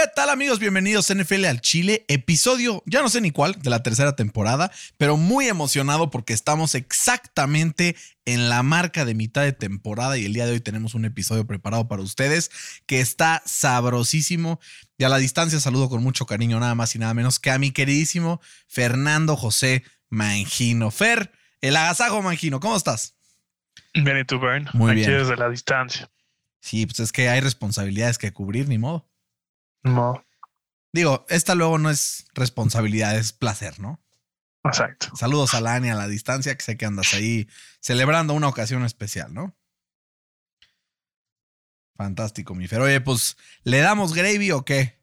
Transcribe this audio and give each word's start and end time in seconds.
¿Qué 0.00 0.06
tal 0.16 0.30
amigos? 0.30 0.60
Bienvenidos 0.60 1.10
a 1.10 1.14
NFL 1.14 1.44
al 1.44 1.60
Chile, 1.60 2.06
episodio, 2.08 2.82
ya 2.86 3.02
no 3.02 3.10
sé 3.10 3.20
ni 3.20 3.32
cuál, 3.32 3.60
de 3.60 3.68
la 3.68 3.82
tercera 3.82 4.16
temporada, 4.16 4.72
pero 4.96 5.18
muy 5.18 5.46
emocionado 5.46 6.08
porque 6.08 6.32
estamos 6.32 6.74
exactamente 6.74 7.96
en 8.24 8.48
la 8.48 8.62
marca 8.62 9.04
de 9.04 9.12
mitad 9.12 9.42
de 9.42 9.52
temporada 9.52 10.16
y 10.16 10.24
el 10.24 10.32
día 10.32 10.46
de 10.46 10.52
hoy 10.52 10.60
tenemos 10.60 10.94
un 10.94 11.04
episodio 11.04 11.46
preparado 11.46 11.86
para 11.86 12.00
ustedes 12.00 12.50
que 12.86 13.00
está 13.00 13.42
sabrosísimo 13.44 14.58
y 14.96 15.04
a 15.04 15.10
la 15.10 15.18
distancia 15.18 15.60
saludo 15.60 15.90
con 15.90 16.02
mucho 16.02 16.24
cariño 16.24 16.58
nada 16.60 16.74
más 16.74 16.94
y 16.94 16.98
nada 16.98 17.12
menos 17.12 17.38
que 17.38 17.50
a 17.50 17.58
mi 17.58 17.70
queridísimo 17.70 18.40
Fernando 18.68 19.36
José 19.36 19.84
Mangino. 20.08 20.90
Fer, 20.90 21.30
el 21.60 21.76
agasajo 21.76 22.22
Mangino, 22.22 22.58
¿cómo 22.58 22.74
estás? 22.74 23.16
Bien, 23.92 24.16
y 24.16 24.24
tú, 24.24 24.40
Bern. 24.40 24.66
Muy 24.72 24.92
Aquí 24.92 25.00
bien. 25.00 25.18
desde 25.18 25.36
la 25.36 25.50
distancia. 25.50 26.10
Sí, 26.62 26.86
pues 26.86 27.00
es 27.00 27.12
que 27.12 27.28
hay 27.28 27.40
responsabilidades 27.40 28.16
que 28.16 28.32
cubrir, 28.32 28.66
ni 28.66 28.78
modo. 28.78 29.09
No, 29.82 30.24
Digo, 30.92 31.24
esta 31.28 31.54
luego 31.54 31.78
no 31.78 31.90
es 31.90 32.26
responsabilidad, 32.34 33.16
es 33.16 33.32
placer, 33.32 33.78
¿no? 33.78 34.00
exacto. 34.64 35.08
Saludos 35.16 35.54
a 35.54 35.60
Lani 35.60 35.88
a 35.88 35.94
la 35.94 36.08
distancia, 36.08 36.54
que 36.54 36.62
sé 36.62 36.76
que 36.76 36.84
andas 36.84 37.14
ahí 37.14 37.48
celebrando 37.80 38.34
una 38.34 38.48
ocasión 38.48 38.84
especial, 38.84 39.32
¿no? 39.32 39.56
Fantástico, 41.96 42.54
mi 42.54 42.66
Fer. 42.66 42.80
Oye, 42.80 43.00
pues, 43.00 43.36
¿le 43.62 43.78
damos 43.78 44.14
gravy 44.14 44.50
o 44.50 44.64
qué? 44.64 44.98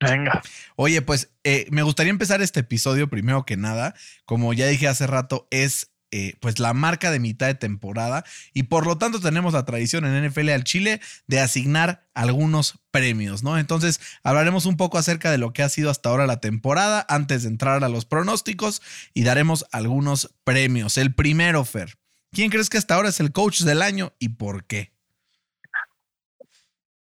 Venga. 0.00 0.42
Oye, 0.76 1.02
pues, 1.02 1.30
eh, 1.44 1.66
me 1.70 1.82
gustaría 1.82 2.10
empezar 2.10 2.40
este 2.42 2.60
episodio 2.60 3.08
primero 3.08 3.44
que 3.44 3.56
nada. 3.56 3.94
Como 4.24 4.52
ya 4.52 4.66
dije 4.66 4.88
hace 4.88 5.06
rato, 5.06 5.46
es 5.50 5.87
eh, 6.10 6.36
pues 6.40 6.58
la 6.58 6.72
marca 6.72 7.10
de 7.10 7.20
mitad 7.20 7.46
de 7.48 7.54
temporada 7.54 8.24
y 8.54 8.64
por 8.64 8.86
lo 8.86 8.96
tanto 8.96 9.20
tenemos 9.20 9.52
la 9.52 9.66
tradición 9.66 10.06
en 10.06 10.26
NFL 10.26 10.48
al 10.48 10.64
Chile 10.64 11.00
de 11.26 11.40
asignar 11.40 12.08
algunos 12.14 12.78
premios, 12.90 13.42
¿no? 13.42 13.58
Entonces 13.58 14.00
hablaremos 14.22 14.64
un 14.64 14.76
poco 14.76 14.96
acerca 14.96 15.30
de 15.30 15.38
lo 15.38 15.52
que 15.52 15.62
ha 15.62 15.68
sido 15.68 15.90
hasta 15.90 16.08
ahora 16.08 16.26
la 16.26 16.40
temporada 16.40 17.04
antes 17.08 17.42
de 17.42 17.50
entrar 17.50 17.84
a 17.84 17.88
los 17.88 18.06
pronósticos 18.06 18.80
y 19.12 19.24
daremos 19.24 19.66
algunos 19.70 20.34
premios. 20.44 20.96
El 20.96 21.14
primero, 21.14 21.64
Fer. 21.64 21.98
¿Quién 22.32 22.50
crees 22.50 22.70
que 22.70 22.78
hasta 22.78 22.94
ahora 22.94 23.10
es 23.10 23.20
el 23.20 23.32
coach 23.32 23.60
del 23.60 23.82
año 23.82 24.12
y 24.18 24.30
por 24.30 24.64
qué? 24.64 24.92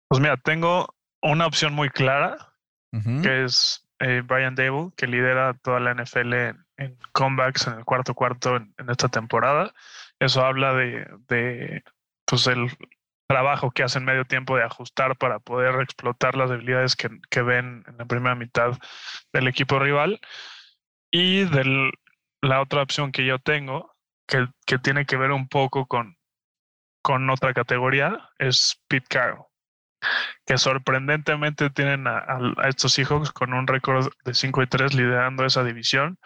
Pues 0.07 0.21
mira, 0.21 0.37
tengo 0.37 0.95
una 1.21 1.47
opción 1.47 1.73
muy 1.73 1.89
clara, 1.89 2.53
que 3.21 3.43
es 3.43 3.87
eh, 3.99 4.21
Brian 4.25 4.55
Dable, 4.55 4.91
que 4.95 5.07
lidera 5.07 5.53
toda 5.55 5.79
la 5.79 5.93
NFL 5.93 6.33
en, 6.33 6.64
en 6.77 6.97
comebacks 7.13 7.67
en 7.67 7.75
el 7.79 7.85
cuarto 7.85 8.13
cuarto 8.13 8.55
en, 8.57 8.73
en 8.77 8.89
esta 8.89 9.07
temporada. 9.09 9.73
Eso 10.19 10.45
habla 10.45 10.73
de, 10.73 11.07
de 11.27 11.83
pues 12.25 12.47
el 12.47 12.69
trabajo 13.27 13.71
que 13.71 13.83
hace 13.83 13.97
en 13.99 14.05
medio 14.05 14.25
tiempo 14.25 14.55
de 14.57 14.63
ajustar 14.63 15.17
para 15.17 15.39
poder 15.39 15.81
explotar 15.81 16.35
las 16.35 16.49
debilidades 16.49 16.95
que, 16.95 17.09
que 17.29 17.41
ven 17.41 17.83
en 17.87 17.97
la 17.97 18.05
primera 18.05 18.35
mitad 18.35 18.77
del 19.33 19.47
equipo 19.47 19.79
rival. 19.79 20.19
Y 21.11 21.45
de 21.45 21.91
la 22.41 22.61
otra 22.61 22.81
opción 22.83 23.11
que 23.11 23.25
yo 23.25 23.39
tengo, 23.39 23.95
que, 24.27 24.47
que 24.65 24.77
tiene 24.79 25.05
que 25.05 25.17
ver 25.17 25.31
un 25.31 25.47
poco 25.47 25.87
con, 25.87 26.17
con 27.01 27.29
otra 27.29 27.53
categoría, 27.53 28.29
es 28.39 28.81
Pete 28.87 29.07
Carroll 29.09 29.45
que 30.45 30.57
sorprendentemente 30.57 31.69
tienen 31.69 32.07
a, 32.07 32.17
a- 32.19 32.53
a 32.57 32.69
estos 32.69 32.93
Seahawks 32.93 33.31
con 33.31 33.53
un 33.53 33.67
récord 33.67 34.07
de 34.23 34.33
5 34.33 34.61
y 34.63 34.67
3 34.67 34.93
liderando 34.93 35.45
esa 35.45 35.63
división, 35.63 36.19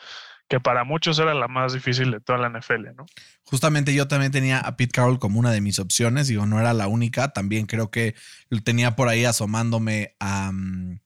que 0.49 0.59
para 0.59 0.83
muchos 0.83 1.19
era 1.19 1.33
la 1.33 1.47
más 1.47 1.73
difícil 1.73 2.11
de 2.11 2.19
toda 2.19 2.39
la 2.39 2.49
NFL, 2.49 2.95
¿no? 2.95 3.05
Justamente 3.43 3.93
yo 3.93 4.07
también 4.07 4.31
tenía 4.31 4.59
a 4.59 4.75
Pete 4.75 4.91
Carroll 4.91 5.19
como 5.19 5.39
una 5.39 5.51
de 5.51 5.61
mis 5.61 5.79
opciones, 5.79 6.27
digo, 6.27 6.45
no 6.47 6.59
era 6.59 6.73
la 6.73 6.87
única, 6.87 7.29
también 7.29 7.67
creo 7.67 7.91
que 7.91 8.15
lo 8.49 8.61
tenía 8.61 8.95
por 8.95 9.07
ahí 9.09 9.25
asomándome 9.25 10.15
a, 10.19 10.51
mm, 10.51 10.99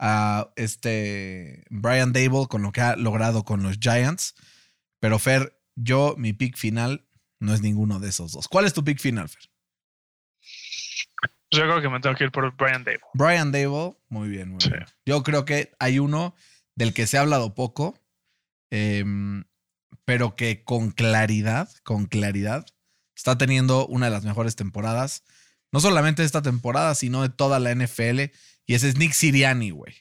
a 0.00 0.48
este 0.56 1.64
Brian 1.70 2.12
Dable 2.12 2.48
con 2.48 2.62
lo 2.62 2.72
que 2.72 2.80
ha 2.80 2.96
logrado 2.96 3.44
con 3.44 3.62
los 3.62 3.78
Giants, 3.78 4.34
pero 4.98 5.18
Fer, 5.20 5.56
yo 5.76 6.14
mi 6.18 6.32
pick 6.32 6.56
final 6.56 7.06
no 7.38 7.54
es 7.54 7.60
ninguno 7.62 8.00
de 8.00 8.08
esos 8.08 8.32
dos. 8.32 8.48
¿Cuál 8.48 8.64
es 8.66 8.74
tu 8.74 8.82
pick 8.84 8.98
final, 8.98 9.28
Fer? 9.28 9.42
Yo 11.52 11.60
creo 11.62 11.80
que 11.82 11.88
me 11.88 12.00
tengo 12.00 12.16
que 12.16 12.24
ir 12.24 12.30
por 12.32 12.50
Brian 12.56 12.82
Dable. 12.82 13.00
Brian 13.14 13.52
Dable, 13.52 13.94
muy 14.08 14.28
bien, 14.28 14.50
muy 14.50 14.60
Sí. 14.60 14.70
bien. 14.70 14.86
Yo 15.06 15.22
creo 15.22 15.44
que 15.44 15.72
hay 15.78 15.98
uno 15.98 16.34
del 16.74 16.94
que 16.94 17.06
se 17.06 17.18
ha 17.18 17.20
hablado 17.20 17.54
poco, 17.54 17.98
em, 18.72 19.44
pero 20.06 20.34
que 20.34 20.64
con 20.64 20.90
claridad, 20.90 21.68
con 21.84 22.06
claridad, 22.06 22.64
está 23.14 23.36
teniendo 23.36 23.86
una 23.86 24.06
de 24.06 24.12
las 24.12 24.24
mejores 24.24 24.56
temporadas, 24.56 25.24
no 25.70 25.80
solamente 25.80 26.22
de 26.22 26.26
esta 26.26 26.40
temporada, 26.40 26.94
sino 26.94 27.22
de 27.22 27.28
toda 27.28 27.60
la 27.60 27.70
NFL, 27.70 28.32
y 28.66 28.74
ese 28.74 28.88
es 28.88 28.96
Nick 28.96 29.12
Siriani, 29.12 29.70
güey. 29.70 29.94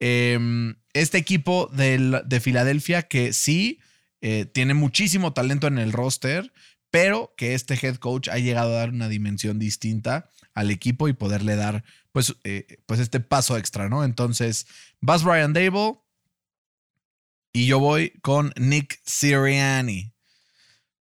Em, 0.00 0.76
este 0.94 1.18
equipo 1.18 1.70
de 1.72 2.40
Filadelfia 2.40 3.02
que 3.02 3.34
sí 3.34 3.80
eh, 4.22 4.46
tiene 4.46 4.72
muchísimo 4.72 5.34
talento 5.34 5.66
en 5.66 5.78
el 5.78 5.92
roster, 5.92 6.52
pero 6.90 7.34
que 7.36 7.54
este 7.54 7.74
head 7.74 7.96
coach 7.96 8.28
ha 8.28 8.38
llegado 8.38 8.70
a 8.70 8.78
dar 8.78 8.90
una 8.90 9.08
dimensión 9.08 9.58
distinta 9.58 10.30
al 10.54 10.70
equipo 10.70 11.06
y 11.06 11.12
poderle 11.12 11.54
dar 11.54 11.84
pues, 12.12 12.34
eh, 12.44 12.78
pues 12.86 12.98
este 12.98 13.20
paso 13.20 13.58
extra, 13.58 13.90
¿no? 13.90 14.04
Entonces, 14.04 14.66
vas 15.00 15.22
Brian 15.22 15.52
Dable 15.52 15.98
y 17.52 17.66
yo 17.66 17.78
voy 17.78 18.10
con 18.22 18.52
Nick 18.56 19.00
Sirianni. 19.04 20.12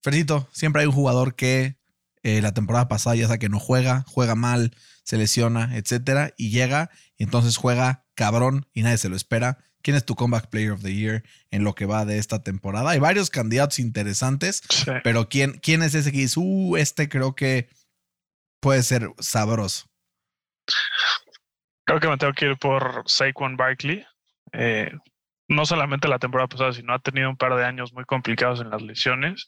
Fercito, 0.01 0.47
siempre 0.51 0.81
hay 0.81 0.87
un 0.87 0.93
jugador 0.93 1.35
que 1.35 1.77
eh, 2.23 2.41
la 2.41 2.53
temporada 2.53 2.87
pasada 2.87 3.15
ya 3.15 3.27
sea 3.27 3.37
que 3.37 3.49
no 3.49 3.59
juega, 3.59 4.03
juega 4.07 4.35
mal, 4.35 4.75
se 5.03 5.17
lesiona, 5.17 5.75
etcétera, 5.77 6.33
y 6.37 6.49
llega 6.49 6.89
y 7.17 7.23
entonces 7.23 7.57
juega 7.57 8.05
cabrón 8.15 8.67
y 8.73 8.81
nadie 8.83 8.97
se 8.97 9.09
lo 9.09 9.15
espera. 9.15 9.57
¿Quién 9.81 9.95
es 9.97 10.05
tu 10.05 10.15
comeback 10.15 10.49
player 10.49 10.71
of 10.71 10.81
the 10.81 10.93
year 10.95 11.23
en 11.51 11.63
lo 11.63 11.75
que 11.75 11.85
va 11.85 12.05
de 12.05 12.17
esta 12.17 12.41
temporada? 12.41 12.89
Hay 12.89 12.99
varios 12.99 13.29
candidatos 13.29 13.77
interesantes, 13.77 14.61
Sí. 14.69 14.89
pero 15.03 15.29
¿quién, 15.29 15.59
quién 15.59 15.83
es 15.83 15.93
ese 15.93 16.11
que 16.11 16.17
dice, 16.19 16.39
uh, 16.39 16.75
este 16.77 17.07
creo 17.07 17.35
que 17.35 17.69
puede 18.59 18.81
ser 18.81 19.11
sabroso? 19.19 19.87
Creo 21.85 21.99
que 21.99 22.07
me 22.07 22.17
tengo 22.17 22.33
que 22.33 22.45
ir 22.49 22.57
por 22.57 23.03
Saquon 23.05 23.57
Barkley. 23.57 24.03
Eh, 24.53 24.91
no 25.47 25.65
solamente 25.65 26.07
la 26.07 26.19
temporada 26.19 26.47
pasada, 26.47 26.73
sino 26.73 26.93
ha 26.93 26.99
tenido 26.99 27.29
un 27.29 27.37
par 27.37 27.55
de 27.55 27.65
años 27.65 27.93
muy 27.93 28.05
complicados 28.05 28.61
en 28.61 28.69
las 28.69 28.81
lesiones. 28.81 29.47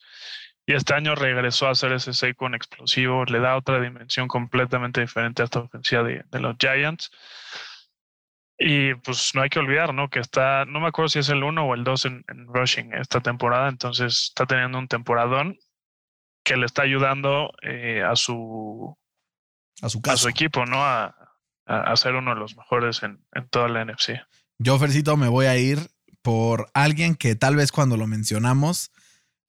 Y 0.65 0.73
este 0.73 0.93
año 0.93 1.15
regresó 1.15 1.67
a 1.69 1.75
ser 1.75 1.93
ese 1.93 2.13
Saquon 2.13 2.53
explosivo, 2.53 3.23
le 3.25 3.39
da 3.39 3.55
otra 3.55 3.79
dimensión 3.79 4.27
completamente 4.27 4.99
diferente 5.01 5.41
a 5.41 5.45
esta 5.45 5.59
ofensiva 5.59 6.03
de, 6.03 6.23
de 6.29 6.39
los 6.39 6.55
Giants. 6.59 7.09
Y 8.59 8.95
pues 8.95 9.31
no 9.35 9.43
hay 9.43 9.49
que 9.49 9.59
olvidar, 9.59 9.93
¿no? 9.93 10.09
Que 10.09 10.19
está, 10.19 10.65
no 10.65 10.79
me 10.79 10.87
acuerdo 10.87 11.09
si 11.09 11.19
es 11.19 11.29
el 11.29 11.43
1 11.43 11.63
o 11.63 11.73
el 11.75 11.83
2 11.83 12.05
en, 12.05 12.25
en 12.27 12.47
rushing 12.47 12.93
esta 12.95 13.21
temporada, 13.21 13.69
entonces 13.69 14.29
está 14.29 14.45
teniendo 14.45 14.79
un 14.79 14.87
temporadón 14.87 15.57
que 16.43 16.57
le 16.57 16.65
está 16.65 16.81
ayudando 16.81 17.53
eh, 17.61 18.01
a 18.03 18.15
su 18.15 18.97
A 19.81 19.89
su 19.89 19.99
a 19.99 20.01
caso. 20.01 20.23
su 20.23 20.29
equipo, 20.29 20.65
¿no? 20.65 20.83
A, 20.83 21.15
a, 21.65 21.91
a 21.91 21.95
ser 21.97 22.15
uno 22.15 22.33
de 22.33 22.39
los 22.39 22.57
mejores 22.57 23.03
en, 23.03 23.23
en 23.33 23.47
toda 23.49 23.67
la 23.69 23.85
NFC. 23.85 24.19
Yo, 24.59 24.77
Fercito, 24.79 25.17
me 25.17 25.27
voy 25.27 25.45
a 25.45 25.57
ir 25.57 25.91
por 26.21 26.69
alguien 26.73 27.15
que 27.15 27.35
tal 27.35 27.55
vez 27.55 27.71
cuando 27.71 27.95
lo 27.95 28.07
mencionamos 28.07 28.91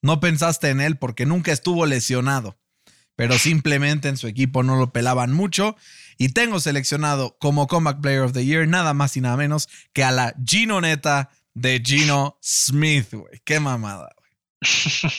no 0.02 0.20
pensaste 0.20 0.68
en 0.70 0.80
él 0.80 0.96
porque 0.96 1.26
nunca 1.26 1.50
estuvo 1.50 1.86
lesionado, 1.86 2.58
pero 3.16 3.38
simplemente 3.38 4.08
en 4.08 4.16
su 4.16 4.28
equipo 4.28 4.62
no 4.62 4.76
lo 4.76 4.92
pelaban 4.92 5.32
mucho. 5.32 5.76
Y 6.18 6.30
tengo 6.30 6.60
seleccionado 6.60 7.36
como 7.40 7.66
Comeback 7.66 8.00
Player 8.00 8.20
of 8.22 8.32
the 8.32 8.44
Year 8.44 8.66
nada 8.68 8.94
más 8.94 9.16
y 9.16 9.20
nada 9.20 9.36
menos 9.36 9.68
que 9.92 10.04
a 10.04 10.10
la 10.10 10.34
Gino 10.44 10.80
Neta 10.80 11.30
de 11.54 11.82
Gino 11.84 12.38
Smith, 12.42 13.12
güey. 13.12 13.40
Qué 13.44 13.60
mamada, 13.60 14.10
güey. 14.16 14.30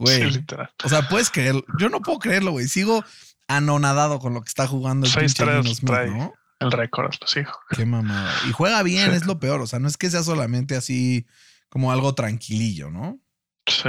Güey. 0.00 0.32
Sí. 0.32 0.46
O 0.82 0.88
sea, 0.88 1.10
puedes 1.10 1.28
creerlo. 1.28 1.62
Yo 1.78 1.90
no 1.90 2.00
puedo 2.00 2.18
creerlo, 2.18 2.52
güey. 2.52 2.66
Sigo 2.68 3.04
anonadado 3.48 4.18
con 4.18 4.32
lo 4.32 4.40
que 4.40 4.48
está 4.48 4.66
jugando 4.66 5.06
el 5.06 5.12
Seis 5.12 5.34
pinche 5.34 5.44
tres 5.44 5.62
Gino 5.62 5.74
Smith. 5.74 6.16
¿no? 6.16 6.32
El 6.60 6.70
récord, 6.72 7.12
los 7.20 7.36
hijos. 7.36 7.56
Qué 7.70 7.84
mamada. 7.86 8.32
Y 8.48 8.52
juega 8.52 8.82
bien, 8.82 9.10
Sí. 9.10 9.16
es 9.16 9.26
lo 9.26 9.40
peor. 9.40 9.60
O 9.60 9.66
sea, 9.66 9.78
no 9.78 9.88
es 9.88 9.96
que 9.96 10.10
sea 10.10 10.22
solamente 10.22 10.76
así 10.76 11.26
como 11.68 11.90
algo 11.90 12.14
tranquilillo, 12.14 12.90
¿no? 12.90 13.18
Sí. 13.66 13.88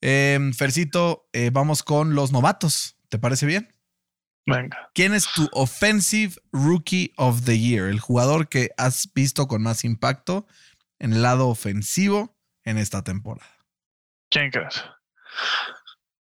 Eh, 0.00 0.38
Fercito, 0.56 1.28
eh, 1.32 1.50
vamos 1.52 1.82
con 1.82 2.14
los 2.14 2.30
novatos. 2.32 2.96
¿Te 3.08 3.18
parece 3.18 3.46
bien? 3.46 3.74
Venga. 4.46 4.90
¿Quién 4.94 5.12
es 5.14 5.26
tu 5.32 5.48
Offensive 5.52 6.34
Rookie 6.52 7.12
of 7.16 7.44
the 7.44 7.58
Year? 7.58 7.88
El 7.88 8.00
jugador 8.00 8.48
que 8.48 8.70
has 8.78 9.12
visto 9.12 9.46
con 9.48 9.62
más 9.62 9.84
impacto 9.84 10.46
en 10.98 11.12
el 11.12 11.22
lado 11.22 11.48
ofensivo 11.48 12.36
en 12.64 12.78
esta 12.78 13.02
temporada. 13.02 13.50
¿Quién 14.30 14.50
crees? 14.50 14.82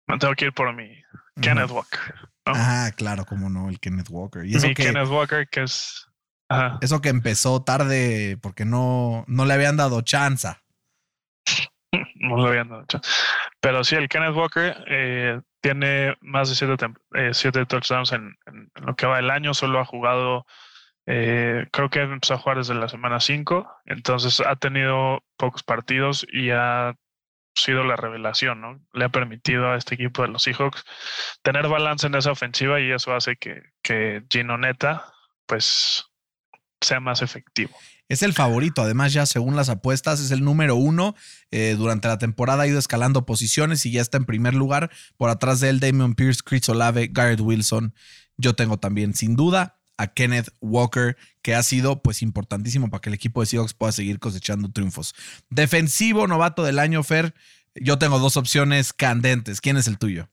Me 0.07 0.17
tengo 0.17 0.33
que 0.35 0.45
ir 0.45 0.53
por 0.53 0.73
mi 0.75 1.01
Kenneth 1.41 1.71
Walker. 1.71 2.29
¿No? 2.45 2.53
Ah, 2.55 2.91
claro, 2.95 3.25
cómo 3.25 3.49
no, 3.49 3.69
el 3.69 3.79
Kenneth 3.79 4.09
Walker. 4.09 4.45
Y 4.45 4.55
eso 4.55 4.67
mi 4.67 4.73
que, 4.73 4.83
Kenneth 4.83 5.09
Walker, 5.09 5.47
que 5.49 5.63
es. 5.63 6.07
Ajá. 6.49 6.77
eso 6.81 7.01
que 7.01 7.09
empezó 7.09 7.63
tarde 7.63 8.37
porque 8.41 8.65
no, 8.65 9.23
no 9.27 9.45
le 9.45 9.53
habían 9.53 9.77
dado 9.77 10.01
chance. 10.01 10.49
no 12.15 12.37
lo 12.37 12.47
habían 12.47 12.69
dado 12.69 12.85
chance. 12.85 13.09
Pero 13.59 13.83
sí, 13.83 13.95
el 13.95 14.09
Kenneth 14.09 14.35
Walker 14.35 14.75
eh, 14.87 15.39
tiene 15.61 16.15
más 16.21 16.49
de 16.49 16.55
siete, 16.55 16.85
eh, 17.13 17.29
siete 17.33 17.65
touchdowns 17.65 18.11
en 18.11 18.35
lo 18.75 18.95
que 18.95 19.05
va 19.05 19.19
el 19.19 19.29
año. 19.29 19.53
Solo 19.53 19.79
ha 19.79 19.85
jugado, 19.85 20.45
eh, 21.05 21.65
creo 21.71 21.89
que 21.89 22.01
empezó 22.01 22.33
a 22.33 22.39
jugar 22.39 22.57
desde 22.57 22.75
la 22.75 22.89
semana 22.89 23.21
5. 23.21 23.65
Entonces 23.85 24.41
ha 24.41 24.57
tenido 24.57 25.23
pocos 25.37 25.63
partidos 25.63 26.27
y 26.31 26.49
ha 26.51 26.93
sido 27.53 27.83
la 27.83 27.95
revelación, 27.95 28.61
¿no? 28.61 28.81
Le 28.93 29.05
ha 29.05 29.09
permitido 29.09 29.71
a 29.71 29.77
este 29.77 29.95
equipo 29.95 30.21
de 30.21 30.29
los 30.29 30.43
Seahawks 30.43 30.83
tener 31.41 31.67
balance 31.67 32.07
en 32.07 32.15
esa 32.15 32.31
ofensiva 32.31 32.79
y 32.79 32.91
eso 32.91 33.13
hace 33.13 33.35
que, 33.35 33.61
que 33.81 34.23
Gino 34.29 34.57
Neta, 34.57 35.13
pues, 35.45 36.05
sea 36.81 36.99
más 36.99 37.21
efectivo. 37.21 37.75
Es 38.09 38.21
el 38.21 38.33
favorito, 38.33 38.81
además 38.81 39.13
ya 39.13 39.25
según 39.25 39.55
las 39.55 39.69
apuestas 39.69 40.19
es 40.19 40.31
el 40.31 40.43
número 40.43 40.75
uno. 40.75 41.15
Eh, 41.51 41.75
durante 41.77 42.07
la 42.07 42.17
temporada 42.17 42.63
ha 42.63 42.67
ido 42.67 42.77
escalando 42.77 43.25
posiciones 43.25 43.85
y 43.85 43.91
ya 43.91 44.01
está 44.01 44.17
en 44.17 44.25
primer 44.25 44.53
lugar. 44.53 44.91
Por 45.17 45.29
atrás 45.29 45.59
de 45.61 45.69
él, 45.69 45.79
Damian 45.79 46.13
Pierce, 46.13 46.41
Chris 46.43 46.67
Olave, 46.69 47.09
Garrett 47.11 47.39
Wilson. 47.39 47.95
Yo 48.37 48.55
tengo 48.55 48.77
también, 48.77 49.13
sin 49.13 49.35
duda, 49.35 49.79
Kenneth 50.07 50.49
Walker, 50.59 51.17
que 51.41 51.55
ha 51.55 51.63
sido 51.63 52.01
pues 52.01 52.21
importantísimo 52.21 52.89
para 52.89 53.01
que 53.01 53.09
el 53.09 53.15
equipo 53.15 53.41
de 53.41 53.47
Seahawks 53.47 53.73
pueda 53.73 53.91
seguir 53.91 54.19
cosechando 54.19 54.71
triunfos. 54.71 55.13
Defensivo 55.49 56.27
novato 56.27 56.63
del 56.63 56.79
año, 56.79 57.03
Fer. 57.03 57.33
Yo 57.75 57.97
tengo 57.97 58.19
dos 58.19 58.37
opciones 58.37 58.93
candentes. 58.93 59.61
¿Quién 59.61 59.77
es 59.77 59.87
el 59.87 59.97
tuyo? 59.97 60.29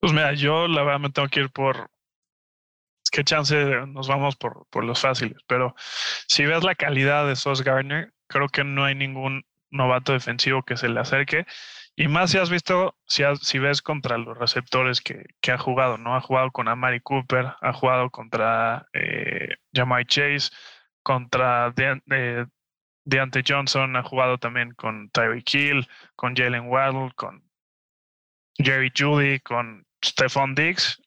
Pues 0.00 0.12
mira, 0.12 0.34
yo 0.34 0.68
la 0.68 0.82
verdad 0.82 1.00
me 1.00 1.10
tengo 1.10 1.28
que 1.28 1.40
ir 1.40 1.50
por. 1.50 1.90
Que 3.10 3.22
chance 3.22 3.54
nos 3.86 4.08
vamos 4.08 4.34
por, 4.36 4.66
por 4.70 4.84
los 4.84 5.00
fáciles, 5.00 5.38
pero 5.46 5.74
si 6.26 6.44
ves 6.44 6.64
la 6.64 6.74
calidad 6.74 7.28
de 7.28 7.36
Sos 7.36 7.62
Gardner, 7.62 8.12
creo 8.26 8.48
que 8.48 8.64
no 8.64 8.84
hay 8.84 8.96
ningún 8.96 9.46
novato 9.70 10.12
defensivo 10.12 10.62
que 10.62 10.76
se 10.76 10.88
le 10.88 11.00
acerque. 11.00 11.46
Y 11.96 12.08
más 12.08 12.30
si 12.32 12.38
has 12.38 12.50
visto, 12.50 12.96
si, 13.06 13.22
has- 13.22 13.40
si 13.40 13.58
ves 13.58 13.80
contra 13.80 14.18
los 14.18 14.36
receptores 14.36 15.00
que, 15.00 15.26
que 15.40 15.52
ha 15.52 15.58
jugado, 15.58 15.96
¿no? 15.96 16.16
Ha 16.16 16.20
jugado 16.20 16.50
con 16.50 16.66
Amari 16.68 17.00
Cooper, 17.00 17.54
ha 17.60 17.72
jugado 17.72 18.10
contra 18.10 18.86
eh, 18.92 19.50
Jamai 19.72 20.04
Chase, 20.04 20.50
contra 21.04 21.70
Dean- 21.72 22.02
eh, 22.10 22.46
Deontay 23.04 23.44
Johnson, 23.46 23.94
ha 23.96 24.02
jugado 24.02 24.38
también 24.38 24.72
con 24.74 25.08
Tyreek 25.10 25.54
Hill, 25.54 25.88
con 26.16 26.34
Jalen 26.34 26.68
Waddle, 26.68 27.12
con 27.14 27.44
Jerry 28.56 28.90
Judy, 28.96 29.40
con 29.40 29.86
Stephon 30.04 30.54
Diggs. 30.54 31.00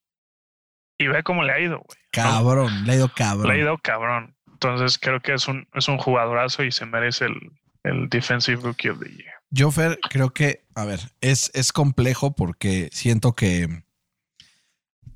Y 0.99 1.07
ve 1.07 1.21
cómo 1.23 1.43
le 1.43 1.53
ha 1.53 1.59
ido, 1.59 1.77
güey. 1.79 1.99
Cabrón, 2.11 2.85
le 2.85 2.93
ha 2.93 2.95
ido 2.95 3.09
cabrón. 3.09 3.47
Le 3.47 3.53
ha 3.53 3.57
ido 3.57 3.77
cabrón. 3.77 4.35
Entonces 4.47 4.97
creo 4.97 5.19
que 5.19 5.33
es 5.33 5.47
un, 5.47 5.67
es 5.73 5.87
un 5.87 5.97
jugadorazo 5.97 6.63
y 6.63 6.71
se 6.71 6.85
merece 6.85 7.25
el, 7.25 7.35
el 7.83 8.09
Defensive 8.09 8.61
Rookie 8.63 8.89
of 8.89 8.99
the 8.99 9.09
Year. 9.09 9.33
Yo, 9.49 9.71
Fer, 9.71 9.99
creo 10.09 10.33
que, 10.33 10.65
a 10.75 10.85
ver, 10.85 10.99
es, 11.21 11.51
es 11.53 11.71
complejo 11.71 12.35
porque 12.35 12.89
siento 12.91 13.33
que 13.33 13.83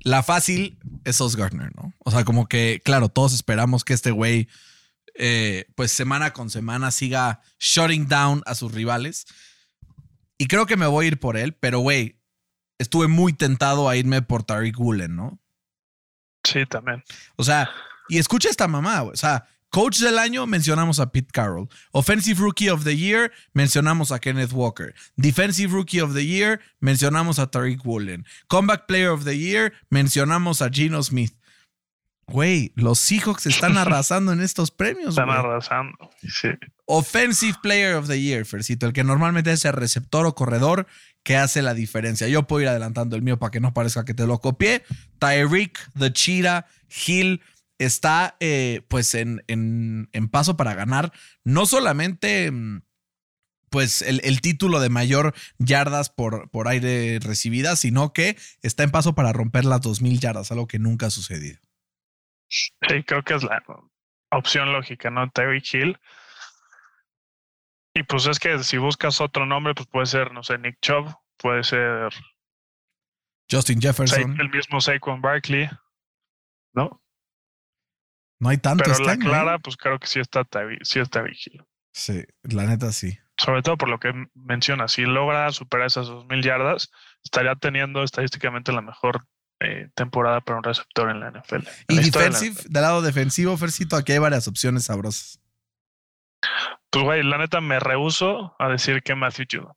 la 0.00 0.22
fácil 0.22 0.78
es 1.04 1.16
Sos 1.16 1.36
Gardner, 1.36 1.74
¿no? 1.76 1.94
O 1.98 2.10
sea, 2.10 2.24
como 2.24 2.48
que, 2.48 2.80
claro, 2.84 3.08
todos 3.08 3.32
esperamos 3.32 3.84
que 3.84 3.94
este 3.94 4.10
güey, 4.10 4.48
eh, 5.14 5.66
pues 5.74 5.92
semana 5.92 6.32
con 6.32 6.50
semana 6.50 6.90
siga 6.90 7.40
shutting 7.58 8.08
down 8.08 8.42
a 8.46 8.54
sus 8.54 8.72
rivales. 8.72 9.26
Y 10.38 10.46
creo 10.48 10.66
que 10.66 10.76
me 10.76 10.86
voy 10.86 11.04
a 11.04 11.08
ir 11.08 11.20
por 11.20 11.36
él, 11.36 11.54
pero 11.54 11.80
güey, 11.80 12.18
estuve 12.78 13.06
muy 13.06 13.32
tentado 13.32 13.88
a 13.88 13.96
irme 13.96 14.22
por 14.22 14.42
Tariq 14.42 14.78
Woolen, 14.78 15.14
¿no? 15.14 15.38
Sí, 16.42 16.66
también. 16.66 17.04
O 17.36 17.44
sea, 17.44 17.70
y 18.08 18.18
escucha 18.18 18.48
esta 18.48 18.66
mamá, 18.66 19.00
güey. 19.00 19.12
O 19.12 19.16
sea, 19.16 19.46
coach 19.72 19.98
del 19.98 20.18
año 20.18 20.46
mencionamos 20.46 21.00
a 21.00 21.10
Pete 21.10 21.30
Carroll. 21.32 21.68
Offensive 21.92 22.40
Rookie 22.40 22.68
of 22.68 22.84
the 22.84 22.96
Year 22.96 23.32
mencionamos 23.54 24.12
a 24.12 24.20
Kenneth 24.20 24.52
Walker. 24.52 24.94
Defensive 25.16 25.72
Rookie 25.72 26.00
of 26.00 26.14
the 26.14 26.24
Year 26.24 26.60
mencionamos 26.80 27.38
a 27.38 27.50
Tariq 27.50 27.84
Woolen. 27.84 28.24
Comeback 28.48 28.86
Player 28.86 29.08
of 29.08 29.24
the 29.24 29.36
Year 29.36 29.72
mencionamos 29.90 30.62
a 30.62 30.70
Gino 30.70 31.02
Smith. 31.02 31.32
Güey, 32.26 32.72
los 32.76 32.98
Seahawks 32.98 33.46
están 33.46 33.76
arrasando 33.78 34.32
en 34.32 34.42
estos 34.42 34.70
premios. 34.70 35.10
Están 35.10 35.30
arrasando. 35.30 36.10
Sí. 36.20 36.48
Offensive 36.86 37.58
Player 37.62 37.94
of 37.94 38.06
the 38.06 38.20
Year, 38.20 38.44
Fercito, 38.44 38.86
el 38.86 38.92
que 38.92 39.04
normalmente 39.04 39.52
es 39.52 39.64
el 39.64 39.72
receptor 39.72 40.26
o 40.26 40.34
corredor 40.34 40.86
que 41.22 41.36
hace 41.36 41.62
la 41.62 41.72
diferencia. 41.74 42.28
Yo 42.28 42.44
puedo 42.44 42.62
ir 42.62 42.68
adelantando 42.68 43.16
el 43.16 43.22
mío 43.22 43.38
para 43.38 43.50
que 43.50 43.60
no 43.60 43.72
parezca 43.72 44.04
que 44.04 44.14
te 44.14 44.26
lo 44.26 44.38
copié. 44.38 44.82
Tyreek, 45.18 45.78
The 45.98 46.12
Cheetah, 46.12 46.66
Hill 47.06 47.40
está 47.84 48.36
eh, 48.40 48.82
pues 48.88 49.14
en, 49.14 49.42
en- 49.48 50.08
en 50.12 50.28
paso 50.28 50.56
para 50.56 50.74
ganar 50.74 51.12
no 51.44 51.66
solamente 51.66 52.50
mm, 52.50 52.82
pues 53.70 54.02
el, 54.02 54.20
el 54.24 54.40
título 54.42 54.80
de 54.80 54.90
mayor 54.90 55.34
yardas 55.58 56.10
por, 56.10 56.50
por 56.50 56.68
aire 56.68 57.18
recibidas, 57.20 57.80
sino 57.80 58.12
que 58.12 58.36
está 58.60 58.82
en 58.82 58.90
paso 58.90 59.14
para 59.14 59.32
romper 59.32 59.64
las 59.64 59.80
2.000 59.80 60.18
yardas, 60.20 60.52
algo 60.52 60.66
que 60.66 60.78
nunca 60.78 61.06
ha 61.06 61.10
sucedido. 61.10 61.58
Sí, 62.48 63.02
creo 63.06 63.22
que 63.22 63.34
es 63.34 63.42
la 63.42 63.62
opción 64.30 64.72
lógica, 64.74 65.10
¿no? 65.10 65.30
Terry 65.30 65.62
Hill. 65.72 65.98
Y 67.94 68.02
pues 68.04 68.26
es 68.26 68.38
que 68.38 68.62
si 68.62 68.78
buscas 68.78 69.20
otro 69.20 69.46
nombre, 69.46 69.74
pues 69.74 69.86
puede 69.88 70.06
ser, 70.06 70.32
no 70.32 70.42
sé, 70.42 70.58
Nick 70.58 70.78
Chubb, 70.80 71.14
puede 71.38 71.62
ser 71.64 72.10
Justin 73.50 73.80
Jefferson. 73.82 74.38
el 74.40 74.48
mismo 74.50 74.80
Saquon 74.80 75.20
Barkley, 75.20 75.68
¿no? 76.74 77.01
No 78.42 78.48
hay 78.48 78.58
tanto 78.58 78.82
Pero 78.82 78.94
este 78.94 79.06
la 79.06 79.12
¿eh? 79.12 79.18
clara, 79.18 79.58
pues 79.60 79.76
creo 79.76 80.00
que 80.00 80.08
sí 80.08 80.18
está 80.18 80.44
sí 80.82 80.98
está. 80.98 81.22
Sí, 81.92 82.24
la 82.42 82.66
neta 82.66 82.90
sí. 82.90 83.16
Sobre 83.36 83.62
todo 83.62 83.76
por 83.76 83.88
lo 83.88 84.00
que 84.00 84.12
menciona, 84.34 84.88
si 84.88 85.02
logra 85.02 85.52
superar 85.52 85.86
esas 85.86 86.08
2.000 86.08 86.42
yardas, 86.42 86.90
estaría 87.22 87.54
teniendo 87.54 88.02
estadísticamente 88.02 88.72
la 88.72 88.80
mejor 88.80 89.28
eh, 89.60 89.90
temporada 89.94 90.40
para 90.40 90.58
un 90.58 90.64
receptor 90.64 91.08
en 91.10 91.20
la 91.20 91.30
NFL. 91.30 91.54
en 91.54 91.64
Y 91.86 91.94
la 91.94 92.02
historia 92.02 92.30
de 92.30 92.32
la 92.32 92.40
defensive, 92.40 92.68
del 92.68 92.82
lado 92.82 93.02
defensivo, 93.02 93.56
Fercito, 93.56 93.94
aquí 93.94 94.10
hay 94.10 94.18
varias 94.18 94.48
opciones 94.48 94.86
sabrosas. 94.86 95.40
Pues, 96.90 97.04
güey, 97.04 97.22
la 97.22 97.38
neta 97.38 97.60
me 97.60 97.78
rehuso 97.78 98.56
a 98.58 98.68
decir 98.68 99.04
que 99.04 99.14
Matthew 99.14 99.46
Judon. 99.52 99.72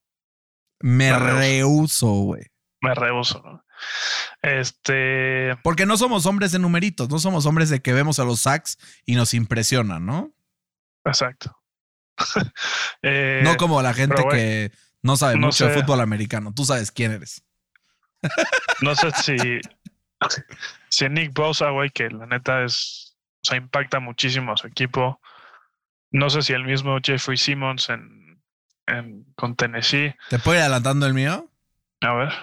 Me 0.79 1.11
Me 1.11 1.19
rehuso, 1.19 2.07
güey. 2.07 2.47
Me 2.81 2.95
rehuso, 2.95 3.43
¿no? 3.45 3.64
Este. 4.41 5.55
Porque 5.63 5.85
no 5.85 5.97
somos 5.97 6.25
hombres 6.25 6.51
de 6.51 6.59
numeritos, 6.59 7.09
no 7.09 7.19
somos 7.19 7.45
hombres 7.45 7.69
de 7.69 7.81
que 7.81 7.93
vemos 7.93 8.19
a 8.19 8.25
los 8.25 8.41
sacks 8.41 8.77
y 9.05 9.15
nos 9.15 9.33
impresionan, 9.33 10.05
¿no? 10.05 10.31
Exacto. 11.05 11.57
Eh, 13.07 13.41
no 13.43 13.55
como 13.57 13.83
la 13.83 13.93
gente 13.93 14.23
que 14.31 14.71
no 15.03 15.15
sabe 15.15 15.35
no 15.35 15.47
mucho 15.47 15.67
de 15.67 15.79
fútbol 15.79 16.01
americano. 16.01 16.51
Tú 16.55 16.65
sabes 16.65 16.91
quién 16.91 17.11
eres. 17.11 17.43
No 18.81 18.95
sé 18.95 19.11
si. 19.11 19.37
si 20.89 21.09
Nick 21.09 21.33
Bosa, 21.33 21.69
güey, 21.69 21.91
que 21.91 22.09
la 22.09 22.25
neta 22.25 22.63
es. 22.63 23.15
O 23.43 23.47
sea, 23.47 23.57
impacta 23.57 23.99
muchísimo 23.99 24.53
a 24.53 24.57
su 24.57 24.65
equipo. 24.65 25.21
No 26.11 26.29
sé 26.29 26.41
si 26.41 26.53
el 26.53 26.63
mismo 26.63 26.97
Jeffrey 27.03 27.37
Simmons 27.37 27.89
en, 27.89 28.41
en, 28.87 29.25
con 29.35 29.55
Tennessee. 29.55 30.15
¿Te 30.29 30.39
puedo 30.39 30.57
ir 30.57 30.61
adelantando 30.61 31.05
el 31.05 31.13
mío? 31.13 31.51
A 32.01 32.13
ver. 32.13 32.33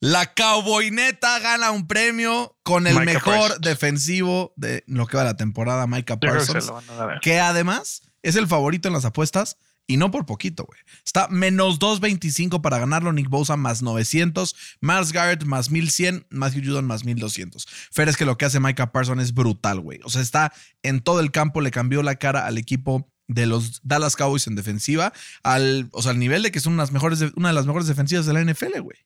La 0.00 0.32
Cowboyneta 0.32 1.38
gana 1.40 1.70
un 1.70 1.86
premio 1.86 2.56
con 2.62 2.86
el 2.86 2.94
Micah 2.94 3.04
mejor 3.04 3.34
Parsons. 3.34 3.60
defensivo 3.60 4.54
de 4.56 4.82
lo 4.86 5.06
que 5.06 5.18
va 5.18 5.24
la 5.24 5.36
temporada, 5.36 5.86
Micah 5.86 6.18
que 6.18 6.26
Parsons. 6.26 6.72
que 7.20 7.38
además 7.38 8.02
es 8.22 8.36
el 8.36 8.46
favorito 8.46 8.88
en 8.88 8.94
las 8.94 9.04
apuestas 9.04 9.58
y 9.86 9.98
no 9.98 10.10
por 10.10 10.24
poquito, 10.24 10.64
güey. 10.64 10.80
Está 11.04 11.28
menos 11.28 11.78
225 11.78 12.62
para 12.62 12.78
ganarlo, 12.78 13.12
Nick 13.12 13.28
Bosa 13.28 13.56
más 13.56 13.82
900, 13.82 14.56
Miles 14.80 15.12
Garrett 15.12 15.44
más 15.44 15.70
1100, 15.70 16.26
Matthew 16.30 16.62
Judon 16.64 16.86
más 16.86 17.04
1200. 17.04 17.66
Fer 17.90 18.08
es 18.08 18.16
que 18.16 18.24
lo 18.24 18.38
que 18.38 18.46
hace 18.46 18.58
Micah 18.58 18.92
Parsons 18.92 19.22
es 19.22 19.34
brutal, 19.34 19.80
güey. 19.80 20.00
O 20.04 20.08
sea, 20.08 20.22
está 20.22 20.52
en 20.82 21.00
todo 21.00 21.20
el 21.20 21.30
campo, 21.30 21.60
le 21.60 21.72
cambió 21.72 22.02
la 22.02 22.14
cara 22.14 22.46
al 22.46 22.56
equipo 22.56 23.12
de 23.28 23.46
los 23.46 23.80
Dallas 23.82 24.16
Cowboys 24.16 24.46
en 24.46 24.56
defensiva, 24.56 25.12
al, 25.42 25.90
o 25.92 26.00
sea, 26.00 26.12
al 26.12 26.18
nivel 26.18 26.42
de 26.42 26.50
que 26.50 26.60
son 26.60 26.72
unas 26.72 26.90
mejores, 26.90 27.20
una 27.36 27.48
de 27.48 27.54
las 27.54 27.66
mejores 27.66 27.86
defensivas 27.86 28.24
de 28.24 28.32
la 28.32 28.42
NFL, 28.42 28.80
güey. 28.80 28.96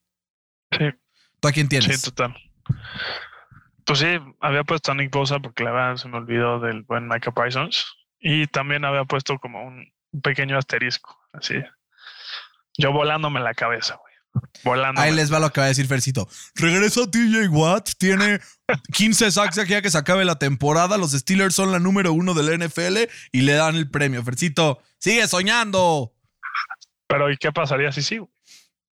Sí, 0.79 0.85
¿Tú 1.41 1.49
a 1.49 1.53
quién 1.53 1.69
tienes? 1.69 2.01
sí, 2.01 2.11
total. 2.11 2.37
Pues 3.85 3.99
sí, 3.99 4.07
había 4.41 4.65
puesto 4.65 4.93
a 4.93 4.95
Nick 4.95 5.11
Bosa 5.11 5.39
porque 5.41 5.63
la 5.65 5.73
verdad 5.73 5.97
se 5.97 6.09
me 6.09 6.17
olvidó 6.17 6.59
del 6.61 6.83
buen 6.83 7.07
Micah 7.07 7.33
Parsons. 7.33 7.85
Y 8.19 8.47
también 8.47 8.85
había 8.85 9.05
puesto 9.05 9.39
como 9.39 9.63
un, 9.63 9.93
un 10.13 10.21
pequeño 10.23 10.57
asterisco, 10.57 11.19
así. 11.33 11.57
Yo 12.79 12.93
volándome 12.93 13.41
la 13.41 13.53
cabeza, 13.53 13.97
güey. 13.97 14.15
Volando. 14.65 15.01
Ahí 15.01 15.13
les 15.13 15.33
va 15.33 15.39
lo 15.39 15.53
que 15.53 15.61
va 15.61 15.67
a 15.67 15.69
decir 15.69 15.87
Fercito. 15.87 16.29
Regresa 16.55 17.09
TJ 17.09 17.49
Watt, 17.51 17.91
tiene 17.99 18.41
15 18.93 19.31
sacks 19.31 19.59
aquí 19.59 19.75
a 19.75 19.83
que 19.83 19.91
se 19.91 19.99
acabe 19.99 20.25
la 20.25 20.39
temporada. 20.39 20.99
Los 20.99 21.13
Steelers 21.13 21.55
son 21.55 21.71
la 21.71 21.79
número 21.79 22.13
uno 22.13 22.35
del 22.35 22.59
NFL 22.59 23.11
y 23.31 23.43
le 23.43 23.53
dan 23.53 23.77
el 23.77 23.91
premio. 23.91 24.25
Fercito, 24.25 24.83
sigue 24.99 25.29
soñando. 25.29 26.15
Pero 27.07 27.31
¿y 27.31 27.37
qué 27.37 27.53
pasaría 27.53 27.93
si 27.93 28.03
sí? 28.03 28.21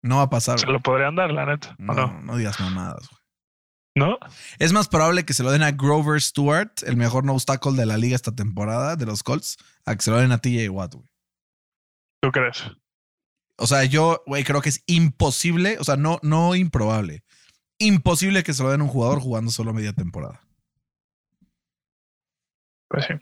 No 0.02 0.18
va 0.18 0.24
a 0.24 0.30
pasar. 0.30 0.60
Se 0.60 0.66
güey. 0.66 0.78
lo 0.78 0.82
podrían 0.82 1.16
dar, 1.16 1.32
la 1.32 1.46
neta. 1.46 1.76
¿o 1.80 1.84
No, 1.84 1.94
No, 1.94 2.22
no 2.22 2.38
digas 2.38 2.60
mamadas, 2.60 3.08
güey. 3.10 3.22
¿No? 3.94 4.18
Es 4.58 4.72
más 4.72 4.88
probable 4.88 5.26
que 5.26 5.34
se 5.34 5.44
lo 5.44 5.52
den 5.52 5.64
a 5.64 5.72
Grover 5.72 6.22
Stewart, 6.22 6.72
el 6.86 6.96
mejor 6.96 7.26
no 7.26 7.34
obstáculo 7.34 7.76
de 7.76 7.86
la 7.86 7.98
liga 7.98 8.16
esta 8.16 8.34
temporada 8.34 8.96
de 8.96 9.06
los 9.06 9.22
Colts, 9.22 9.58
a 9.86 9.96
que 9.96 10.02
se 10.02 10.12
lo 10.12 10.18
den 10.18 10.32
a 10.32 10.38
TJ 10.38 10.70
Watt, 10.70 10.96
güey. 10.96 11.08
¿Tú 12.22 12.32
crees? 12.32 12.64
O 13.58 13.68
sea, 13.68 13.84
yo, 13.84 14.24
güey, 14.26 14.44
creo 14.44 14.62
que 14.62 14.70
es 14.70 14.82
imposible, 14.88 15.78
o 15.80 15.84
sea, 15.84 15.98
no, 15.98 16.20
no 16.24 16.56
improbable. 16.56 17.24
Imposible 17.80 18.44
que 18.44 18.54
se 18.54 18.64
lo 18.64 18.72
den 18.72 18.82
a 18.82 18.86
un 18.86 18.90
jugador 18.90 19.20
jugando 19.20 19.52
solo 19.52 19.74
media 19.74 19.92
temporada. 19.92 20.40
Pues 22.88 23.06
sí. 23.06 23.14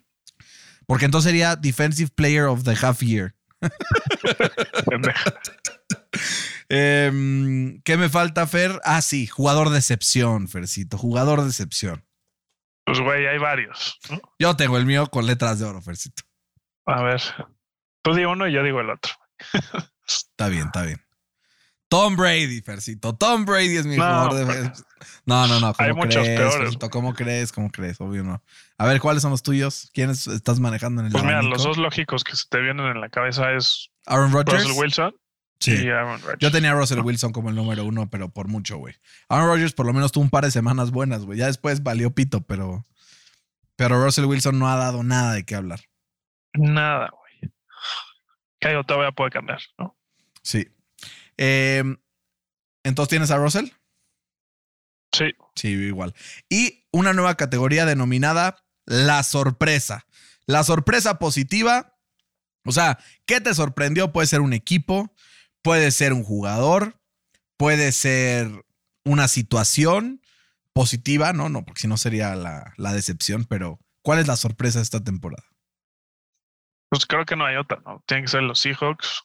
Porque 0.86 1.06
entonces 1.06 1.30
sería 1.30 1.56
Defensive 1.56 2.12
Player 2.16 2.46
of 2.46 2.64
the 2.64 2.76
Half 2.80 3.02
Year. 3.02 3.36
Em, 6.72 7.82
¿Qué 7.82 7.98
me 7.98 8.10
falta, 8.10 8.46
Fer? 8.46 8.80
Ah, 8.84 9.01
sí, 9.01 9.25
jugador 9.25 9.70
de 9.70 9.80
excepción, 9.80 10.48
Fercito. 10.48 11.00
Jugador 11.00 11.42
de 11.42 11.48
excepción. 11.48 12.06
Pues, 12.86 13.00
güey, 13.00 13.25
hay 13.25 13.39
varios. 13.39 13.98
¿no? 14.10 14.22
Yo 14.38 14.56
tengo 14.56 14.78
el 14.78 14.86
mío 14.86 15.08
con 15.08 15.25
letras 15.25 15.60
de 15.60 15.66
oro, 15.66 15.82
Fercito. 15.82 16.24
A 16.86 17.01
ver. 17.01 17.22
Tú 18.04 18.13
di 18.13 18.25
uno 18.25 18.48
y 18.48 18.54
yo 18.54 18.63
digo 18.63 18.82
el 18.82 18.92
otro. 18.92 19.12
Está 20.08 20.48
bien, 20.48 20.66
está 20.66 20.84
bien. 20.84 21.00
Tom 21.88 22.16
Brady, 22.16 22.62
Fercito. 22.62 23.16
Tom 23.16 23.46
Brady 23.46 23.78
es 23.78 23.86
mi 23.86 23.96
No, 23.96 24.04
jugador 24.04 24.48
de. 24.48 24.72
No, 25.25 25.48
no, 25.48 25.60
no. 25.60 25.74
¿Cómo 25.74 25.88
hay 25.88 25.94
muchos 25.94 26.24
crees, 26.24 26.39
peores, 26.39 26.58
Fercito? 26.58 26.89
¿Cómo 26.89 27.13
crees? 27.13 27.51
¿Cómo 27.51 27.70
crees? 27.70 28.01
Obvio 28.01 28.24
no. 28.24 28.44
A 28.80 28.86
ver, 28.88 29.00
¿cuáles 29.00 29.22
son 29.22 29.30
los 29.32 29.44
tuyos? 29.44 29.92
¿Quiénes 29.94 30.25
estás 30.25 30.60
manejando 30.60 31.01
en 31.01 31.08
el 31.08 31.12
Pues 31.12 31.24
mira, 31.24 31.44
los 31.44 31.63
dos 31.63 31.78
lógicos 31.78 32.24
que 32.24 32.36
se 32.36 32.46
te 32.50 32.60
vienen 32.60 32.88
en 32.88 33.01
la 33.01 33.10
cabeza 33.10 33.54
es 33.54 33.92
Aaron 34.08 34.32
Rodgers. 34.32 34.63
Russell 34.63 34.80
Wilson 34.80 35.16
Sí. 35.60 35.72
y 35.72 35.89
Aaron 35.89 36.22
Rodgers. 36.22 36.39
Yo 36.39 36.51
tenía 36.51 36.72
a 36.72 36.75
Russell 36.75 37.00
Wilson 37.01 37.32
como 37.34 37.50
el 37.50 37.56
número 37.56 37.84
uno, 37.86 38.10
pero 38.10 38.30
por 38.30 38.48
mucho, 38.48 38.78
güey. 38.78 38.96
Aaron 39.28 39.48
Rodgers 39.48 39.74
por 39.74 39.86
lo 39.86 39.94
menos 39.94 40.12
tuvo 40.12 40.24
un 40.24 40.30
par 40.30 40.46
de 40.46 40.51
semanas 40.51 40.92
buenas, 40.92 41.25
güey. 41.25 41.38
Ya 41.38 41.48
después 41.48 41.84
valió 41.84 42.12
pito, 42.12 42.42
pero. 42.42 42.86
Pero 43.75 44.04
Russell 44.04 44.25
Wilson 44.25 44.58
no 44.60 44.70
ha 44.70 44.75
dado 44.75 45.04
nada 45.04 45.34
de 45.34 45.46
qué 45.46 45.56
hablar. 45.56 45.82
Nada, 46.54 47.10
güey. 47.12 47.54
Que 48.60 48.68
algo 48.70 48.84
todavía 48.84 49.12
puede 49.12 49.32
cambiar, 49.32 49.62
¿no? 49.78 49.98
Sí. 50.44 50.68
Eh, 51.38 51.84
Entonces 52.84 53.10
tienes 53.10 53.32
a 53.32 53.38
Russell. 53.38 53.68
Sí. 55.12 55.34
Sí, 55.56 55.70
igual. 55.70 56.13
Y 56.50 56.86
una 56.92 57.13
nueva 57.13 57.36
categoría 57.36 57.86
denominada 57.86 58.63
la 58.86 59.24
sorpresa. 59.24 60.06
La 60.46 60.63
sorpresa 60.63 61.20
positiva. 61.20 61.98
O 62.66 62.72
sea, 62.72 63.00
¿qué 63.25 63.39
te 63.42 63.54
sorprendió? 63.54 64.12
Puede 64.12 64.28
ser 64.28 64.42
un 64.42 64.54
equipo, 64.54 65.13
puede 65.62 65.92
ser 65.92 66.13
un 66.13 66.24
jugador, 66.24 67.00
puede 67.58 67.92
ser 67.92 68.48
una 69.06 69.28
situación 69.28 70.22
positiva, 70.74 71.34
¿no? 71.34 71.50
No, 71.50 71.66
porque 71.66 71.82
si 71.82 71.88
no 71.88 71.98
sería 71.98 72.36
la, 72.36 72.74
la 72.78 72.94
decepción, 72.94 73.46
pero 73.46 73.80
¿cuál 74.01 74.20
es 74.20 74.28
la 74.28 74.36
sorpresa 74.36 74.80
de 74.80 74.84
esta 74.84 75.04
temporada? 75.04 75.44
Pues 76.89 77.06
creo 77.06 77.25
que 77.25 77.36
no 77.36 77.46
hay 77.46 77.56
otra, 77.56 77.82
¿no? 77.86 78.04
Tienen 78.08 78.25
que 78.25 78.32
ser 78.32 78.44
los 78.44 78.60
Seahawks. 78.60 79.24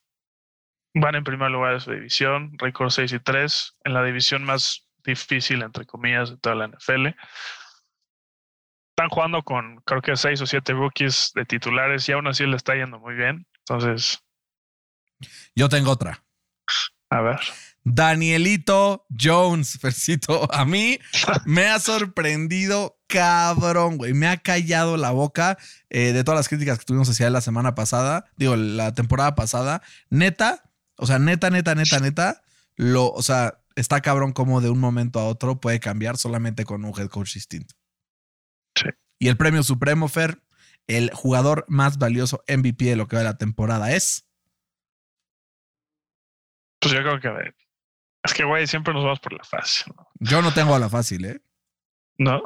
Van 0.95 1.14
en 1.14 1.25
primer 1.25 1.50
lugar 1.50 1.75
de 1.75 1.81
su 1.81 1.91
división, 1.91 2.53
récord 2.59 2.91
6 2.91 3.12
y 3.12 3.19
3, 3.19 3.76
en 3.85 3.95
la 3.95 4.05
división 4.05 4.45
más 4.45 4.87
difícil, 5.05 5.62
entre 5.62 5.87
comillas, 5.87 6.31
de 6.31 6.37
toda 6.38 6.55
la 6.55 6.69
NFL. 6.69 7.07
Están 8.97 9.09
jugando 9.11 9.43
con, 9.43 9.76
creo 9.87 10.03
que 10.03 10.17
6 10.17 10.41
o 10.41 10.47
7 10.47 10.73
rookies 10.73 11.33
de 11.35 11.45
titulares 11.45 12.09
y 12.09 12.12
aún 12.12 12.26
así 12.29 12.47
le 12.47 12.57
está 12.57 12.75
yendo 12.75 12.99
muy 13.00 13.14
bien. 13.14 13.47
Entonces, 13.61 14.23
Yo 15.57 15.69
tengo 15.69 15.91
otra. 15.91 16.24
A 17.14 17.21
ver. 17.21 17.40
Danielito 17.85 19.06
Jones, 19.11 19.78
Fercito. 19.78 20.49
A 20.52 20.64
mí 20.64 20.99
me 21.44 21.66
ha 21.68 21.78
sorprendido 21.78 22.99
cabrón, 23.06 23.99
güey. 23.99 24.14
Me 24.14 24.26
ha 24.26 24.38
callado 24.38 24.97
la 24.97 25.11
boca 25.11 25.59
eh, 25.90 26.12
de 26.12 26.25
todas 26.25 26.38
las 26.38 26.49
críticas 26.49 26.78
que 26.78 26.87
tuvimos 26.87 27.09
hacia 27.11 27.26
él 27.26 27.33
la 27.33 27.42
semana 27.42 27.75
pasada. 27.75 28.25
Digo, 28.37 28.56
la 28.56 28.94
temporada 28.94 29.35
pasada. 29.35 29.83
Neta, 30.09 30.71
o 30.97 31.06
sea, 31.06 31.18
neta, 31.18 31.50
neta, 31.50 31.75
neta, 31.75 32.00
neta. 32.00 32.42
Lo, 32.76 33.11
o 33.11 33.23
sea, 33.23 33.61
está 33.76 34.00
cabrón 34.00 34.33
como 34.33 34.61
de 34.61 34.71
un 34.71 34.80
momento 34.80 35.21
a 35.21 35.26
otro 35.26 35.61
puede 35.61 35.78
cambiar 35.78 36.16
solamente 36.16 36.64
con 36.64 36.85
un 36.85 36.99
head 36.99 37.09
coach 37.09 37.35
distinto. 37.35 37.75
Sí. 38.75 38.88
Y 39.18 39.28
el 39.28 39.37
premio 39.37 39.62
supremo, 39.62 40.09
Fer, 40.09 40.42
el 40.87 41.11
jugador 41.12 41.66
más 41.68 41.99
valioso 41.99 42.42
MVP 42.49 42.87
de 42.87 42.97
lo 42.97 43.09
que 43.09 43.16
va 43.16 43.23
de 43.23 43.28
la 43.28 43.38
temporada 43.38 43.92
es. 43.92 44.26
Pues 46.85 46.95
yo 46.95 47.00
creo 47.00 47.19
que. 47.19 47.55
Es 48.23 48.35
que, 48.35 48.45
güey, 48.45 48.67
siempre 48.67 48.93
nos 48.93 49.05
vamos 49.05 49.21
por 49.21 49.33
la 49.33 49.43
fácil, 49.43 49.95
¿no? 49.97 50.07
Yo 50.21 50.43
no 50.43 50.53
tengo 50.53 50.75
a 50.75 50.79
la 50.79 50.91
fácil, 50.91 51.25
¿eh? 51.25 51.41
¿No? 52.19 52.43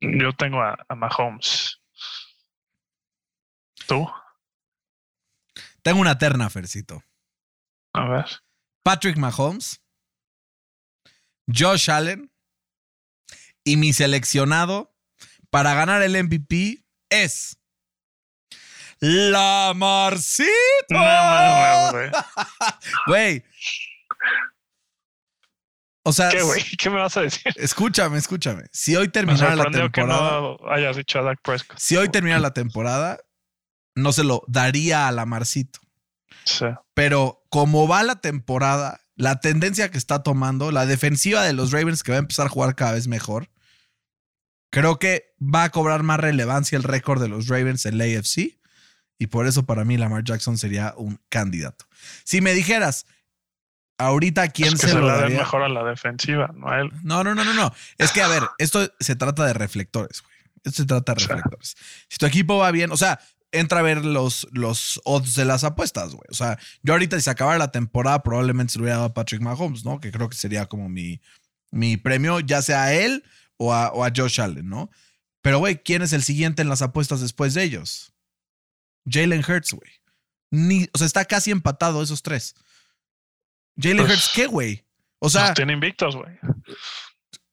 Yo 0.00 0.32
tengo 0.32 0.60
a, 0.60 0.76
a 0.88 0.94
Mahomes. 0.96 1.80
¿Tú? 3.86 4.08
Tengo 5.82 6.00
una 6.00 6.18
terna, 6.18 6.50
Fercito. 6.50 7.04
A 7.92 8.08
ver. 8.08 8.26
Patrick 8.82 9.16
Mahomes, 9.18 9.80
Josh 11.46 11.90
Allen 11.90 12.32
y 13.62 13.76
mi 13.76 13.92
seleccionado 13.92 14.96
para 15.50 15.74
ganar 15.74 16.02
el 16.02 16.22
MVP 16.24 16.84
es 17.08 17.56
la 19.04 19.72
Marcito. 19.74 20.50
No, 20.90 20.98
no, 20.98 21.86
no, 21.86 21.92
güey. 21.92 22.10
Güey. 23.06 23.44
O 26.06 26.12
sea, 26.12 26.28
¿Qué, 26.28 26.42
güey? 26.42 26.62
¿Qué 26.78 26.90
me 26.90 26.96
vas 26.96 27.16
a 27.16 27.22
decir? 27.22 27.52
escúchame, 27.56 28.18
escúchame. 28.18 28.64
Si 28.72 28.94
hoy 28.94 29.08
terminara 29.08 29.56
la 29.56 29.64
que 29.64 29.78
temporada, 29.78 30.40
no 30.40 30.58
hayas 30.70 30.96
dicho 30.96 31.18
a 31.18 31.22
Dak 31.22 31.40
Prescott. 31.42 31.78
si 31.78 31.96
hoy 31.96 32.10
termina 32.10 32.38
la 32.38 32.52
temporada, 32.52 33.18
no 33.94 34.12
se 34.12 34.24
lo 34.24 34.42
daría 34.46 35.08
a 35.08 35.12
la 35.12 35.24
Marcito. 35.24 35.80
Sí. 36.44 36.66
Pero 36.92 37.42
como 37.48 37.88
va 37.88 38.02
la 38.02 38.16
temporada, 38.16 39.00
la 39.16 39.40
tendencia 39.40 39.90
que 39.90 39.96
está 39.96 40.22
tomando, 40.22 40.72
la 40.72 40.84
defensiva 40.84 41.42
de 41.42 41.54
los 41.54 41.72
Ravens 41.72 42.02
que 42.02 42.12
va 42.12 42.16
a 42.16 42.20
empezar 42.20 42.46
a 42.46 42.50
jugar 42.50 42.74
cada 42.74 42.92
vez 42.92 43.08
mejor, 43.08 43.48
creo 44.70 44.98
que 44.98 45.34
va 45.40 45.64
a 45.64 45.70
cobrar 45.70 46.02
más 46.02 46.20
relevancia 46.20 46.76
el 46.76 46.82
récord 46.82 47.22
de 47.22 47.28
los 47.28 47.48
Ravens 47.48 47.86
en 47.86 47.96
la 47.96 48.04
AFC. 48.04 48.58
Y 49.18 49.28
por 49.28 49.46
eso 49.46 49.64
para 49.64 49.84
mí 49.84 49.96
Lamar 49.96 50.24
Jackson 50.24 50.58
sería 50.58 50.94
un 50.96 51.20
candidato. 51.28 51.86
Si 52.24 52.40
me 52.40 52.52
dijeras, 52.52 53.06
ahorita 53.98 54.48
quién 54.48 54.74
Es 54.74 54.80
que 54.80 54.86
se, 54.88 54.92
se 54.92 54.98
lo 54.98 55.06
daría? 55.06 55.38
mejor 55.38 55.62
a 55.62 55.68
la 55.68 55.84
defensiva, 55.84 56.50
no 56.54 56.68
a 56.68 56.80
él. 56.80 56.90
No, 57.02 57.22
no, 57.24 57.34
no, 57.34 57.44
no, 57.44 57.54
no. 57.54 57.72
Es 57.98 58.12
que, 58.12 58.22
a 58.22 58.28
ver, 58.28 58.42
esto 58.58 58.90
se 59.00 59.16
trata 59.16 59.44
de 59.46 59.52
reflectores, 59.52 60.22
güey. 60.22 60.34
Esto 60.64 60.82
se 60.82 60.86
trata 60.86 61.14
de 61.14 61.20
reflectores. 61.20 61.76
Si 62.08 62.18
tu 62.18 62.26
equipo 62.26 62.58
va 62.58 62.70
bien, 62.70 62.90
o 62.90 62.96
sea, 62.96 63.20
entra 63.52 63.80
a 63.80 63.82
ver 63.82 64.04
los, 64.04 64.48
los 64.50 65.00
odds 65.04 65.34
de 65.36 65.44
las 65.44 65.62
apuestas, 65.62 66.10
güey. 66.12 66.26
O 66.30 66.34
sea, 66.34 66.58
yo 66.82 66.94
ahorita 66.94 67.16
si 67.16 67.22
se 67.22 67.30
acabara 67.30 67.58
la 67.58 67.70
temporada 67.70 68.22
probablemente 68.22 68.72
se 68.72 68.78
lo 68.78 68.84
hubiera 68.84 68.96
dado 68.96 69.08
a 69.10 69.14
Patrick 69.14 69.42
Mahomes, 69.42 69.84
¿no? 69.84 70.00
Que 70.00 70.10
creo 70.10 70.28
que 70.28 70.36
sería 70.36 70.66
como 70.66 70.88
mi, 70.88 71.20
mi 71.70 71.96
premio, 71.96 72.40
ya 72.40 72.62
sea 72.62 72.84
a 72.84 72.94
él 72.94 73.22
o 73.58 73.72
a, 73.72 73.90
o 73.92 74.04
a 74.04 74.10
Josh 74.14 74.40
Allen, 74.40 74.68
¿no? 74.68 74.90
Pero, 75.42 75.58
güey, 75.58 75.82
¿quién 75.82 76.02
es 76.02 76.12
el 76.14 76.22
siguiente 76.22 76.62
en 76.62 76.68
las 76.70 76.80
apuestas 76.82 77.20
después 77.20 77.52
de 77.54 77.62
ellos? 77.62 78.13
Jalen 79.06 79.44
Hurts, 79.46 79.72
güey. 79.72 79.90
Ni, 80.50 80.88
o 80.92 80.98
sea, 80.98 81.06
está 81.06 81.24
casi 81.24 81.50
empatado 81.50 82.02
esos 82.02 82.22
tres. 82.22 82.54
Jalen 83.76 84.06
Hurts, 84.06 84.30
¿qué, 84.34 84.46
güey? 84.46 84.84
O 85.18 85.30
sea, 85.30 85.54
invictos, 85.68 86.16
güey. 86.16 86.38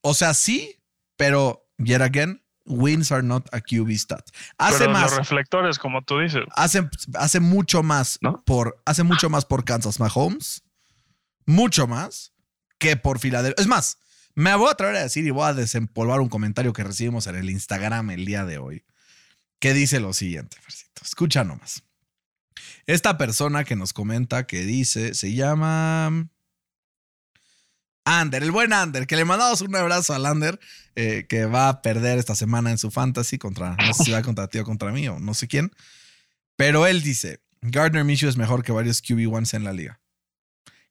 o 0.02 0.14
sea, 0.14 0.34
sí, 0.34 0.76
pero 1.16 1.70
yet 1.78 2.02
again, 2.02 2.44
wins 2.66 3.12
are 3.12 3.24
not 3.24 3.48
a 3.54 3.62
QB 3.62 3.92
stat. 3.98 4.30
Hace 4.58 4.80
Pero 4.80 4.92
más, 4.92 5.04
los 5.04 5.18
reflectores, 5.20 5.80
como 5.80 6.02
tú 6.04 6.20
dices. 6.20 6.44
hace, 6.56 6.90
hace 7.16 7.40
mucho 7.40 7.82
más 7.84 8.18
¿No? 8.22 8.44
por, 8.44 8.82
hace 8.86 9.04
mucho 9.04 9.30
más 9.30 9.46
por 9.46 9.64
Kansas 9.64 10.00
Mahomes, 10.00 10.64
mucho 11.46 11.88
más 11.88 12.34
que 12.78 12.98
por 12.98 13.20
Filadelfia. 13.20 13.62
Es 13.62 13.68
más, 13.68 13.98
me 14.36 14.54
voy 14.56 14.68
a 14.68 14.72
atrever 14.72 14.96
a 14.98 15.04
decir 15.04 15.26
y 15.26 15.30
voy 15.30 15.48
a 15.48 15.54
desempolvar 15.54 16.20
un 16.20 16.30
comentario 16.30 16.74
que 16.74 16.84
recibimos 16.84 17.28
en 17.28 17.36
el 17.36 17.50
Instagram 17.50 18.10
el 18.12 18.26
día 18.26 18.46
de 18.46 18.58
hoy, 18.58 18.86
que 19.62 19.74
dice 19.74 20.02
lo 20.02 20.12
siguiente, 20.12 20.58
Fercito. 20.60 21.02
Escucha 21.04 21.46
nomás. 21.46 21.84
Esta 22.88 23.18
persona 23.18 23.64
que 23.64 23.76
nos 23.76 23.94
comenta 23.94 24.48
que 24.48 24.66
dice, 24.66 25.14
se 25.14 25.34
llama 25.34 26.28
Ander, 28.04 28.42
el 28.42 28.52
buen 28.52 28.74
Ander, 28.74 29.06
que 29.06 29.16
le 29.16 29.24
mandamos 29.24 29.62
un 29.62 29.76
abrazo 29.76 30.16
al 30.16 30.26
Ander, 30.26 30.60
eh, 30.96 31.28
que 31.30 31.46
va 31.46 31.70
a 31.70 31.82
perder 31.84 32.18
esta 32.18 32.36
semana 32.36 32.72
en 32.72 32.80
su 32.80 32.90
fantasy 32.90 33.38
contra, 33.38 33.76
no 33.76 33.94
sé 33.94 34.06
si 34.06 34.12
va 34.12 34.24
contra 34.24 34.48
ti 34.48 34.58
o 34.58 34.66
contra 34.66 34.92
mí 34.92 35.08
o 35.08 35.20
no 35.20 35.36
sé 35.36 35.48
quién. 35.48 35.72
Pero 36.56 36.88
él 36.88 37.04
dice, 37.04 37.40
Gardner 37.62 38.04
Minshew 38.04 38.30
es 38.30 38.38
mejor 38.38 38.64
que 38.64 38.72
varios 38.72 39.04
QB1s 39.04 39.54
en 39.54 39.64
la 39.64 39.74
liga. 39.74 40.02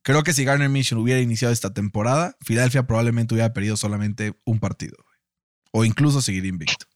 Creo 0.03 0.23
que 0.23 0.33
si 0.33 0.45
Gardner 0.45 0.69
Minshew 0.69 1.01
hubiera 1.01 1.21
iniciado 1.21 1.53
esta 1.53 1.75
temporada, 1.75 2.37
Filadelfia 2.41 2.87
probablemente 2.87 3.35
hubiera 3.35 3.53
perdido 3.53 3.77
solamente 3.77 4.41
un 4.45 4.61
partido. 4.61 4.97
O 5.73 5.85
incluso 5.85 6.23
seguir 6.23 6.47
invicto. 6.47 6.87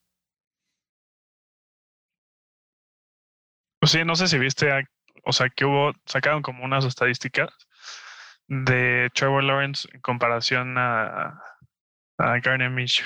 Pues 3.85 3.91
sí, 3.91 4.03
no 4.03 4.15
sé 4.15 4.27
si 4.27 4.39
viste 4.39 4.71
a- 4.71 4.83
o 5.25 5.31
sea, 5.31 5.47
que 5.47 5.63
hubo, 5.63 5.93
sacaron 6.07 6.41
como 6.41 6.65
unas 6.65 6.85
estadísticas 6.85 7.51
de 8.47 9.11
Trevor 9.13 9.43
Lawrence 9.43 9.87
en 9.93 10.01
comparación 10.01 10.75
a, 10.79 11.39
a 12.17 12.39
Garner 12.39 12.71
Minshew. 12.71 13.05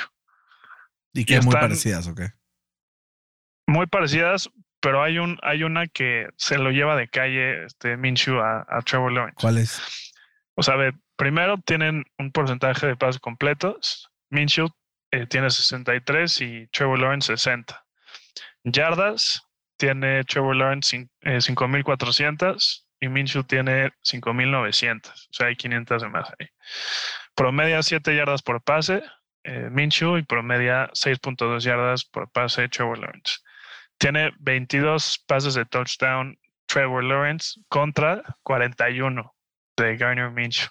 ¿Y 1.12 1.25
que 1.25 1.41
muy 1.41 1.53
parecidas 1.53 2.07
o 2.07 2.15
qué? 2.15 2.31
Muy 3.67 3.88
parecidas, 3.88 4.50
pero 4.79 5.03
hay 5.03 5.19
un 5.19 5.38
hay 5.41 5.63
una 5.63 5.86
que 5.88 6.29
se 6.38 6.57
lo 6.57 6.71
lleva 6.71 6.95
de 6.95 7.09
calle 7.09 7.65
este 7.65 7.98
Minshew 7.98 8.39
a, 8.39 8.65
a 8.69 8.81
Trevor 8.81 9.12
Lawrence. 9.12 9.36
¿Cuál 9.41 9.57
es? 9.57 9.81
O 10.55 10.63
sea, 10.63 10.75
primero 11.17 11.57
tienen 11.57 12.05
un 12.17 12.31
porcentaje 12.31 12.88
de 12.88 12.95
pases 12.95 13.19
completos. 13.19 14.09
Minshew 14.29 14.69
eh, 15.12 15.25
tiene 15.27 15.50
63 15.50 16.39
y 16.39 16.67
Trevor 16.67 17.00
Lawrence 17.00 17.36
60. 17.36 17.86
Yardas 18.63 19.41
tiene 19.79 20.24
Trevor 20.25 20.57
Lawrence 20.57 21.07
5.400 21.24 22.55
eh, 22.55 23.05
y 23.05 23.07
Minshew 23.07 23.43
tiene 23.43 23.91
5.900. 24.03 25.09
O 25.09 25.13
sea, 25.31 25.48
hay 25.48 25.55
500 25.55 26.01
de 26.01 26.09
más 26.09 26.29
ahí. 26.38 26.48
Promedia 27.33 27.81
7 27.81 28.15
yardas 28.15 28.41
por 28.41 28.62
pase 28.62 29.01
eh, 29.43 29.69
Minshew 29.71 30.17
y 30.17 30.24
promedia 30.24 30.89
6.2 30.89 31.62
yardas 31.62 32.03
por 32.03 32.29
pase 32.29 32.67
Trevor 32.67 33.00
Lawrence. 33.00 33.38
Tiene 33.98 34.31
22 34.39 35.24
pases 35.25 35.53
de 35.53 35.65
touchdown 35.65 36.38
Trevor 36.65 37.03
Lawrence 37.03 37.59
contra 37.69 38.21
41 38.43 39.33
de 39.77 39.98
Garner 39.98 40.29
Minshew. 40.29 40.69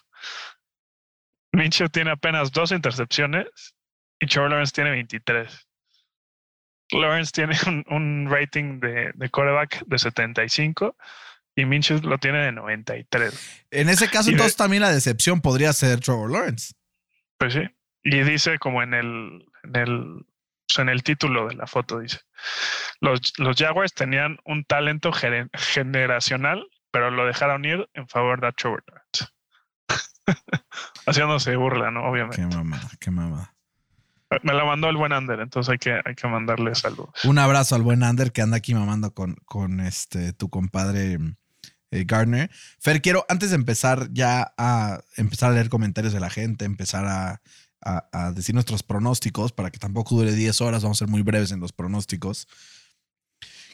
Minshew 1.51 1.89
tiene 1.89 2.11
apenas 2.11 2.51
dos 2.51 2.71
intercepciones 2.71 3.75
y 4.19 4.27
Trevor 4.27 4.51
Lawrence 4.51 4.73
tiene 4.73 4.91
23. 4.91 5.68
Lawrence 6.91 7.31
tiene 7.31 7.55
un, 7.89 8.27
rating 8.29 8.79
de, 8.79 9.11
de 9.13 9.29
quarterback 9.29 9.85
de 9.85 9.97
75 9.97 10.95
y 11.55 11.65
Minshew 11.65 11.99
lo 12.01 12.17
tiene 12.17 12.39
de 12.39 12.51
93. 12.51 13.67
En 13.71 13.89
ese 13.89 14.09
caso, 14.09 14.29
entonces 14.29 14.55
también 14.55 14.81
la 14.81 14.91
decepción 14.91 15.41
podría 15.41 15.73
ser 15.73 15.99
Trevor 15.99 16.31
Lawrence. 16.31 16.73
Pues 17.37 17.53
sí. 17.53 17.61
Y 18.03 18.23
dice 18.23 18.59
como 18.59 18.81
en 18.81 18.93
el, 18.93 19.45
en 19.63 19.75
el, 19.75 20.25
en 20.77 20.89
el 20.89 21.03
título 21.03 21.47
de 21.47 21.55
la 21.55 21.67
foto, 21.67 21.99
dice, 21.99 22.19
los, 23.01 23.33
los 23.37 23.57
Jaguars 23.57 23.93
tenían 23.93 24.37
un 24.45 24.63
talento 24.63 25.11
generacional, 25.11 26.65
pero 26.91 27.11
lo 27.11 27.25
dejaron 27.25 27.65
ir 27.65 27.89
en 27.93 28.07
favor 28.07 28.39
de 28.41 28.51
Trevor 28.53 28.83
Lawrence. 28.87 29.27
Haciéndose 31.05 31.55
burla, 31.55 31.91
¿no? 31.91 32.05
Obviamente. 32.09 32.37
Qué 32.37 32.55
mamada, 32.55 32.89
qué 32.99 33.11
mamada. 33.11 33.53
Me 34.43 34.53
la 34.53 34.63
mandó 34.63 34.89
el 34.89 34.97
buen 34.97 35.11
Ander, 35.11 35.39
entonces 35.39 35.71
hay 35.71 35.77
que, 35.79 35.99
hay 36.05 36.15
que 36.15 36.27
mandarle 36.27 36.75
saludos. 36.75 37.09
Un 37.23 37.39
abrazo 37.39 37.75
al 37.75 37.81
buen 37.81 38.03
Ander 38.03 38.31
que 38.31 38.41
anda 38.41 38.57
aquí 38.57 38.75
mamando 38.75 39.13
con, 39.13 39.35
con 39.45 39.79
este 39.79 40.33
tu 40.33 40.49
compadre 40.49 41.17
eh, 41.91 42.03
Gardner. 42.05 42.51
Fer, 42.79 43.01
quiero, 43.01 43.25
antes 43.27 43.49
de 43.49 43.55
empezar 43.55 44.09
ya 44.11 44.53
a 44.57 45.01
empezar 45.17 45.51
a 45.51 45.53
leer 45.55 45.69
comentarios 45.69 46.13
de 46.13 46.19
la 46.19 46.29
gente, 46.29 46.65
empezar 46.65 47.05
a, 47.05 47.41
a, 47.81 48.31
decir 48.31 48.53
nuestros 48.53 48.83
pronósticos, 48.83 49.51
para 49.51 49.71
que 49.71 49.79
tampoco 49.79 50.15
dure 50.15 50.33
10 50.33 50.61
horas, 50.61 50.83
vamos 50.83 50.97
a 50.97 51.05
ser 51.05 51.07
muy 51.07 51.23
breves 51.23 51.51
en 51.51 51.59
los 51.59 51.71
pronósticos. 51.71 52.47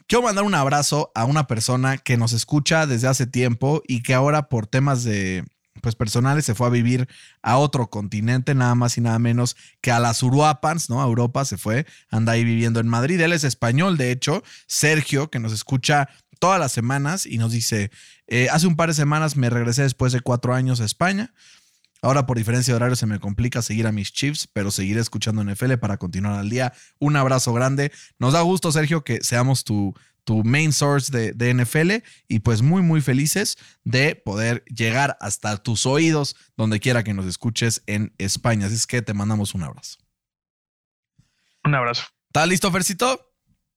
Quiero 0.07 0.23
mandar 0.23 0.45
un 0.45 0.55
abrazo 0.55 1.11
a 1.15 1.25
una 1.25 1.47
persona 1.47 1.97
que 1.97 2.15
nos 2.15 2.31
escucha 2.31 2.85
desde 2.85 3.07
hace 3.07 3.25
tiempo 3.25 3.81
y 3.87 4.03
que 4.03 4.13
ahora 4.13 4.49
por 4.49 4.67
temas 4.67 5.03
de, 5.03 5.43
pues 5.81 5.95
personales 5.95 6.45
se 6.45 6.55
fue 6.55 6.67
a 6.67 6.69
vivir 6.69 7.07
a 7.41 7.57
otro 7.57 7.89
continente, 7.89 8.55
nada 8.55 8.75
más 8.75 8.97
y 8.97 9.01
nada 9.01 9.19
menos 9.19 9.55
que 9.81 9.91
a 9.91 9.99
las 9.99 10.23
Uruapans, 10.23 10.89
¿no? 10.89 11.01
A 11.01 11.05
Europa 11.05 11.45
se 11.45 11.57
fue, 11.57 11.85
anda 12.09 12.33
ahí 12.33 12.43
viviendo 12.43 12.79
en 12.79 12.87
Madrid. 12.87 13.19
Él 13.19 13.33
es 13.33 13.43
español, 13.43 13.97
de 13.97 14.11
hecho, 14.11 14.43
Sergio, 14.67 15.29
que 15.29 15.39
nos 15.39 15.53
escucha 15.53 16.09
todas 16.39 16.59
las 16.59 16.71
semanas 16.71 17.25
y 17.25 17.37
nos 17.37 17.51
dice, 17.51 17.91
eh, 18.27 18.47
hace 18.51 18.67
un 18.67 18.75
par 18.75 18.89
de 18.89 18.95
semanas 18.95 19.35
me 19.35 19.49
regresé 19.49 19.83
después 19.83 20.13
de 20.13 20.21
cuatro 20.21 20.53
años 20.53 20.81
a 20.81 20.85
España. 20.85 21.33
Ahora 22.01 22.27
por 22.27 22.37
diferencia 22.37 22.73
de 22.73 22.75
horario 22.75 22.95
se 22.95 23.07
me 23.07 23.19
complica 23.19 23.61
seguir 23.61 23.87
a 23.87 23.91
mis 23.91 24.11
Chiefs, 24.11 24.47
pero 24.51 24.69
seguiré 24.69 25.01
escuchando 25.01 25.43
NFL 25.43 25.73
para 25.75 25.97
continuar 25.97 26.37
al 26.39 26.49
día. 26.49 26.73
Un 26.99 27.15
abrazo 27.15 27.51
grande. 27.51 27.91
Nos 28.19 28.33
da 28.33 28.41
gusto, 28.41 28.71
Sergio, 28.71 29.03
que 29.03 29.23
seamos 29.23 29.63
tu, 29.63 29.95
tu 30.25 30.43
main 30.43 30.73
source 30.73 31.11
de, 31.11 31.53
NFL 31.53 32.03
y 32.27 32.39
pues 32.39 32.61
muy 32.61 32.81
muy 32.81 32.99
felices 32.99 33.57
de 33.83 34.15
poder 34.15 34.65
llegar 34.65 35.17
hasta 35.21 35.55
tus 35.57 35.85
oídos 35.85 36.35
donde 36.57 36.79
quiera 36.79 37.03
que 37.03 37.13
nos 37.13 37.25
escuches 37.25 37.83
en 37.85 38.13
España. 38.17 38.65
Así 38.65 38.75
es 38.75 38.87
que 38.87 39.01
te 39.01 39.13
mandamos 39.13 39.53
un 39.53 39.63
abrazo. 39.63 39.97
Un 41.63 41.75
abrazo. 41.75 42.05
¿Estás 42.27 42.47
listo, 42.47 42.71
Fercito? 42.71 43.34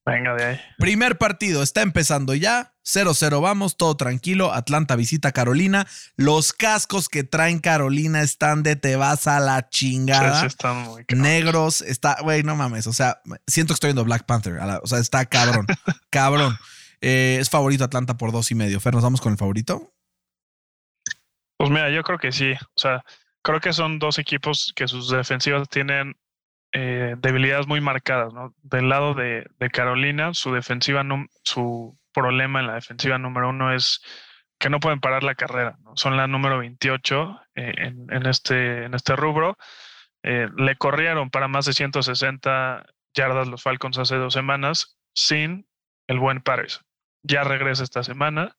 Venga 0.08 0.34
de 0.34 0.44
ahí. 0.44 0.60
Primer 0.78 1.18
partido, 1.18 1.62
está 1.62 1.82
empezando 1.82 2.34
ya. 2.34 2.72
0-0, 2.84 3.42
vamos, 3.42 3.76
todo 3.76 3.96
tranquilo. 3.96 4.54
Atlanta 4.54 4.96
visita 4.96 5.32
Carolina. 5.32 5.86
Los 6.16 6.54
cascos 6.54 7.10
que 7.10 7.24
traen 7.24 7.58
Carolina 7.58 8.22
están 8.22 8.62
de 8.62 8.76
te 8.76 8.96
vas 8.96 9.26
a 9.26 9.38
la 9.40 9.68
chingada. 9.68 10.40
Sí, 10.40 10.46
están 10.46 10.84
muy 10.84 11.04
Negros, 11.14 11.82
está, 11.82 12.16
güey, 12.22 12.42
no 12.42 12.56
mames. 12.56 12.86
O 12.86 12.94
sea, 12.94 13.20
siento 13.46 13.72
que 13.72 13.74
estoy 13.74 13.88
viendo 13.88 14.04
Black 14.04 14.24
Panther. 14.24 14.58
o 14.82 14.86
sea, 14.86 14.98
está 14.98 15.26
cabrón, 15.26 15.66
cabrón. 16.10 16.56
Eh, 17.00 17.36
es 17.40 17.50
favorito 17.50 17.84
Atlanta 17.84 18.16
por 18.16 18.32
dos 18.32 18.50
y 18.50 18.54
medio. 18.54 18.80
Fer, 18.80 18.94
¿nos 18.94 19.02
vamos 19.02 19.20
con 19.20 19.32
el 19.32 19.38
favorito? 19.38 19.92
Pues 21.58 21.70
mira, 21.70 21.90
yo 21.90 22.02
creo 22.02 22.18
que 22.18 22.32
sí. 22.32 22.52
O 22.52 22.80
sea, 22.80 23.04
creo 23.42 23.60
que 23.60 23.74
son 23.74 23.98
dos 23.98 24.18
equipos 24.18 24.72
que 24.74 24.88
sus 24.88 25.10
defensivas 25.10 25.68
tienen 25.68 26.16
eh, 26.72 27.14
debilidades 27.18 27.66
muy 27.66 27.80
marcadas, 27.80 28.34
¿no? 28.34 28.54
Del 28.62 28.88
lado 28.88 29.14
de, 29.14 29.46
Carolina, 29.72 30.34
su 30.34 30.52
defensiva, 30.52 31.04
su 31.42 31.98
problema 32.12 32.60
en 32.60 32.66
la 32.66 32.74
defensiva 32.74 33.18
número 33.18 33.50
uno 33.50 33.72
es 33.72 34.02
que 34.58 34.68
no 34.68 34.80
pueden 34.80 35.00
parar 35.00 35.22
la 35.22 35.34
carrera, 35.34 35.78
¿no? 35.82 35.96
Son 35.96 36.16
la 36.16 36.26
número 36.26 36.58
28 36.58 37.40
eh, 37.54 37.72
en, 37.78 38.26
este, 38.26 38.84
en 38.84 38.94
este 38.94 39.16
rubro. 39.16 39.56
Eh, 40.22 40.48
le 40.56 40.76
corrieron 40.76 41.30
para 41.30 41.48
más 41.48 41.64
de 41.64 41.72
160 41.72 42.84
yardas 43.14 43.48
los 43.48 43.62
Falcons 43.62 43.98
hace 43.98 44.16
dos 44.16 44.34
semanas 44.34 44.98
sin 45.14 45.66
el 46.06 46.18
buen 46.18 46.40
Paris. 46.40 46.80
Ya 47.22 47.44
regresa 47.44 47.84
esta 47.84 48.02
semana. 48.02 48.56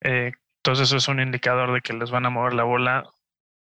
entonces 0.00 0.88
eso 0.88 0.96
es 0.96 1.08
un 1.08 1.20
indicador 1.20 1.72
de 1.72 1.80
que 1.80 1.92
les 1.92 2.10
van 2.10 2.26
a 2.26 2.30
mover 2.30 2.54
la 2.54 2.64
bola 2.64 3.04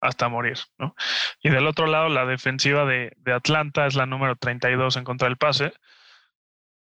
hasta 0.02 0.28
morir, 0.28 0.58
¿no? 0.78 0.96
Y 1.42 1.50
del 1.50 1.68
otro 1.68 1.86
lado, 1.86 2.10
la 2.10 2.26
defensiva 2.26 2.86
de, 2.86 3.16
Atlanta 3.34 3.86
es 3.86 3.96
la 3.96 4.06
número 4.06 4.36
32 4.36 4.98
en 4.98 5.04
contra 5.04 5.28
del 5.28 5.38
pase. 5.38 5.74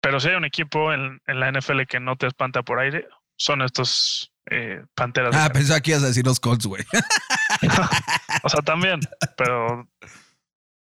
Pero 0.01 0.19
si 0.19 0.29
hay 0.29 0.35
un 0.35 0.45
equipo 0.45 0.91
en, 0.91 1.21
la 1.27 1.51
NFL 1.51 1.83
que 1.83 1.99
no 1.99 2.17
te 2.17 2.27
espanta 2.27 2.63
por 2.63 2.79
aire, 2.79 3.07
son 3.37 3.61
estos 3.61 4.33
eh, 4.49 4.83
Panteras. 4.95 5.35
Ah, 5.35 5.49
pensaba 5.53 5.79
que 5.79 5.91
ibas 5.91 6.03
a 6.03 6.07
decir 6.07 6.25
los 6.25 6.39
Colts, 6.39 6.65
güey. 6.65 6.83
o 8.43 8.49
sea, 8.49 8.61
también, 8.61 8.99
pero 9.37 9.87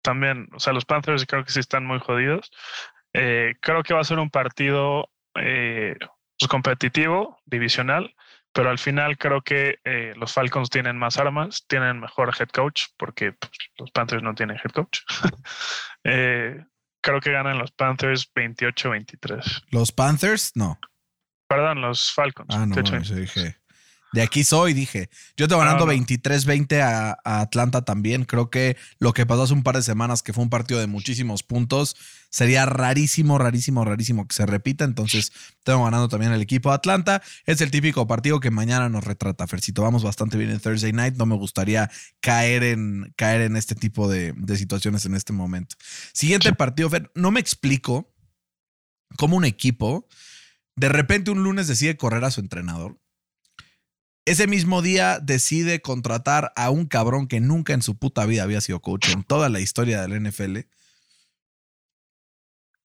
también, 0.02 0.48
o 0.52 0.60
sea, 0.60 0.72
los 0.72 0.84
Panthers 0.84 1.26
creo 1.26 1.44
que 1.44 1.52
sí 1.52 1.60
están 1.60 1.84
muy 1.84 1.98
jodidos. 1.98 2.50
Eh, 3.12 3.54
creo 3.60 3.82
que 3.82 3.94
va 3.94 4.00
a 4.00 4.04
ser 4.04 4.18
un 4.18 4.30
partido 4.30 5.10
eh, 5.34 5.96
pues, 6.38 6.48
competitivo, 6.48 7.40
divisional, 7.46 8.14
pero 8.52 8.70
al 8.70 8.78
final 8.78 9.16
creo 9.16 9.42
que 9.42 9.78
eh, 9.84 10.12
los 10.16 10.32
Falcons 10.32 10.70
tienen 10.70 10.98
más 10.98 11.18
armas, 11.18 11.64
tienen 11.68 12.00
mejor 12.00 12.34
head 12.38 12.48
coach, 12.48 12.84
porque 12.96 13.32
pues, 13.32 13.52
los 13.78 13.90
Panthers 13.90 14.22
no 14.22 14.34
tienen 14.34 14.56
head 14.56 14.72
coach. 14.72 15.00
Eh, 16.02 16.64
creo 17.02 17.20
que 17.20 17.30
ganan 17.30 17.58
los 17.58 17.72
Panthers 17.72 18.32
28-23. 18.34 19.64
¿Los 19.70 19.92
Panthers? 19.92 20.52
No. 20.54 20.78
Perdón, 21.46 21.82
los 21.82 22.10
Falcons. 22.10 22.48
Ah, 22.54 22.64
no, 22.64 22.74
dije. 22.74 23.59
De 24.12 24.22
aquí 24.22 24.42
soy, 24.42 24.74
dije. 24.74 25.08
Yo 25.36 25.46
te 25.46 25.56
ganando 25.56 25.86
23-20 25.86 26.80
a, 26.80 27.40
Atlanta 27.40 27.82
también. 27.82 28.24
Creo 28.24 28.50
que 28.50 28.76
lo 28.98 29.12
que 29.12 29.24
pasó 29.24 29.44
hace 29.44 29.52
un 29.52 29.62
par 29.62 29.76
de 29.76 29.82
semanas, 29.82 30.22
que 30.22 30.32
fue 30.32 30.42
un 30.42 30.50
partido 30.50 30.80
de 30.80 30.88
muchísimos 30.88 31.44
puntos, 31.44 31.96
sería 32.28 32.66
rarísimo, 32.66 33.38
rarísimo, 33.38 33.84
rarísimo 33.84 34.26
que 34.26 34.34
se 34.34 34.46
repita. 34.46 34.84
Entonces, 34.84 35.32
tengo 35.62 35.84
ganando 35.84 36.08
también 36.08 36.32
el 36.32 36.40
equipo 36.40 36.70
de 36.70 36.76
Atlanta. 36.76 37.22
Es 37.46 37.60
el 37.60 37.70
típico 37.70 38.06
partido 38.08 38.40
que 38.40 38.50
mañana 38.50 38.88
nos 38.88 39.04
retrata, 39.04 39.46
Fercito. 39.46 39.82
Vamos 39.82 40.02
bastante 40.02 40.36
bien 40.36 40.50
en 40.50 40.58
Thursday 40.58 40.92
night. 40.92 41.14
No 41.14 41.26
me 41.26 41.36
gustaría 41.36 41.88
caer 42.20 42.64
en, 42.64 43.12
caer 43.16 43.42
en 43.42 43.56
este 43.56 43.76
tipo 43.76 44.08
de, 44.08 44.32
de 44.36 44.56
situaciones 44.56 45.04
en 45.06 45.14
este 45.14 45.32
momento. 45.32 45.76
Siguiente 46.12 46.52
partido, 46.52 46.90
Fer. 46.90 47.12
No 47.14 47.30
me 47.30 47.38
explico 47.38 48.12
cómo 49.16 49.36
un 49.36 49.44
equipo 49.44 50.08
de 50.76 50.88
repente 50.88 51.30
un 51.30 51.42
lunes 51.42 51.68
decide 51.68 51.96
correr 51.96 52.24
a 52.24 52.30
su 52.30 52.40
entrenador 52.40 52.99
ese 54.24 54.46
mismo 54.46 54.82
día 54.82 55.18
decide 55.20 55.80
contratar 55.80 56.52
a 56.56 56.70
un 56.70 56.86
cabrón 56.86 57.26
que 57.26 57.40
nunca 57.40 57.72
en 57.72 57.82
su 57.82 57.96
puta 57.96 58.26
vida 58.26 58.42
había 58.42 58.60
sido 58.60 58.80
coach 58.80 59.08
en 59.10 59.24
toda 59.24 59.48
la 59.48 59.60
historia 59.60 60.02
del 60.02 60.22
NFL. 60.22 60.58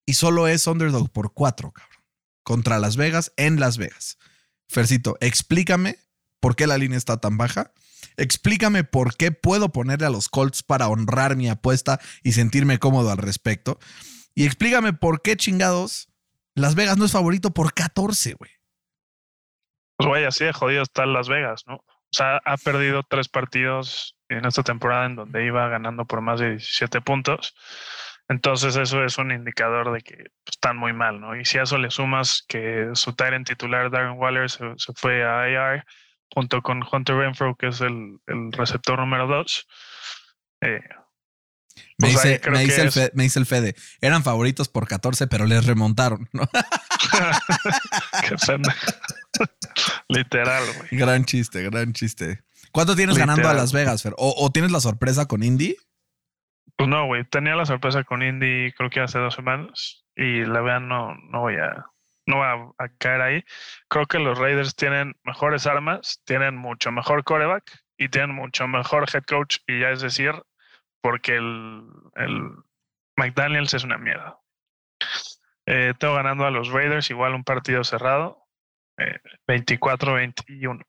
Y 0.06 0.14
solo 0.14 0.48
es 0.48 0.68
underdog 0.68 1.12
por 1.12 1.34
cuatro, 1.34 1.72
cabrón. 1.72 2.04
Contra 2.44 2.80
Las 2.80 2.96
Vegas, 2.96 3.34
en 3.38 3.60
Las 3.60 3.78
Vegas. 3.78 4.18
Fercito, 4.68 5.18
explícame 5.20 5.98
por 6.40 6.56
qué 6.56 6.68
la 6.68 6.78
línea 6.78 6.98
está 6.98 7.18
tan 7.18 7.38
baja. 7.38 7.72
Explícame 8.18 8.84
por 8.84 9.16
qué 9.16 9.32
puedo 9.32 9.72
ponerle 9.72 10.06
a 10.06 10.12
los 10.12 10.30
Colts 10.30 10.64
para 10.64 10.88
honrar 10.88 11.36
mi 11.36 11.50
apuesta 11.50 12.00
y 12.24 12.34
sentirme 12.34 12.80
cómodo 12.80 13.12
al 13.12 13.18
respecto. 13.18 13.80
Y 14.36 14.46
explícame 14.46 14.94
por 14.94 15.22
qué 15.22 15.36
chingados 15.38 16.08
Las 16.54 16.76
Vegas 16.76 16.98
no 16.98 17.06
es 17.06 17.12
favorito 17.12 17.54
por 17.54 17.74
14, 17.74 18.34
güey. 18.34 18.52
Pues 19.98 20.08
güey, 20.08 20.26
así 20.26 20.46
de 20.46 20.54
jodido 20.54 20.84
está 20.84 21.06
Las 21.06 21.30
Vegas, 21.30 21.64
¿no? 21.68 21.76
O 21.76 22.18
sea, 22.18 22.42
ha 22.46 22.58
perdido 22.58 23.04
tres 23.04 23.28
partidos 23.28 24.16
en 24.30 24.46
esta 24.46 24.64
temporada 24.64 25.06
en 25.06 25.16
donde 25.16 25.46
iba 25.46 25.68
ganando 25.68 26.06
por 26.06 26.22
más 26.22 26.40
de 26.40 26.52
17 26.52 27.02
puntos. 27.02 27.56
Entonces 28.28 28.76
eso 28.76 29.04
es 29.04 29.18
un 29.18 29.32
indicador 29.32 29.94
de 29.94 30.02
que 30.02 30.16
pues, 30.16 30.56
están 30.56 30.78
muy 30.78 30.94
mal, 30.94 31.20
¿no? 31.20 31.36
Y 31.36 31.46
si 31.46 31.58
a 31.58 31.64
eso 31.64 31.78
le 31.78 31.92
sumas 31.92 32.44
que 32.48 32.90
su 32.94 33.14
Tyrant 33.14 33.48
titular, 33.48 33.92
Darren 33.92 34.18
Waller, 34.18 34.50
se, 34.50 34.64
fue 34.96 35.24
a 35.24 35.42
AR 35.42 35.86
junto 36.34 36.62
con 36.62 36.84
Hunter 36.90 37.16
Renfro, 37.16 37.56
que 37.56 37.68
es 37.68 37.82
el, 37.82 38.18
receptor 38.52 38.98
número 39.00 39.28
dos. 39.28 39.68
Eh, 40.62 40.82
me, 41.98 42.10
pues 42.10 42.14
dice, 42.14 42.42
me, 42.50 42.60
dice 42.60 42.82
el 42.82 43.12
me, 43.14 43.24
dice 43.24 43.40
el 43.40 43.46
Fede, 43.46 43.76
eran 44.02 44.24
favoritos 44.24 44.70
por 44.70 44.88
14, 44.88 45.28
pero 45.28 45.46
les 45.46 45.66
remontaron, 45.66 46.28
¿no? 46.32 46.44
Qué. 48.22 48.36
Literal, 50.08 50.64
güey. 50.78 50.90
Gran 50.92 51.26
chiste, 51.26 51.64
gran 51.64 51.94
chiste. 51.94 52.44
¿Cuánto 52.72 52.96
tienes 52.96 53.18
ganando 53.18 53.48
a 53.48 53.54
Las 53.54 53.72
Vegas, 53.72 54.04
Fer? 54.04 54.14
¿O, 54.18 54.50
tienes 54.52 54.72
la 54.72 54.80
sorpresa 54.80 55.26
con 55.28 55.44
Indy? 55.44 55.76
Pues 56.76 56.90
no, 56.90 57.06
güey. 57.06 57.24
Tenía 57.26 57.56
la 57.56 57.66
sorpresa 57.66 58.04
con 58.04 58.22
Indy 58.22 58.72
creo 58.74 58.90
que 58.90 59.00
hace 59.00 59.20
dos 59.20 59.34
semanas. 59.34 60.06
Y 60.16 60.46
la 60.46 60.62
vean, 60.62 60.88
no, 60.88 61.16
no 61.32 61.42
voy 61.42 61.56
a 61.56 61.86
no 62.26 62.40
va 62.40 62.74
a 62.78 62.90
caer 62.98 63.22
ahí. 63.22 63.44
Creo 63.88 64.06
que 64.06 64.20
los 64.20 64.38
Raiders 64.38 64.76
tienen 64.76 65.16
mejores 65.24 65.68
armas, 65.68 66.22
tienen 66.26 66.56
mucho 66.58 66.92
mejor 66.92 67.24
coreback 67.24 67.64
y 67.98 68.10
tienen 68.10 68.36
mucho 68.36 68.68
mejor 68.68 69.06
head 69.14 69.24
coach. 69.24 69.60
Y 69.68 69.82
ya 69.82 69.92
es 69.92 70.02
decir, 70.02 70.34
porque 71.02 71.36
el, 71.36 71.84
el 72.16 72.52
McDaniels 73.16 73.74
es 73.74 73.84
una 73.84 73.98
mierda. 73.98 74.38
Eh, 75.68 75.94
tengo 76.00 76.16
ganando 76.16 76.46
a 76.46 76.52
los 76.52 76.70
Raiders, 76.70 77.10
igual 77.10 77.34
un 77.34 77.44
partido 77.44 77.84
cerrado, 77.84 78.46
24-21. 79.48 80.82
Eh, 80.82 80.84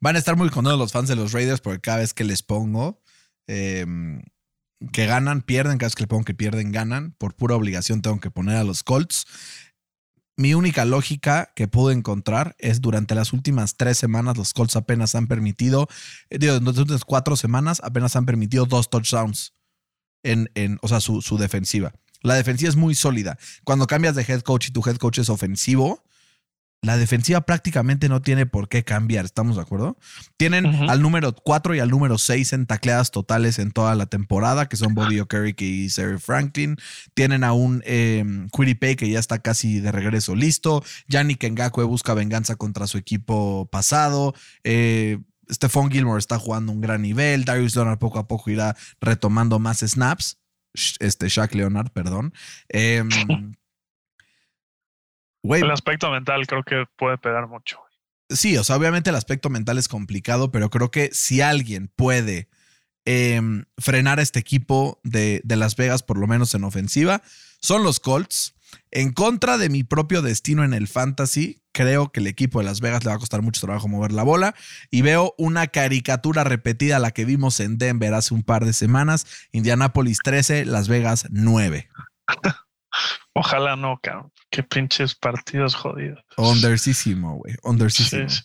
Van 0.00 0.16
a 0.16 0.18
estar 0.18 0.36
muy 0.36 0.50
contentos 0.50 0.78
los 0.78 0.92
fans 0.92 1.08
de 1.08 1.16
los 1.16 1.32
Raiders 1.32 1.60
porque 1.60 1.80
cada 1.80 1.98
vez 1.98 2.12
que 2.12 2.24
les 2.24 2.42
pongo 2.42 3.00
em, 3.46 4.22
que 4.92 5.06
ganan, 5.06 5.42
pierden, 5.42 5.78
cada 5.78 5.88
vez 5.88 5.94
que 5.94 6.02
le 6.02 6.08
pongo 6.08 6.24
que 6.24 6.34
pierden, 6.34 6.72
ganan. 6.72 7.12
Por 7.12 7.34
pura 7.34 7.54
obligación 7.54 8.02
tengo 8.02 8.20
que 8.20 8.30
poner 8.30 8.56
a 8.56 8.64
los 8.64 8.82
Colts. 8.82 9.26
Mi 10.36 10.52
única 10.52 10.84
lógica 10.84 11.52
que 11.54 11.68
pude 11.68 11.94
encontrar 11.94 12.56
es 12.58 12.80
durante 12.80 13.14
las 13.14 13.32
últimas 13.32 13.76
tres 13.76 13.96
semanas 13.96 14.36
los 14.36 14.52
Colts 14.52 14.76
apenas 14.76 15.14
han 15.14 15.28
permitido, 15.28 15.88
eh, 16.28 16.38
digo, 16.38 16.56
en 16.56 16.64
las 16.64 16.76
últimas 16.76 17.04
cuatro 17.04 17.36
semanas 17.36 17.80
apenas 17.84 18.16
han 18.16 18.26
permitido 18.26 18.66
dos 18.66 18.90
touchdowns 18.90 19.54
en, 20.24 20.50
en 20.54 20.78
o 20.82 20.88
sea, 20.88 21.00
su, 21.00 21.22
su 21.22 21.38
defensiva. 21.38 21.92
La 22.24 22.34
defensiva 22.34 22.68
es 22.68 22.76
muy 22.76 22.94
sólida. 22.94 23.38
Cuando 23.62 23.86
cambias 23.86 24.16
de 24.16 24.22
head 24.22 24.40
coach 24.40 24.68
y 24.68 24.72
tu 24.72 24.82
head 24.84 24.96
coach 24.96 25.18
es 25.18 25.28
ofensivo, 25.28 26.02
la 26.84 26.96
defensiva 26.98 27.40
prácticamente 27.42 28.08
no 28.08 28.20
tiene 28.20 28.46
por 28.46 28.68
qué 28.68 28.84
cambiar, 28.84 29.24
¿estamos 29.24 29.56
de 29.56 29.62
acuerdo? 29.62 29.96
Tienen 30.36 30.66
al 30.66 31.00
número 31.00 31.34
4 31.34 31.74
y 31.74 31.80
al 31.80 31.88
número 31.90 32.18
6 32.18 32.52
en 32.52 32.66
tacleadas 32.66 33.10
totales 33.10 33.58
en 33.58 33.72
toda 33.72 33.94
la 33.94 34.06
temporada, 34.06 34.68
que 34.68 34.76
son 34.76 34.94
Bobby 34.94 35.20
O'Kerrick 35.20 35.60
y 35.62 35.88
Sarah 35.88 36.18
Franklin. 36.18 36.76
Tienen 37.14 37.42
a 37.44 37.52
un 37.52 37.82
eh, 37.86 38.24
Pay 38.78 38.96
que 38.96 39.08
ya 39.08 39.18
está 39.18 39.38
casi 39.38 39.80
de 39.80 39.92
regreso 39.92 40.34
listo. 40.34 40.84
Yannick 41.08 41.44
Ngakwe 41.44 41.84
busca 41.84 42.12
venganza 42.12 42.56
contra 42.56 42.86
su 42.86 42.98
equipo 42.98 43.66
pasado. 43.70 44.34
Eh, 44.62 45.18
Stephon 45.50 45.90
Gilmore 45.90 46.18
está 46.18 46.38
jugando 46.38 46.72
un 46.72 46.80
gran 46.80 47.02
nivel. 47.02 47.44
Darius 47.44 47.76
Leonard 47.76 47.98
poco 47.98 48.18
a 48.18 48.28
poco 48.28 48.50
irá 48.50 48.76
retomando 49.00 49.58
más 49.58 49.78
snaps. 49.78 50.38
Este, 50.98 51.28
Shaq 51.28 51.54
Leonard, 51.54 51.90
perdón. 51.90 52.34
Eh, 52.68 53.02
el 55.42 55.70
aspecto 55.70 56.10
mental 56.10 56.46
creo 56.46 56.62
que 56.62 56.84
puede 56.96 57.18
pegar 57.18 57.46
mucho. 57.48 57.80
Sí, 58.30 58.56
o 58.56 58.64
sea, 58.64 58.76
obviamente 58.76 59.10
el 59.10 59.16
aspecto 59.16 59.50
mental 59.50 59.78
es 59.78 59.88
complicado, 59.88 60.50
pero 60.50 60.70
creo 60.70 60.90
que 60.90 61.10
si 61.12 61.40
alguien 61.40 61.88
puede 61.94 62.48
em, 63.04 63.64
frenar 63.78 64.18
a 64.18 64.22
este 64.22 64.40
equipo 64.40 65.00
de, 65.04 65.42
de, 65.44 65.56
Las 65.56 65.76
Vegas, 65.76 66.02
por 66.02 66.18
lo 66.18 66.26
menos 66.26 66.54
en 66.54 66.64
ofensiva, 66.64 67.22
son 67.60 67.82
los 67.82 68.00
Colts. 68.00 68.54
En 68.90 69.12
contra 69.12 69.58
de 69.58 69.68
mi 69.68 69.84
propio 69.84 70.22
destino 70.22 70.64
en 70.64 70.74
el 70.74 70.88
fantasy, 70.88 71.62
creo 71.72 72.12
que 72.12 72.20
el 72.20 72.26
equipo 72.26 72.60
de 72.60 72.64
Las 72.64 72.80
Vegas 72.80 73.04
le 73.04 73.10
va 73.10 73.16
a 73.16 73.18
costar 73.18 73.42
mucho 73.42 73.60
trabajo 73.60 73.88
mover 73.88 74.12
la 74.12 74.22
bola 74.22 74.54
y 74.90 75.02
veo 75.02 75.34
una 75.38 75.66
caricatura 75.66 76.44
repetida 76.44 76.98
la 76.98 77.10
que 77.10 77.24
vimos 77.24 77.60
en 77.60 77.78
Denver 77.78 78.14
hace 78.14 78.34
un 78.34 78.42
par 78.42 78.64
de 78.64 78.72
semanas. 78.72 79.26
Indianapolis 79.52 80.18
13, 80.22 80.64
Las 80.64 80.88
Vegas 80.88 81.26
9. 81.30 81.88
Ojalá 83.36 83.74
no, 83.74 83.98
cabrón. 84.00 84.32
Qué 84.48 84.62
pinches 84.62 85.16
partidos 85.16 85.74
jodidos. 85.74 86.20
Ondersísimo, 86.36 87.38
güey. 87.38 87.56
Ondersísimo. 87.64 88.28
Sí, 88.28 88.44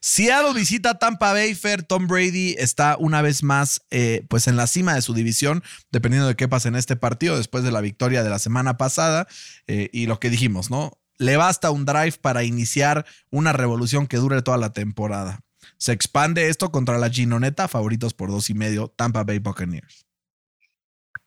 Seattle 0.00 0.54
visita 0.54 0.98
Tampa 1.00 1.32
Bay. 1.32 1.56
Fair 1.56 1.82
Tom 1.82 2.06
Brady 2.06 2.54
está 2.56 2.96
una 2.96 3.22
vez 3.22 3.42
más 3.42 3.82
eh, 3.90 4.24
pues 4.28 4.46
en 4.46 4.56
la 4.56 4.68
cima 4.68 4.94
de 4.94 5.02
su 5.02 5.14
división, 5.14 5.64
dependiendo 5.90 6.28
de 6.28 6.36
qué 6.36 6.46
pase 6.46 6.68
en 6.68 6.76
este 6.76 6.94
partido, 6.94 7.36
después 7.36 7.64
de 7.64 7.72
la 7.72 7.80
victoria 7.80 8.22
de 8.22 8.30
la 8.30 8.38
semana 8.38 8.76
pasada. 8.76 9.26
Eh, 9.66 9.90
y 9.92 10.06
lo 10.06 10.20
que 10.20 10.30
dijimos, 10.30 10.70
¿no? 10.70 10.92
Le 11.18 11.36
basta 11.36 11.72
un 11.72 11.84
drive 11.84 12.14
para 12.22 12.44
iniciar 12.44 13.04
una 13.30 13.52
revolución 13.52 14.06
que 14.06 14.18
dure 14.18 14.42
toda 14.42 14.58
la 14.58 14.72
temporada. 14.72 15.40
Se 15.76 15.90
expande 15.90 16.48
esto 16.48 16.70
contra 16.70 16.98
la 16.98 17.10
Ginoneta, 17.10 17.66
favoritos 17.66 18.14
por 18.14 18.30
dos 18.30 18.48
y 18.48 18.54
medio, 18.54 18.88
Tampa 18.88 19.24
Bay 19.24 19.40
Buccaneers. 19.40 20.06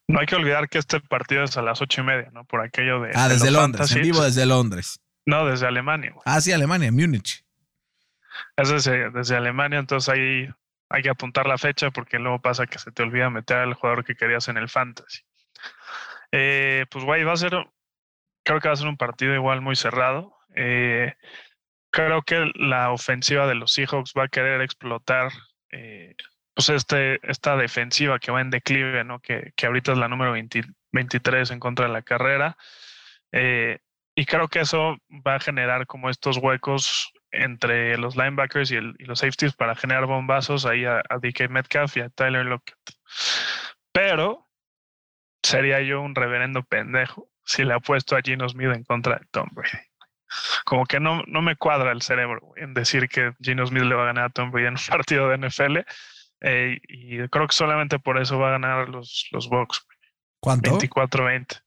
No 0.07 0.19
hay 0.19 0.25
que 0.25 0.35
olvidar 0.35 0.69
que 0.69 0.79
este 0.79 0.99
partido 0.99 1.43
es 1.43 1.55
a 1.57 1.61
las 1.61 1.81
ocho 1.81 2.01
y 2.01 2.03
media, 2.03 2.29
¿no? 2.31 2.45
Por 2.45 2.61
aquello 2.61 3.01
de. 3.01 3.11
Ah, 3.15 3.29
desde 3.29 3.51
Londres, 3.51 3.91
en 3.95 4.01
vivo 4.01 4.21
desde 4.21 4.45
Londres. 4.45 4.99
No, 5.25 5.45
desde 5.45 5.67
Alemania. 5.67 6.13
Ah, 6.25 6.41
sí, 6.41 6.51
Alemania, 6.51 6.91
Múnich. 6.91 7.45
Es 8.57 8.69
desde, 8.69 9.09
desde, 9.11 9.35
Alemania, 9.35 9.79
entonces 9.79 10.13
ahí 10.13 10.49
hay 10.89 11.01
que 11.01 11.09
apuntar 11.09 11.47
la 11.47 11.57
fecha 11.57 11.91
porque 11.91 12.19
luego 12.19 12.41
pasa 12.41 12.67
que 12.67 12.79
se 12.79 12.91
te 12.91 13.03
olvida 13.03 13.29
meter 13.29 13.57
al 13.57 13.73
jugador 13.73 14.03
que 14.03 14.15
querías 14.15 14.47
en 14.49 14.57
el 14.57 14.69
fantasy. 14.69 15.21
Eh, 16.31 16.85
pues, 16.89 17.05
güey, 17.05 17.23
va 17.23 17.33
a 17.33 17.37
ser. 17.37 17.51
Creo 18.43 18.59
que 18.59 18.67
va 18.67 18.73
a 18.73 18.77
ser 18.77 18.87
un 18.87 18.97
partido 18.97 19.33
igual 19.33 19.61
muy 19.61 19.75
cerrado. 19.75 20.35
Eh, 20.55 21.13
creo 21.91 22.23
que 22.23 22.51
la 22.55 22.91
ofensiva 22.91 23.47
de 23.47 23.55
los 23.55 23.71
Seahawks 23.71 24.13
va 24.17 24.25
a 24.25 24.27
querer 24.27 24.61
explotar 24.61 25.31
eh, 25.71 26.15
pues 26.53 26.69
este, 26.69 27.19
esta 27.29 27.55
defensiva 27.55 28.19
que 28.19 28.31
va 28.31 28.41
en 28.41 28.49
declive, 28.49 29.03
¿no? 29.03 29.19
Que, 29.19 29.53
que 29.55 29.65
ahorita 29.65 29.93
es 29.93 29.97
la 29.97 30.07
número 30.07 30.33
23 30.91 31.51
en 31.51 31.59
contra 31.59 31.87
de 31.87 31.93
la 31.93 32.01
carrera. 32.01 32.57
Eh, 33.31 33.79
y 34.15 34.25
creo 34.25 34.47
que 34.47 34.59
eso 34.59 34.97
va 35.09 35.35
a 35.35 35.39
generar 35.39 35.87
como 35.87 36.09
estos 36.09 36.37
huecos 36.37 37.11
entre 37.31 37.97
los 37.97 38.15
linebackers 38.15 38.71
y, 38.71 38.79
los 38.79 39.19
safeties 39.19 39.53
para 39.53 39.75
generar 39.75 40.05
bombazos 40.05 40.65
ahí 40.65 40.85
a, 40.85 41.01
DK 41.19 41.49
Metcalf 41.49 41.97
y 41.97 42.01
a 42.01 42.09
Tyler 42.09 42.45
Lockett. 42.45 42.77
Pero 43.91 44.47
sería 45.41 45.81
yo 45.81 46.01
un 46.01 46.13
reverendo 46.13 46.63
pendejo 46.63 47.29
si 47.43 47.63
le 47.63 47.73
apuesto 47.73 48.15
a 48.15 48.21
Gino 48.21 48.47
Smith 48.47 48.71
en 48.73 48.83
contra 48.83 49.17
de 49.17 49.25
Tom 49.31 49.49
Brady. 49.51 49.85
Como 50.63 50.85
que 50.85 50.99
no, 50.99 51.23
no 51.27 51.41
me 51.41 51.55
cuadra 51.55 51.91
el 51.91 52.01
cerebro 52.01 52.53
en 52.55 52.73
decir 52.73 53.09
que 53.09 53.33
Gino 53.41 53.65
Smith 53.65 53.83
le 53.83 53.95
va 53.95 54.03
a 54.03 54.07
ganar 54.07 54.25
a 54.25 54.29
Tom 54.29 54.51
Brady 54.51 54.67
en 54.67 54.73
un 54.73 54.79
partido 54.89 55.29
de 55.29 55.37
NFL 55.39 55.79
eh, 56.43 56.79
y 56.87 57.17
creo 57.29 57.47
que 57.47 57.55
solamente 57.55 57.99
por 57.99 58.21
eso 58.21 58.37
va 58.37 58.49
a 58.49 58.51
ganar 58.51 58.89
los, 58.89 59.27
los 59.31 59.49
Bucks. 59.49 59.85
¿Cuánto? 60.39 60.77
24-20. 60.77 61.61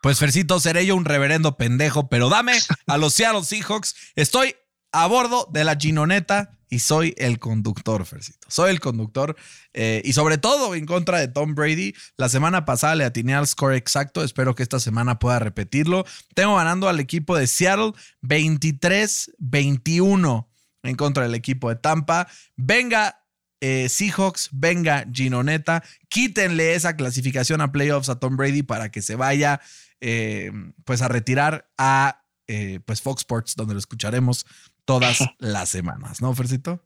Pues 0.00 0.18
Fercito, 0.18 0.58
seré 0.60 0.86
yo 0.86 0.96
un 0.96 1.04
reverendo 1.04 1.56
pendejo, 1.56 2.08
pero 2.08 2.28
dame 2.28 2.54
a 2.86 2.98
los 2.98 3.14
Seattle 3.14 3.44
Seahawks. 3.44 4.12
Estoy 4.14 4.54
a 4.92 5.06
bordo 5.06 5.48
de 5.52 5.64
la 5.64 5.76
Ginoneta 5.76 6.58
y 6.68 6.78
soy 6.78 7.14
el 7.18 7.38
conductor, 7.38 8.06
Fercito. 8.06 8.46
Soy 8.48 8.70
el 8.70 8.80
conductor 8.80 9.36
eh, 9.74 10.00
y 10.04 10.12
sobre 10.12 10.38
todo 10.38 10.74
en 10.74 10.86
contra 10.86 11.18
de 11.18 11.28
Tom 11.28 11.54
Brady. 11.54 11.94
La 12.16 12.28
semana 12.28 12.64
pasada 12.64 12.94
le 12.94 13.04
atiné 13.04 13.34
al 13.34 13.46
score 13.46 13.74
exacto. 13.74 14.24
Espero 14.24 14.54
que 14.54 14.62
esta 14.62 14.80
semana 14.80 15.18
pueda 15.18 15.38
repetirlo. 15.38 16.06
Tengo 16.34 16.56
ganando 16.56 16.88
al 16.88 16.98
equipo 16.98 17.36
de 17.36 17.46
Seattle 17.46 17.92
23-21 18.22 20.46
en 20.84 20.96
contra 20.96 21.24
del 21.24 21.34
equipo 21.34 21.68
de 21.68 21.76
Tampa. 21.76 22.26
Venga 22.56 23.21
eh, 23.64 23.88
Seahawks, 23.88 24.48
venga 24.50 25.06
Ginoneta, 25.12 25.84
quítenle 26.08 26.74
esa 26.74 26.96
clasificación 26.96 27.60
a 27.60 27.70
playoffs 27.70 28.08
a 28.08 28.18
Tom 28.18 28.36
Brady 28.36 28.64
para 28.64 28.90
que 28.90 29.02
se 29.02 29.14
vaya 29.14 29.60
eh, 30.00 30.50
pues 30.84 31.00
a 31.00 31.06
retirar 31.06 31.70
a 31.78 32.24
eh, 32.48 32.80
pues 32.84 33.00
Fox 33.02 33.20
Sports, 33.20 33.54
donde 33.54 33.74
lo 33.74 33.78
escucharemos 33.78 34.46
todas 34.84 35.20
las 35.38 35.68
semanas, 35.68 36.20
¿no, 36.20 36.34
Fercito? 36.34 36.84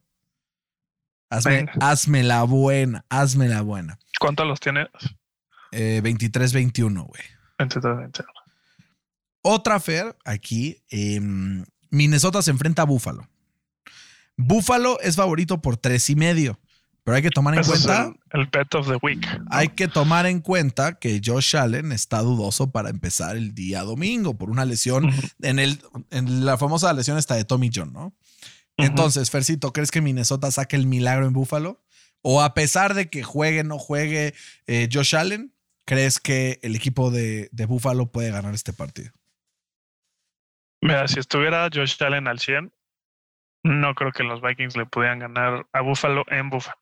Hazme, 1.31 2.21
la 2.21 2.43
buena, 2.43 3.05
hazme 3.09 3.47
la 3.49 3.63
buena. 3.63 3.97
¿Cuántos 4.19 4.45
los 4.45 4.59
tienes? 4.59 4.87
23-21, 5.71 7.07
güey. 7.07 7.23
23-21. 7.57 8.23
Otra 9.41 9.79
Fer, 9.79 10.15
aquí, 10.23 10.83
em, 10.89 11.65
Minnesota 11.89 12.43
se 12.43 12.51
enfrenta 12.51 12.83
a 12.83 12.85
Buffalo. 12.85 13.27
Buffalo 14.35 14.99
es 15.01 15.15
favorito 15.15 15.59
por 15.59 15.77
tres 15.77 16.09
y 16.11 16.15
medio. 16.15 16.59
Pero 17.07 17.15
hay 17.15 17.21
que 17.21 17.29
tomar 17.29 17.55
en 17.55 17.63
cuenta. 17.63 18.13
el, 18.31 18.49
pet 18.49 18.75
of 18.75 18.89
the 18.89 18.97
week. 19.01 19.25
Hay 19.49 19.69
que 19.69 19.87
tomar 19.87 20.25
en 20.25 20.41
cuenta 20.41 20.99
que 20.99 21.21
Josh 21.23 21.55
Allen 21.55 21.93
está 21.93 22.19
dudoso 22.19 22.73
para 22.73 22.89
empezar 22.89 23.37
el 23.37 23.55
día 23.55 23.83
domingo 23.83 24.37
por 24.37 24.49
una 24.49 24.65
lesión 24.65 25.09
en, 25.41 25.57
el, 25.57 25.79
en 26.11 26.45
la 26.45 26.57
famosa 26.57 26.91
lesión 26.91 27.17
esta 27.17 27.35
de 27.35 27.45
Tommy 27.45 27.69
John, 27.73 27.93
¿no? 27.93 28.13
Entonces, 28.75 29.31
Fercito, 29.31 29.71
¿crees 29.71 29.89
que 29.89 30.01
Minnesota 30.01 30.51
saque 30.51 30.75
el 30.75 30.85
milagro 30.85 31.25
en 31.25 31.31
Buffalo? 31.31 31.81
O 32.23 32.41
a 32.41 32.53
pesar 32.53 32.93
de 32.93 33.09
que 33.09 33.23
juegue, 33.23 33.63
no 33.63 33.79
juegue 33.79 34.33
eh, 34.65 34.89
Josh 34.91 35.15
Allen, 35.15 35.53
¿crees 35.85 36.19
que 36.19 36.59
el 36.61 36.75
equipo 36.75 37.09
de, 37.09 37.47
de 37.53 37.65
Buffalo 37.67 38.11
puede 38.11 38.31
ganar 38.31 38.53
este 38.53 38.73
partido? 38.73 39.13
Mira, 40.81 41.07
si 41.07 41.21
estuviera 41.21 41.69
Josh 41.73 41.95
Allen 42.03 42.27
al 42.27 42.39
100, 42.39 42.73
no 43.63 43.95
creo 43.95 44.11
que 44.11 44.23
los 44.23 44.41
Vikings 44.41 44.75
le 44.75 44.85
pudieran 44.85 45.19
ganar 45.19 45.67
a 45.71 45.79
Buffalo 45.79 46.25
en 46.27 46.49
Buffalo. 46.49 46.77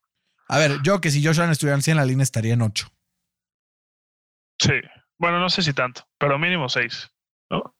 A 0.47 0.57
ver, 0.59 0.81
yo 0.83 1.01
que 1.01 1.11
si 1.11 1.23
Josh 1.25 1.39
Allen 1.39 1.51
estuviera 1.51 1.79
100, 1.79 1.97
la 1.97 2.05
línea 2.05 2.23
estaría 2.23 2.53
en 2.53 2.61
8. 2.61 2.87
Sí, 4.61 4.73
bueno, 5.17 5.39
no 5.39 5.49
sé 5.49 5.61
si 5.63 5.73
tanto, 5.73 6.07
pero 6.17 6.37
mínimo 6.39 6.69
6, 6.69 7.11
¿no? 7.49 7.75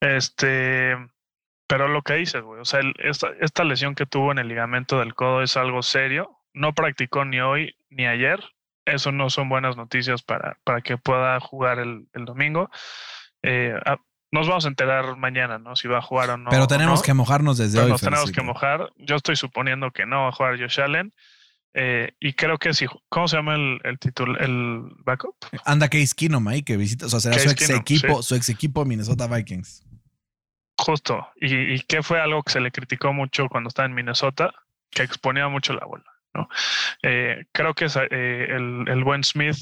Este, 0.00 0.96
pero 1.66 1.88
lo 1.88 2.02
que 2.02 2.14
dices, 2.14 2.42
güey, 2.42 2.60
o 2.60 2.64
sea, 2.64 2.80
el- 2.80 2.94
esta, 2.98 3.28
esta 3.40 3.64
lesión 3.64 3.94
que 3.94 4.06
tuvo 4.06 4.32
en 4.32 4.38
el 4.38 4.48
ligamento 4.48 4.98
del 4.98 5.14
codo 5.14 5.42
es 5.42 5.56
algo 5.56 5.82
serio. 5.82 6.38
No 6.52 6.72
practicó 6.74 7.24
ni 7.24 7.40
hoy 7.40 7.76
ni 7.88 8.06
ayer. 8.06 8.40
Eso 8.84 9.12
no 9.12 9.30
son 9.30 9.48
buenas 9.48 9.76
noticias 9.76 10.22
para, 10.22 10.58
para 10.64 10.82
que 10.82 10.98
pueda 10.98 11.40
jugar 11.40 11.78
el, 11.78 12.06
el 12.12 12.24
domingo. 12.26 12.70
Eh, 13.42 13.74
nos 14.30 14.46
vamos 14.48 14.66
a 14.66 14.68
enterar 14.68 15.16
mañana, 15.16 15.58
¿no? 15.58 15.74
Si 15.74 15.88
va 15.88 15.98
a 15.98 16.02
jugar 16.02 16.30
o 16.30 16.36
no. 16.36 16.50
Pero 16.50 16.64
o 16.64 16.66
tenemos 16.66 17.00
no. 17.00 17.04
que 17.04 17.14
mojarnos 17.14 17.56
desde 17.56 17.74
Pero 17.78 17.86
hoy. 17.86 17.90
nos 17.92 18.00
tenemos 18.02 18.30
que 18.32 18.42
mojar. 18.42 18.92
Yo 18.96 19.16
estoy 19.16 19.36
suponiendo 19.36 19.90
que 19.90 20.04
no 20.04 20.22
va 20.24 20.28
a 20.28 20.32
jugar 20.32 20.58
Josh 20.60 20.80
Allen. 20.80 21.14
Eh, 21.76 22.12
y 22.20 22.34
creo 22.34 22.56
que 22.56 22.72
si, 22.72 22.86
¿cómo 23.08 23.26
se 23.26 23.36
llama 23.36 23.56
el, 23.56 23.80
el 23.82 23.98
título, 23.98 24.38
el 24.38 24.92
backup? 25.04 25.34
Anda 25.64 25.88
Case 25.88 26.14
Keenum 26.16 26.46
ahí 26.46 26.62
que 26.62 26.76
visita, 26.76 27.06
o 27.06 27.08
sea, 27.08 27.18
será 27.18 27.38
su 27.38 27.50
ex 27.50 27.66
Keenum, 27.66 27.80
equipo, 27.80 28.22
sí. 28.22 28.28
su 28.28 28.34
ex 28.36 28.48
equipo 28.48 28.84
Minnesota 28.84 29.26
Vikings. 29.26 29.84
Justo. 30.78 31.28
Y, 31.36 31.74
y 31.74 31.80
que 31.80 32.02
fue 32.02 32.20
algo 32.20 32.42
que 32.44 32.52
se 32.52 32.60
le 32.60 32.70
criticó 32.70 33.12
mucho 33.12 33.48
cuando 33.48 33.68
estaba 33.68 33.86
en 33.86 33.94
Minnesota, 33.94 34.52
que 34.90 35.02
exponía 35.02 35.48
mucho 35.48 35.74
la 35.74 35.84
bola. 35.84 36.04
¿no? 36.34 36.48
Eh, 37.02 37.44
creo 37.52 37.74
que 37.74 37.86
es, 37.86 37.96
eh, 37.96 38.08
el, 38.10 38.84
el 38.86 39.04
buen 39.04 39.24
Smith, 39.24 39.56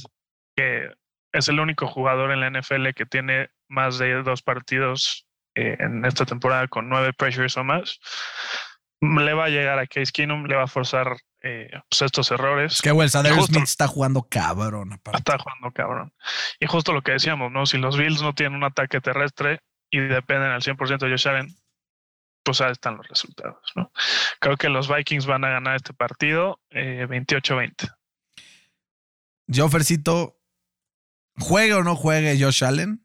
que 0.55 0.91
es 1.33 1.49
el 1.49 1.61
único 1.61 1.87
jugador 1.87 2.31
en 2.31 2.41
la 2.41 2.51
NFL 2.51 2.91
que 2.95 3.07
tiene 3.07 3.49
más 3.69 3.99
de 3.99 4.23
dos 4.23 4.43
partidos 4.43 5.27
en 5.55 6.05
esta 6.07 6.25
temporada 6.25 6.67
con 6.69 6.89
nueve 6.89 7.13
pressures 7.13 7.59
o 7.59 7.65
más, 7.65 8.01
le 9.03 9.35
va 9.35 9.47
a 9.47 9.51
llegar 9.51 9.79
a 9.79 9.87
Case 9.87 10.13
Keenum, 10.13 10.47
le 10.47 10.57
va 10.57 10.65
a 10.65 10.67
forzar 10.67 11.17
eh, 11.43 11.71
pues 11.91 12.03
estos 12.03 12.31
errores. 12.31 12.75
Es 12.75 12.83
que, 12.83 12.91
güey, 12.91 13.09
justo- 13.09 13.47
Smith 13.47 13.65
está 13.65 13.87
jugando 13.89 14.23
cabrón. 14.29 14.93
Aparte. 14.93 15.19
Está 15.19 15.39
jugando 15.39 15.73
cabrón. 15.73 16.13
Y 16.61 16.67
justo 16.67 16.93
lo 16.93 17.03
que 17.03 17.13
decíamos, 17.13 17.51
¿no? 17.51 17.67
Si 17.67 17.79
los 17.79 17.97
Bills 17.97 18.23
no 18.23 18.35
tienen 18.35 18.57
un 18.57 18.65
ataque 18.65 19.01
terrestre 19.01 19.61
y 19.91 19.99
dependen 19.99 20.51
al 20.51 20.63
100% 20.63 20.99
de 21.07 21.11
Josh 21.11 21.29
Allen, 21.29 21.57
pues 22.45 22.61
ahí 22.61 22.73
están 22.73 22.97
los 22.97 23.07
resultados, 23.09 23.59
¿no? 23.77 23.93
Creo 24.41 24.57
que 24.57 24.69
los 24.69 24.89
Vikings 24.89 25.27
van 25.27 25.45
a 25.45 25.51
ganar 25.51 25.77
este 25.77 25.93
partido 25.95 26.61
eh, 26.71 27.07
28-20. 27.09 27.93
Yo, 29.47 29.69
Fercito, 29.69 30.39
juegue 31.39 31.75
o 31.75 31.83
no 31.83 31.97
juegue 31.97 32.39
Josh 32.41 32.65
Allen, 32.65 33.05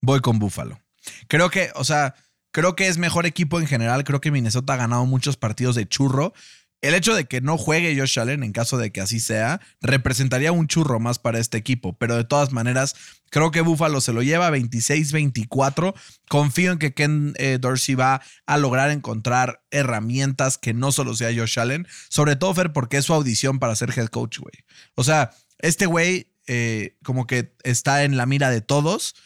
voy 0.00 0.20
con 0.20 0.38
Buffalo. 0.38 0.80
Creo 1.28 1.50
que, 1.50 1.70
o 1.74 1.84
sea, 1.84 2.14
creo 2.52 2.74
que 2.76 2.88
es 2.88 2.98
mejor 2.98 3.26
equipo 3.26 3.60
en 3.60 3.66
general. 3.66 4.04
Creo 4.04 4.20
que 4.20 4.30
Minnesota 4.30 4.74
ha 4.74 4.78
ganado 4.78 5.04
muchos 5.06 5.36
partidos 5.36 5.74
de 5.76 5.86
churro. 5.88 6.32
El 6.86 6.94
hecho 6.94 7.16
de 7.16 7.24
que 7.24 7.40
no 7.40 7.58
juegue 7.58 7.98
Josh 7.98 8.20
Allen, 8.20 8.44
en 8.44 8.52
caso 8.52 8.78
de 8.78 8.92
que 8.92 9.00
así 9.00 9.18
sea, 9.18 9.60
representaría 9.80 10.52
un 10.52 10.68
churro 10.68 11.00
más 11.00 11.18
para 11.18 11.40
este 11.40 11.58
equipo. 11.58 11.98
Pero 11.98 12.14
de 12.14 12.22
todas 12.22 12.52
maneras, 12.52 12.94
creo 13.28 13.50
que 13.50 13.60
Buffalo 13.60 14.00
se 14.00 14.12
lo 14.12 14.22
lleva 14.22 14.52
26-24. 14.52 15.94
Confío 16.28 16.70
en 16.70 16.78
que 16.78 16.94
Ken 16.94 17.34
eh, 17.38 17.58
Dorsey 17.60 17.96
va 17.96 18.22
a 18.46 18.56
lograr 18.56 18.92
encontrar 18.92 19.64
herramientas 19.72 20.58
que 20.58 20.74
no 20.74 20.92
solo 20.92 21.16
sea 21.16 21.34
Josh 21.36 21.58
Allen. 21.58 21.88
Sobre 22.08 22.36
todo, 22.36 22.54
Fer, 22.54 22.72
porque 22.72 22.98
es 22.98 23.06
su 23.06 23.14
audición 23.14 23.58
para 23.58 23.74
ser 23.74 23.90
head 23.90 24.06
coach, 24.06 24.38
güey. 24.38 24.54
O 24.94 25.02
sea, 25.02 25.32
este 25.58 25.86
güey 25.86 26.32
eh, 26.46 26.98
como 27.02 27.26
que 27.26 27.52
está 27.64 28.04
en 28.04 28.16
la 28.16 28.26
mira 28.26 28.48
de 28.48 28.60
todos 28.60 29.16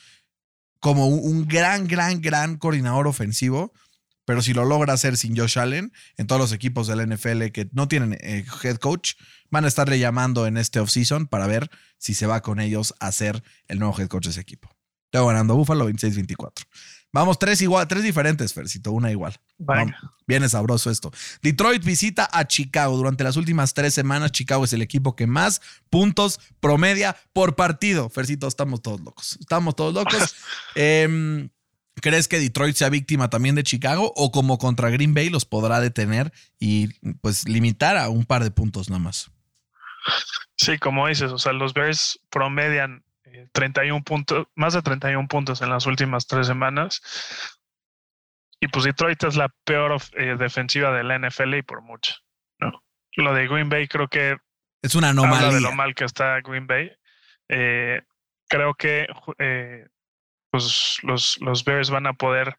como 0.81 1.09
un, 1.09 1.21
un 1.21 1.47
gran, 1.47 1.87
gran, 1.87 2.23
gran 2.23 2.57
coordinador 2.57 3.07
ofensivo. 3.07 3.75
Pero 4.25 4.43
si 4.43 4.55
lo 4.55 4.65
logra 4.65 4.93
hacer 4.93 5.17
sin 5.17 5.37
Josh 5.37 5.59
Allen, 5.59 5.93
en 6.17 6.27
todos 6.27 6.41
los 6.41 6.53
equipos 6.53 6.87
del 6.87 7.09
NFL 7.09 7.47
que 7.47 7.69
no 7.73 7.89
tienen 7.89 8.17
eh, 8.21 8.45
head 8.63 8.77
coach, 8.77 9.15
van 9.51 9.65
a 9.65 9.69
estarle 9.69 9.99
llamando 9.99 10.47
en 10.47 10.57
este 10.57 10.81
offseason 10.81 11.27
para 11.27 11.47
ver 11.47 11.71
si 11.99 12.15
se 12.15 12.27
va 12.27 12.41
con 12.41 12.61
ellos 12.61 12.95
a 13.01 13.11
ser 13.13 13.43
el 13.69 13.79
nuevo 13.79 13.99
head 13.99 14.09
coach 14.09 14.25
de 14.25 14.31
ese 14.31 14.41
equipo. 14.41 14.71
Estoy 15.13 15.27
ganando 15.27 15.57
Buffalo 15.57 15.89
26-24. 15.91 16.53
Vamos, 17.13 17.41
tres 17.41 17.61
igual, 17.61 17.89
tres 17.89 18.05
diferentes, 18.05 18.53
Fercito, 18.55 18.93
una 18.93 19.11
igual. 19.11 19.35
Vamos, 19.59 19.93
Viene 20.29 20.49
sabroso 20.49 20.91
esto. 20.91 21.11
Detroit 21.43 21.83
visita 21.83 22.29
a 22.33 22.47
Chicago. 22.47 22.97
Durante 22.97 23.25
las 23.25 23.37
últimas 23.37 23.75
tres 23.75 23.95
semanas, 23.95 24.31
Chicago 24.31 24.65
es 24.65 24.73
el 24.73 24.83
equipo 24.83 25.17
que 25.17 25.27
más 25.27 25.61
puntos 25.91 26.39
promedia 26.61 27.17
por 27.33 27.57
partido. 27.57 28.09
Fercito, 28.11 28.47
estamos 28.47 28.81
todos 28.81 29.01
locos. 29.01 29.37
Estamos 29.41 29.75
todos 29.75 29.93
locos. 29.93 30.37
Em, 30.77 31.49
¿Crees 32.01 32.29
que 32.29 32.39
Detroit 32.39 32.75
sea 32.77 32.89
víctima 32.89 33.31
también 33.31 33.55
de 33.55 33.63
Chicago 33.63 34.13
o 34.17 34.31
como 34.31 34.59
contra 34.59 34.91
Green 34.91 35.15
Bay 35.15 35.29
los 35.31 35.45
podrá 35.45 35.81
detener 35.81 36.33
y 36.59 36.89
pues 37.21 37.49
limitar 37.49 37.97
a 37.97 38.09
un 38.09 38.25
par 38.25 38.43
de 38.45 38.51
puntos 38.51 38.89
nada 38.91 39.01
más? 39.03 39.31
Sí, 40.57 40.79
como 40.79 41.07
dices, 41.09 41.31
o 41.33 41.39
sea, 41.39 41.53
los 41.53 41.75
Bears 41.75 42.21
promedian 42.31 43.05
eh, 43.25 43.49
31 43.53 44.03
puntos, 44.05 44.47
más 44.55 44.75
de 44.75 44.83
31 44.83 45.29
puntos 45.29 45.63
en 45.63 45.71
las 45.71 45.87
últimas 45.87 46.27
tres 46.27 46.47
semanas. 46.47 47.01
Y 48.61 48.69
pues 48.69 48.85
Detroit 48.85 49.23
es 49.25 49.37
la 49.37 49.49
peor 49.65 49.93
of- 49.93 50.11
eh, 50.17 50.37
defensiva 50.39 50.93
de 50.93 51.03
la 51.05 51.19
NFL 51.19 51.55
y 51.59 51.63
por 51.63 51.83
mucho. 51.83 52.15
¿no? 52.59 52.83
Lo 53.17 53.33
de 53.35 53.49
Green 53.49 53.69
Bay 53.71 53.89
creo 53.89 54.09
que 54.09 54.37
Es 54.83 54.95
una 54.95 55.11
habla 55.11 55.23
de 55.31 55.41
lo 55.41 55.47
anomalía. 55.49 55.75
mal 55.77 55.95
que 55.95 56.05
está 56.05 56.41
Green 56.43 56.67
Bay. 56.67 56.91
Eh, 57.49 58.03
creo 58.49 58.75
que 58.75 59.07
eh, 59.39 59.87
pues 60.51 60.99
los, 61.03 61.39
los 61.41 61.65
Bears 61.65 61.91
van 61.91 62.07
a 62.07 62.15
poder 62.15 62.57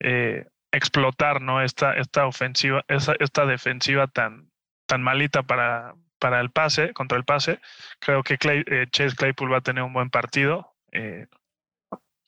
eh, 0.00 0.46
explotar 0.72 1.40
¿no? 1.40 1.62
esta, 1.62 1.94
esta 1.96 2.26
ofensiva, 2.26 2.84
esa- 2.88 3.16
esta 3.20 3.46
defensiva 3.46 4.06
tan, 4.06 4.50
tan 4.86 5.02
malita 5.02 5.42
para, 5.42 5.94
para 6.18 6.40
el 6.40 6.50
pase, 6.50 6.92
contra 6.92 7.18
el 7.18 7.24
pase. 7.24 7.60
Creo 8.00 8.22
que 8.22 8.38
eh, 8.42 8.86
Chase 8.90 9.16
Claypool 9.16 9.52
va 9.52 9.58
a 9.58 9.62
tener 9.62 9.82
un 9.84 9.92
buen 9.92 10.10
partido. 10.10 10.74
Eh, 10.92 11.26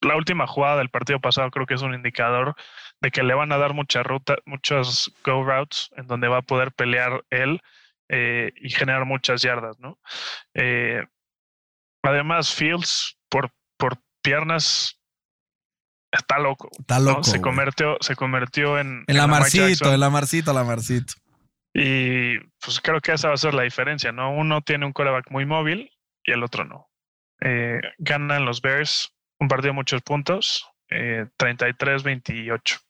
la 0.00 0.16
última 0.16 0.46
jugada 0.46 0.76
del 0.78 0.90
partido 0.90 1.20
pasado 1.20 1.50
creo 1.50 1.66
que 1.66 1.74
es 1.74 1.82
un 1.82 1.94
indicador 1.94 2.54
de 3.00 3.10
que 3.10 3.22
le 3.22 3.34
van 3.34 3.52
a 3.52 3.58
dar 3.58 3.74
mucha 3.74 4.02
ruta, 4.02 4.36
muchos 4.44 5.12
go 5.24 5.42
routes 5.44 5.90
en 5.96 6.06
donde 6.06 6.28
va 6.28 6.38
a 6.38 6.42
poder 6.42 6.72
pelear 6.72 7.24
él 7.30 7.60
y 8.08 8.70
generar 8.70 9.04
muchas 9.04 9.42
yardas, 9.42 9.80
¿no? 9.80 9.98
Además, 12.02 12.54
Fields 12.54 13.18
por 13.28 13.50
piernas 14.26 15.00
está 16.10 16.38
loco. 16.40 16.68
Está 16.80 16.98
¿no? 16.98 17.10
loco. 17.10 17.22
Se 17.24 17.40
convirtió, 17.40 17.96
se 18.00 18.16
convirtió 18.16 18.78
en, 18.78 19.04
En 19.06 19.16
la 19.16 19.22
Lamar 19.22 19.42
Marcito, 19.42 19.68
Jackson. 19.68 19.94
en 19.94 20.00
la 20.00 20.10
Marcito, 20.10 20.52
la 20.52 20.64
Marcito. 20.64 21.14
Y 21.72 22.38
pues 22.58 22.80
creo 22.82 23.00
que 23.00 23.12
esa 23.12 23.28
va 23.28 23.34
a 23.34 23.36
ser 23.36 23.54
la 23.54 23.62
diferencia, 23.62 24.10
¿no? 24.10 24.32
Uno 24.34 24.62
tiene 24.62 24.86
un 24.86 24.92
quarterback 24.92 25.30
muy 25.30 25.46
móvil 25.46 25.90
y 26.24 26.32
el 26.32 26.42
otro 26.42 26.64
no. 26.64 26.88
Eh, 27.40 27.80
ganan 27.98 28.44
los 28.44 28.60
Bears 28.62 29.12
un 29.38 29.48
partido 29.48 29.68
de 29.72 29.76
muchos 29.76 30.02
puntos, 30.02 30.66
eh, 30.88 31.26
33-28. 31.38 32.80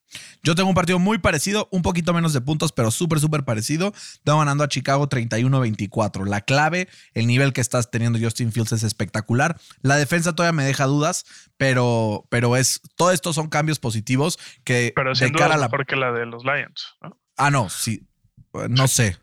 Yo 0.42 0.54
tengo 0.54 0.68
un 0.68 0.74
partido 0.74 0.98
muy 0.98 1.18
parecido, 1.18 1.68
un 1.72 1.82
poquito 1.82 2.14
menos 2.14 2.32
de 2.32 2.40
puntos, 2.40 2.72
pero 2.72 2.90
súper, 2.90 3.20
súper 3.20 3.44
parecido. 3.44 3.92
Tengo 4.24 4.38
ganando 4.38 4.64
a 4.64 4.68
Chicago 4.68 5.08
31-24. 5.08 6.26
La 6.26 6.40
clave, 6.40 6.88
el 7.14 7.26
nivel 7.26 7.52
que 7.52 7.60
estás 7.60 7.90
teniendo 7.90 8.18
Justin 8.18 8.52
Fields 8.52 8.72
es 8.72 8.82
espectacular. 8.82 9.58
La 9.82 9.96
defensa 9.96 10.34
todavía 10.34 10.56
me 10.56 10.64
deja 10.64 10.84
dudas, 10.86 11.26
pero, 11.56 12.26
pero 12.30 12.56
es, 12.56 12.80
todo 12.96 13.10
esto 13.10 13.32
son 13.32 13.48
cambios 13.48 13.78
positivos 13.78 14.38
que 14.64 14.92
Pero 14.94 15.14
sin 15.14 15.28
de 15.28 15.32
duda 15.32 15.42
cara 15.42 15.54
a 15.54 15.58
la... 15.58 15.66
mejor 15.66 15.86
que 15.86 15.96
la 15.96 16.12
de 16.12 16.26
los 16.26 16.44
Lions, 16.44 16.96
¿no? 17.02 17.18
Ah, 17.36 17.50
no, 17.50 17.68
sí. 17.68 18.06
No 18.68 18.88
sé. 18.88 19.18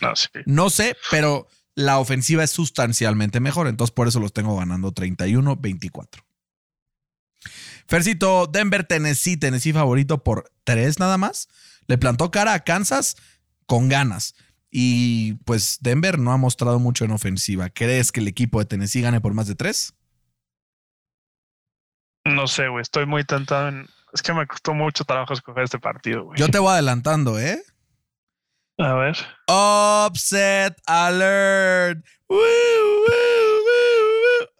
No, 0.00 0.16
sí. 0.16 0.28
No 0.46 0.70
sé, 0.70 0.96
pero 1.10 1.48
la 1.74 1.98
ofensiva 1.98 2.42
es 2.42 2.50
sustancialmente 2.50 3.40
mejor. 3.40 3.68
Entonces, 3.68 3.92
por 3.92 4.08
eso 4.08 4.20
los 4.20 4.32
tengo 4.32 4.56
ganando 4.56 4.92
31-24. 4.92 6.22
Fercito, 7.88 8.46
Denver, 8.46 8.84
Tennessee, 8.84 9.38
Tennessee 9.38 9.72
favorito 9.72 10.22
por 10.22 10.52
tres 10.64 10.98
nada 10.98 11.16
más. 11.16 11.48
Le 11.86 11.96
plantó 11.96 12.30
cara 12.30 12.52
a 12.52 12.60
Kansas 12.60 13.16
con 13.66 13.88
ganas. 13.88 14.34
Y 14.70 15.34
pues 15.44 15.78
Denver 15.80 16.18
no 16.18 16.32
ha 16.32 16.36
mostrado 16.36 16.78
mucho 16.78 17.06
en 17.06 17.12
ofensiva. 17.12 17.70
¿Crees 17.70 18.12
que 18.12 18.20
el 18.20 18.28
equipo 18.28 18.58
de 18.58 18.66
Tennessee 18.66 19.00
gane 19.00 19.22
por 19.22 19.32
más 19.32 19.46
de 19.48 19.54
tres? 19.54 19.94
No 22.26 22.46
sé, 22.46 22.68
güey. 22.68 22.82
Estoy 22.82 23.06
muy 23.06 23.24
tentado 23.24 23.68
en. 23.68 23.86
Es 24.12 24.20
que 24.20 24.34
me 24.34 24.46
costó 24.46 24.74
mucho 24.74 25.04
trabajo 25.04 25.32
escoger 25.32 25.64
este 25.64 25.78
partido, 25.78 26.24
güey. 26.24 26.38
Yo 26.38 26.48
te 26.48 26.58
voy 26.58 26.72
adelantando, 26.72 27.38
¿eh? 27.38 27.62
A 28.76 28.94
ver. 28.94 29.16
Upset 29.48 30.76
alert. 30.86 32.04
Woo. 32.28 32.38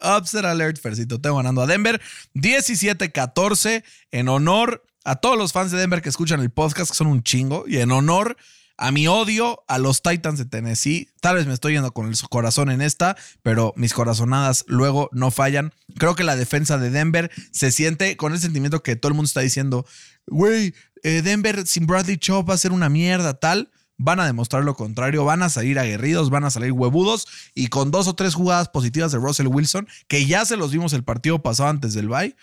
Upset 0.00 0.44
alert, 0.44 0.78
Fercito. 0.80 1.20
Tengo 1.20 1.37
ganando 1.37 1.62
a 1.62 1.66
Denver 1.66 2.00
17-14 2.34 3.84
en 4.11 4.28
honor 4.28 4.84
a 5.04 5.16
todos 5.16 5.38
los 5.38 5.52
fans 5.52 5.70
de 5.70 5.78
Denver 5.78 6.02
que 6.02 6.08
escuchan 6.08 6.40
el 6.40 6.50
podcast, 6.50 6.90
que 6.90 6.96
son 6.96 7.06
un 7.06 7.22
chingo, 7.22 7.64
y 7.66 7.78
en 7.78 7.90
honor 7.92 8.37
a 8.78 8.92
mi 8.92 9.08
odio 9.08 9.64
a 9.66 9.78
los 9.78 10.02
Titans 10.02 10.38
de 10.38 10.44
Tennessee. 10.44 11.11
Tal 11.20 11.34
vez 11.37 11.46
me 11.46 11.52
estoy 11.52 11.72
yendo 11.72 11.92
con 11.92 12.08
el 12.08 12.16
corazón 12.30 12.70
en 12.70 12.80
esta, 12.80 13.16
pero 13.42 13.74
mis 13.76 13.92
corazonadas 13.92 14.64
luego 14.68 15.11
no 15.12 15.30
fallan. 15.30 15.74
Creo 15.98 16.14
que 16.14 16.24
la 16.24 16.37
defensa 16.37 16.78
de 16.78 16.90
Denver 16.90 17.30
se 17.50 17.72
siente 17.72 18.16
con 18.16 18.32
el 18.32 18.38
sentimiento 18.38 18.82
que 18.82 18.94
todo 18.94 19.11
el 19.11 19.14
mundo 19.14 19.26
está 19.26 19.40
diciendo, 19.40 19.84
güey, 20.26 20.74
eh, 21.02 21.22
Denver 21.22 21.66
sin 21.66 21.87
Bradley 21.87 22.18
Chop 22.18 22.48
va 22.48 22.54
a 22.54 22.58
ser 22.58 22.72
una 22.72 22.88
mierda, 22.88 23.34
tal. 23.34 23.70
Van 23.98 24.20
a 24.20 24.26
demostrar 24.26 24.64
lo 24.64 24.74
contrario, 24.74 25.24
van 25.24 25.42
a 25.42 25.48
salir 25.48 25.78
aguerridos, 25.78 26.30
van 26.30 26.44
a 26.44 26.50
salir 26.50 26.72
huevudos 26.72 27.26
y 27.54 27.66
con 27.66 27.90
dos 27.90 28.06
o 28.06 28.14
tres 28.14 28.34
jugadas 28.34 28.68
positivas 28.68 29.11
de 29.12 29.18
Russell 29.18 29.48
Wilson, 29.48 29.88
que 30.06 30.24
ya 30.24 30.44
se 30.44 30.56
los 30.56 30.72
vimos 30.72 30.92
el 30.92 31.02
partido 31.02 31.42
pasado 31.42 31.68
antes 31.68 31.94
del 31.94 32.08
bye, 32.08 32.37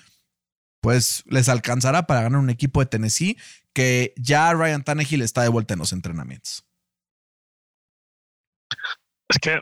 pues 0.81 1.23
les 1.27 1.47
alcanzará 1.47 2.07
para 2.07 2.21
ganar 2.21 2.39
un 2.39 2.49
equipo 2.49 2.81
de 2.81 2.87
Tennessee 2.87 3.37
que 3.73 4.13
ya 4.17 4.53
Ryan 4.53 4.83
Tannehill 4.83 5.21
está 5.21 5.41
de 5.43 5.49
vuelta 5.49 5.73
en 5.73 5.79
los 5.79 5.93
entrenamientos. 5.93 6.65
Es 9.29 9.39
que 9.39 9.61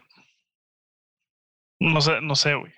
no 1.80 2.02
sé, 2.02 2.22
no 2.22 2.36
sé, 2.36 2.56
güey. 2.56 2.72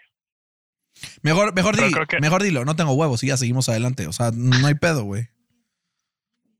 Mejor, 1.21 1.53
mejor, 1.53 1.75
mejor 2.21 2.43
dilo, 2.43 2.65
no 2.65 2.75
tengo 2.75 2.93
huevos 2.93 3.23
y 3.23 3.27
ya 3.27 3.37
seguimos 3.37 3.69
adelante. 3.69 4.07
O 4.07 4.13
sea, 4.13 4.31
no 4.33 4.65
hay 4.65 4.75
pedo, 4.75 5.03
güey. 5.03 5.29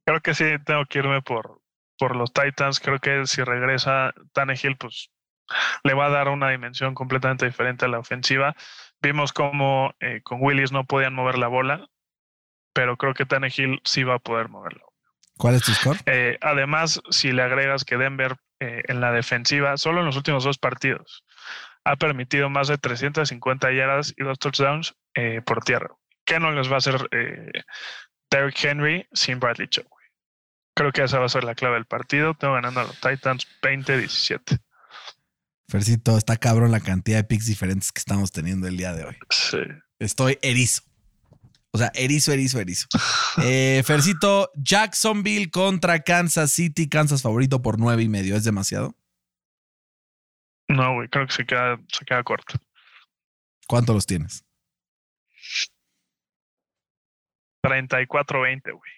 Creo 0.06 0.22
que 0.22 0.36
sí 0.36 0.44
tengo 0.66 0.86
que 0.86 1.00
irme 1.00 1.22
por, 1.22 1.62
por 1.98 2.16
los 2.16 2.34
Titans. 2.34 2.80
Creo 2.80 3.00
que 3.00 3.26
si 3.26 3.44
regresa 3.44 4.14
Tannehill, 4.34 4.78
pues 4.78 5.10
le 5.84 5.94
va 5.94 6.08
a 6.08 6.10
dar 6.10 6.30
una 6.30 6.50
dimensión 6.50 6.94
completamente 6.96 7.46
diferente 7.46 7.86
a 7.86 7.88
la 7.88 8.00
ofensiva. 8.00 8.56
Vimos 9.02 9.34
cómo 9.34 9.94
eh, 10.00 10.22
con 10.24 10.40
Willis 10.42 10.72
no 10.72 10.86
podían 10.86 11.14
mover 11.14 11.38
la 11.38 11.48
bola 11.48 11.88
pero 12.76 12.98
creo 12.98 13.14
que 13.14 13.26
Tannehill 13.26 13.80
sí 13.86 14.04
va 14.04 14.16
a 14.16 14.20
poder 14.20 14.50
moverlo. 14.50 14.92
¿Cuál 15.38 15.56
es 15.56 15.64
tu 15.64 15.72
score? 15.72 15.98
Eh, 16.08 16.38
además, 16.42 17.02
si 17.10 17.32
le 17.32 17.42
agregas 17.42 17.86
que 17.86 17.96
Denver 17.96 18.36
eh, 18.60 18.84
en 18.90 19.00
la 19.00 19.14
defensiva, 19.14 19.78
solo 19.78 20.02
en 20.02 20.08
los 20.08 20.18
últimos 20.18 20.44
dos 20.44 20.58
partidos, 20.58 21.24
ha 21.86 21.96
permitido 21.96 22.50
más 22.50 22.68
de 22.68 22.78
350 22.78 23.72
yardas 23.72 24.14
y 24.18 24.24
dos 24.26 24.38
touchdowns 24.40 24.94
por 25.46 25.64
tierra. 25.64 25.96
¿Qué 26.26 26.40
no 26.42 26.52
les 26.52 26.70
va 26.70 26.76
a 26.76 26.78
hacer 26.80 27.10
Derrick 28.30 28.62
Henry 28.62 29.08
sin 29.14 29.40
Bradley 29.40 29.70
Chubb? 29.70 29.88
Creo 30.76 30.92
que 30.92 31.04
esa 31.04 31.20
va 31.20 31.26
a 31.26 31.30
ser 31.30 31.44
la 31.44 31.56
clave 31.56 31.76
del 31.76 31.86
partido. 31.86 32.34
Tengo 32.34 32.54
ganando 32.54 32.82
a 32.82 32.84
los 32.84 33.00
Titans 33.00 33.48
20-17. 33.62 34.60
Fercito, 35.68 36.18
está 36.18 36.38
cabrón 36.38 36.72
la 36.72 36.80
cantidad 36.80 37.18
de 37.18 37.24
picks 37.24 37.46
diferentes 37.46 37.92
que 37.92 38.00
estamos 38.00 38.32
teniendo 38.32 38.68
el 38.68 38.78
día 38.78 38.94
de 38.94 39.06
hoy. 39.06 39.18
Sí. 39.30 39.58
Estoy 40.00 40.38
erizo. 40.42 40.84
O 41.72 41.78
sea, 41.78 41.92
erizo, 41.96 42.32
erizo, 42.32 42.60
erizo. 42.60 42.88
Eh, 43.44 43.84
Fercito, 43.86 44.50
Jacksonville 44.56 45.50
contra 45.50 46.00
Kansas 46.00 46.52
City. 46.52 46.88
Kansas 46.88 47.22
favorito 47.22 47.62
por 47.62 47.80
nueve 47.80 48.04
y 48.04 48.10
medio. 48.10 48.36
¿Es 48.36 48.44
demasiado? 48.44 48.96
No, 50.68 50.96
güey, 50.96 51.10
creo 51.10 51.28
que 51.28 51.34
se 51.34 51.46
queda, 51.46 51.80
se 51.92 52.06
queda 52.06 52.24
corto. 52.24 52.56
¿Cuánto 53.68 53.94
los 53.94 54.06
tienes? 54.06 54.46
34-20, 57.64 58.72
güey. 58.72 58.92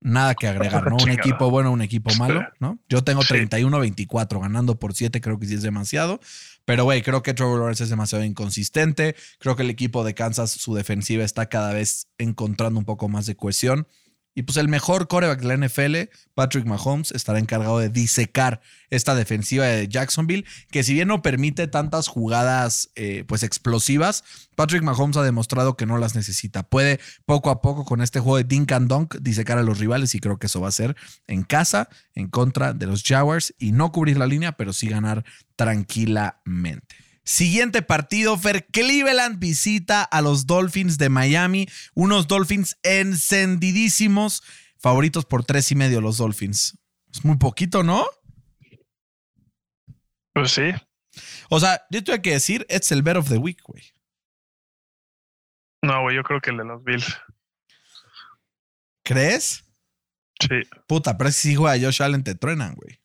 Nada 0.00 0.34
que 0.34 0.46
agregar, 0.46 0.88
¿no? 0.88 0.96
Un 0.96 1.10
equipo 1.10 1.50
bueno, 1.50 1.72
un 1.72 1.82
equipo 1.82 2.14
malo, 2.14 2.46
¿no? 2.60 2.78
Yo 2.88 3.02
tengo 3.02 3.22
31-24, 3.22 4.40
ganando 4.40 4.78
por 4.78 4.94
7, 4.94 5.20
creo 5.20 5.38
que 5.40 5.46
sí 5.46 5.54
es 5.54 5.62
demasiado. 5.62 6.20
Pero, 6.64 6.84
güey, 6.84 7.02
creo 7.02 7.22
que 7.22 7.34
Trevor 7.34 7.58
Lawrence 7.58 7.82
es 7.82 7.90
demasiado 7.90 8.24
inconsistente. 8.24 9.16
Creo 9.38 9.56
que 9.56 9.62
el 9.62 9.70
equipo 9.70 10.04
de 10.04 10.14
Kansas, 10.14 10.50
su 10.50 10.74
defensiva 10.74 11.24
está 11.24 11.46
cada 11.46 11.72
vez 11.72 12.08
encontrando 12.18 12.78
un 12.78 12.84
poco 12.84 13.08
más 13.08 13.26
de 13.26 13.34
cohesión. 13.34 13.88
Y 14.38 14.42
pues 14.42 14.56
el 14.56 14.68
mejor 14.68 15.08
coreback 15.08 15.40
de 15.40 15.48
la 15.48 15.66
NFL, 15.66 15.96
Patrick 16.34 16.64
Mahomes, 16.64 17.10
estará 17.10 17.40
encargado 17.40 17.80
de 17.80 17.88
disecar 17.88 18.60
esta 18.88 19.16
defensiva 19.16 19.66
de 19.66 19.88
Jacksonville, 19.88 20.44
que 20.70 20.84
si 20.84 20.94
bien 20.94 21.08
no 21.08 21.22
permite 21.22 21.66
tantas 21.66 22.06
jugadas 22.06 22.90
eh, 22.94 23.24
pues 23.26 23.42
explosivas, 23.42 24.22
Patrick 24.54 24.84
Mahomes 24.84 25.16
ha 25.16 25.24
demostrado 25.24 25.76
que 25.76 25.86
no 25.86 25.98
las 25.98 26.14
necesita. 26.14 26.62
Puede 26.62 27.00
poco 27.26 27.50
a 27.50 27.60
poco 27.60 27.84
con 27.84 28.00
este 28.00 28.20
juego 28.20 28.36
de 28.36 28.44
dink 28.44 28.70
and 28.70 28.88
dunk 28.88 29.16
disecar 29.16 29.58
a 29.58 29.64
los 29.64 29.80
rivales 29.80 30.14
y 30.14 30.20
creo 30.20 30.38
que 30.38 30.46
eso 30.46 30.60
va 30.60 30.68
a 30.68 30.70
ser 30.70 30.94
en 31.26 31.42
casa, 31.42 31.88
en 32.14 32.28
contra 32.28 32.74
de 32.74 32.86
los 32.86 33.02
Jaguars 33.02 33.56
y 33.58 33.72
no 33.72 33.90
cubrir 33.90 34.18
la 34.18 34.28
línea, 34.28 34.52
pero 34.52 34.72
sí 34.72 34.86
ganar 34.86 35.24
tranquilamente. 35.56 37.07
Siguiente 37.28 37.82
partido, 37.82 38.38
Fer 38.38 38.66
Cleveland 38.68 39.38
visita 39.38 40.02
a 40.02 40.22
los 40.22 40.46
Dolphins 40.46 40.96
de 40.96 41.10
Miami, 41.10 41.68
unos 41.92 42.26
Dolphins 42.26 42.78
encendidísimos, 42.82 44.42
favoritos 44.78 45.26
por 45.26 45.44
tres 45.44 45.70
y 45.70 45.74
medio 45.74 46.00
los 46.00 46.16
Dolphins. 46.16 46.78
Es 47.12 47.26
muy 47.26 47.36
poquito, 47.36 47.82
¿no? 47.82 48.06
Pues 50.32 50.52
sí. 50.52 50.72
O 51.50 51.60
sea, 51.60 51.82
yo 51.90 52.02
tengo 52.02 52.22
que 52.22 52.32
decir, 52.32 52.64
es 52.70 52.90
el 52.92 53.02
bet 53.02 53.18
of 53.18 53.28
the 53.28 53.36
week, 53.36 53.60
güey. 53.62 53.84
No, 55.82 56.00
güey, 56.00 56.16
yo 56.16 56.22
creo 56.22 56.40
que 56.40 56.48
el 56.48 56.56
de 56.56 56.64
los 56.64 56.82
Bills. 56.82 57.14
¿Crees? 59.04 59.66
Sí. 60.40 60.62
Puta, 60.86 61.18
pero 61.18 61.30
si 61.30 61.54
juega 61.54 61.78
Josh 61.78 62.02
Allen 62.02 62.24
te 62.24 62.34
truenan, 62.34 62.74
güey. 62.74 62.98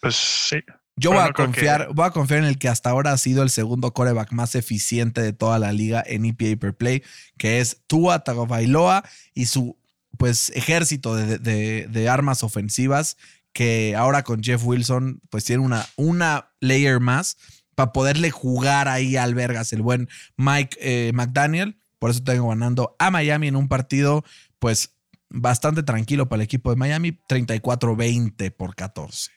Pues 0.00 0.16
sí. 0.16 0.56
Yo 0.96 1.10
voy 1.10 1.20
a 1.20 1.32
confiar, 1.32 1.88
voy 1.92 2.06
a 2.06 2.10
confiar 2.10 2.40
en 2.40 2.46
el 2.46 2.58
que 2.58 2.68
hasta 2.68 2.90
ahora 2.90 3.12
ha 3.12 3.18
sido 3.18 3.42
el 3.42 3.50
segundo 3.50 3.92
coreback 3.92 4.30
más 4.32 4.54
eficiente 4.54 5.20
de 5.20 5.32
toda 5.32 5.58
la 5.58 5.72
liga 5.72 6.02
en 6.06 6.24
EPA 6.24 6.58
per 6.58 6.76
play, 6.76 7.02
que 7.36 7.60
es 7.60 7.82
Tua 7.88 8.22
Tagovailoa 8.22 9.04
y 9.34 9.46
su 9.46 9.76
pues 10.16 10.50
ejército 10.54 11.16
de, 11.16 12.08
armas 12.08 12.44
ofensivas 12.44 13.16
que 13.52 13.96
ahora 13.96 14.22
con 14.22 14.42
Jeff 14.42 14.64
Wilson 14.64 15.20
pues 15.30 15.44
tiene 15.44 15.62
una, 15.62 15.86
una 15.96 16.50
layer 16.60 17.00
más 17.00 17.36
para 17.74 17.92
poderle 17.92 18.30
jugar 18.30 18.86
ahí 18.86 19.16
al 19.16 19.34
Vergas, 19.34 19.72
el 19.72 19.82
buen 19.82 20.08
Mike 20.36 20.78
eh, 20.80 21.12
McDaniel. 21.12 21.76
Por 21.98 22.10
eso 22.10 22.22
tengo 22.22 22.48
ganando 22.48 22.94
a 23.00 23.10
Miami 23.10 23.48
en 23.48 23.56
un 23.56 23.68
partido 23.68 24.24
pues 24.60 24.94
bastante 25.28 25.82
tranquilo 25.82 26.28
para 26.28 26.42
el 26.42 26.44
equipo 26.44 26.70
de 26.70 26.76
Miami, 26.76 27.18
34-20 27.28 28.54
por 28.54 28.76
14. 28.76 29.32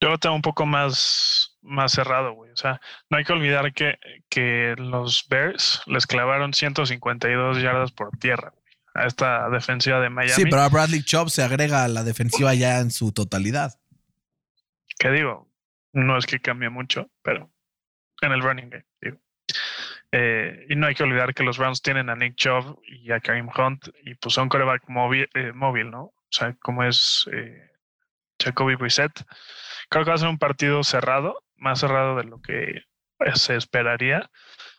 Yo 0.00 0.10
lo 0.10 0.18
tengo 0.18 0.34
un 0.34 0.42
poco 0.42 0.66
más, 0.66 1.56
más 1.62 1.92
cerrado, 1.92 2.32
güey. 2.32 2.50
O 2.50 2.56
sea, 2.56 2.80
no 3.08 3.16
hay 3.16 3.24
que 3.24 3.32
olvidar 3.32 3.72
que, 3.72 3.98
que 4.28 4.74
los 4.76 5.26
Bears 5.28 5.82
les 5.86 6.06
clavaron 6.06 6.52
152 6.52 7.62
yardas 7.62 7.92
por 7.92 8.10
tierra 8.18 8.52
a 8.94 9.06
esta 9.06 9.48
defensiva 9.50 10.00
de 10.00 10.10
Miami. 10.10 10.34
Sí, 10.34 10.44
pero 10.44 10.62
a 10.62 10.68
Bradley 10.68 11.02
Chubb 11.02 11.30
se 11.30 11.42
agrega 11.42 11.84
a 11.84 11.88
la 11.88 12.02
defensiva 12.02 12.54
ya 12.54 12.80
en 12.80 12.90
su 12.90 13.12
totalidad. 13.12 13.78
¿Qué 14.98 15.10
digo? 15.10 15.48
No 15.92 16.16
es 16.16 16.26
que 16.26 16.40
cambie 16.40 16.70
mucho, 16.70 17.10
pero 17.22 17.50
en 18.22 18.32
el 18.32 18.42
running 18.42 18.70
game, 18.70 18.86
digo. 19.00 19.18
Eh, 20.12 20.66
y 20.70 20.76
no 20.76 20.86
hay 20.86 20.94
que 20.94 21.02
olvidar 21.02 21.34
que 21.34 21.42
los 21.42 21.58
Browns 21.58 21.82
tienen 21.82 22.08
a 22.08 22.16
Nick 22.16 22.36
Chubb 22.36 22.80
y 22.86 23.10
a 23.12 23.20
Karim 23.20 23.48
Hunt 23.48 23.88
y 24.04 24.14
pues 24.14 24.34
son 24.34 24.48
coreback 24.48 24.88
móvil, 24.88 25.28
eh, 25.34 25.52
móvil 25.52 25.90
¿no? 25.90 26.04
O 26.04 26.30
sea, 26.30 26.54
como 26.60 26.84
es 26.84 27.28
eh, 27.32 27.70
Jacoby 28.42 28.76
Brissett 28.76 29.24
Creo 29.88 30.04
que 30.04 30.10
va 30.10 30.14
a 30.14 30.18
ser 30.18 30.28
un 30.28 30.38
partido 30.38 30.82
cerrado, 30.84 31.42
más 31.56 31.80
cerrado 31.80 32.16
de 32.16 32.24
lo 32.24 32.40
que 32.40 32.82
se 33.34 33.56
esperaría, 33.56 34.30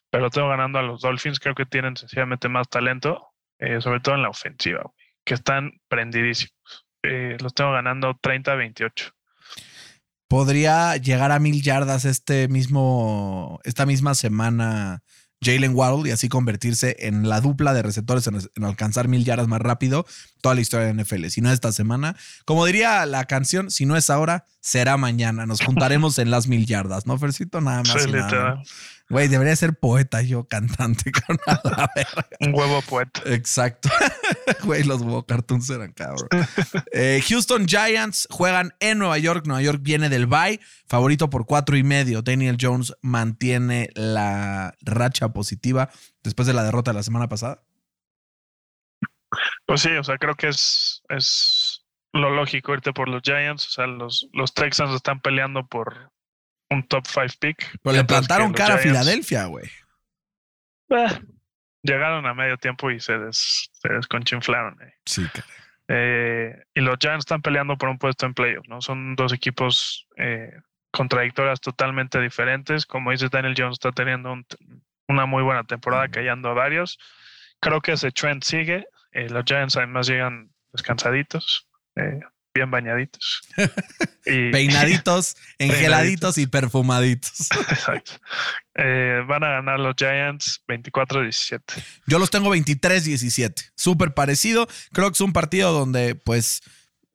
pero 0.09 0.29
tengo 0.29 0.49
ganando 0.49 0.79
a 0.79 0.83
los 0.83 1.01
Dolphins. 1.01 1.39
Creo 1.39 1.55
que 1.55 1.65
tienen 1.65 1.95
sencillamente 1.95 2.49
más 2.49 2.69
talento, 2.69 3.29
eh, 3.59 3.81
sobre 3.81 3.99
todo 3.99 4.15
en 4.15 4.23
la 4.23 4.29
ofensiva, 4.29 4.91
que 5.23 5.33
están 5.33 5.71
prendidísimos. 5.87 6.87
Eh, 7.03 7.37
los 7.41 7.53
tengo 7.53 7.71
ganando 7.71 8.13
30-28. 8.15 9.11
Podría 10.27 10.97
llegar 10.97 11.31
a 11.31 11.39
mil 11.39 11.61
yardas 11.61 12.03
este 12.03 12.49
mismo, 12.49 13.59
esta 13.63 13.85
misma 13.85 14.13
semana 14.13 15.01
Jalen 15.41 15.75
Waddle 15.75 16.09
y 16.09 16.11
así 16.11 16.29
convertirse 16.29 16.95
en 16.99 17.29
la 17.29 17.41
dupla 17.41 17.73
de 17.73 17.83
receptores 17.83 18.27
en, 18.27 18.63
alcanzar 18.63 19.07
mil 19.07 19.23
yardas 19.23 19.47
más 19.47 19.61
rápido 19.61 20.05
toda 20.41 20.55
la 20.55 20.61
historia 20.61 20.87
de 20.87 21.03
NFL. 21.03 21.27
Si 21.27 21.41
no 21.41 21.51
esta 21.51 21.71
semana, 21.71 22.15
como 22.45 22.65
diría 22.65 23.05
la 23.05 23.25
canción, 23.25 23.69
si 23.69 23.85
no 23.85 23.95
es 23.95 24.09
ahora, 24.09 24.45
será 24.61 24.97
mañana. 24.97 25.45
Nos 25.45 25.61
juntaremos 25.61 26.17
en 26.19 26.31
las 26.31 26.47
mil 26.47 26.65
yardas, 26.65 27.05
¿no, 27.05 27.17
Fercito? 27.17 27.61
Nada 27.61 27.83
más. 27.83 27.93
Güey, 29.09 29.29
debería 29.29 29.55
ser 29.55 29.73
poeta 29.73 30.21
yo, 30.21 30.47
cantante 30.47 31.11
con 31.27 31.37
la 31.45 31.89
Un 32.41 32.53
huevo 32.53 32.81
poeta. 32.81 33.21
Exacto. 33.25 33.89
Güey, 34.63 34.83
los 34.83 35.01
huevo 35.01 35.25
cartoons 35.25 35.69
eran 35.69 35.93
cabrón. 35.93 36.27
Eh, 36.91 37.21
Houston 37.27 37.67
Giants 37.67 38.27
juegan 38.29 38.73
en 38.79 38.99
Nueva 38.99 39.17
York. 39.17 39.45
Nueva 39.45 39.61
York 39.61 39.79
viene 39.81 40.09
del 40.09 40.25
bye. 40.25 40.59
Favorito 40.87 41.29
por 41.29 41.45
cuatro 41.45 41.77
y 41.77 41.83
medio. 41.83 42.21
Daniel 42.21 42.57
Jones 42.59 42.93
mantiene 43.01 43.89
la 43.93 44.73
racha 44.81 45.29
positiva 45.29 45.89
después 46.23 46.47
de 46.47 46.53
la 46.53 46.63
derrota 46.63 46.91
de 46.91 46.95
la 46.95 47.03
semana 47.03 47.27
pasada. 47.27 47.61
Pues 49.65 49.81
sí, 49.81 49.91
o 49.91 50.03
sea, 50.03 50.17
creo 50.17 50.35
que 50.35 50.47
es, 50.47 51.03
es 51.09 51.85
lo 52.13 52.29
lógico 52.29 52.73
irte 52.73 52.93
por 52.93 53.09
los 53.09 53.21
Giants. 53.21 53.67
O 53.67 53.69
sea, 53.69 53.87
los, 53.87 54.27
los 54.33 54.53
Texans 54.53 54.93
están 54.93 55.21
peleando 55.21 55.65
por 55.67 56.11
un 56.69 56.87
top 56.87 57.05
5 57.07 57.25
pick. 57.39 57.79
Pero 57.81 57.95
le 57.95 58.03
plantaron 58.03 58.53
cara 58.53 58.75
a 58.75 58.77
Filadelfia, 58.77 59.45
güey. 59.45 59.65
Eh, 60.89 61.21
llegaron 61.83 62.25
a 62.25 62.33
medio 62.33 62.57
tiempo 62.57 62.91
y 62.91 62.99
se, 62.99 63.17
des, 63.17 63.69
se 63.73 63.89
desconchinflaron. 63.93 64.81
eh. 64.81 64.93
Sí, 65.05 65.25
cara. 65.33 65.47
Eh, 65.89 66.63
y 66.73 66.81
los 66.81 66.97
Giants 66.99 67.21
están 67.23 67.41
peleando 67.41 67.77
por 67.77 67.87
un 67.89 67.97
puesto 67.97 68.25
en 68.25 68.33
playoff, 68.33 68.67
¿no? 68.67 68.81
Son 68.81 69.15
dos 69.15 69.31
equipos 69.33 70.05
contradictorias 70.91 71.61
totalmente 71.61 72.19
diferentes. 72.19 72.85
Como 72.85 73.11
dice 73.11 73.29
Daniel 73.31 73.55
Jones, 73.57 73.73
está 73.75 73.91
teniendo 73.91 74.33
un- 74.33 74.45
una 75.07 75.25
muy 75.25 75.43
buena 75.43 75.63
temporada, 75.63 76.09
callando 76.09 76.49
a 76.49 76.53
varios. 76.53 76.97
Creo 77.61 77.79
que 77.81 77.93
ese 77.93 78.11
trend 78.11 78.43
sigue. 78.43 78.85
Los 79.13 79.45
Giants 79.45 79.77
además 79.77 80.07
llegan 80.07 80.49
descansaditos, 80.73 81.67
eh, 81.95 82.19
bien 82.57 82.71
bañaditos. 82.71 83.41
y, 84.25 84.51
Peinaditos, 84.51 85.35
engeladitos 85.57 86.37
y 86.37 86.47
perfumaditos. 86.47 87.49
Exacto. 87.69 88.13
Eh, 88.75 89.21
van 89.27 89.43
a 89.43 89.49
ganar 89.49 89.79
los 89.79 89.95
Giants 89.95 90.61
24-17. 90.67 91.61
Yo 92.05 92.19
los 92.19 92.29
tengo 92.29 92.53
23-17. 92.55 93.71
Súper 93.75 94.13
parecido. 94.13 94.67
Creo 94.91 95.09
que 95.09 95.13
es 95.13 95.21
un 95.21 95.33
partido 95.33 95.71
donde, 95.71 96.15
pues, 96.15 96.61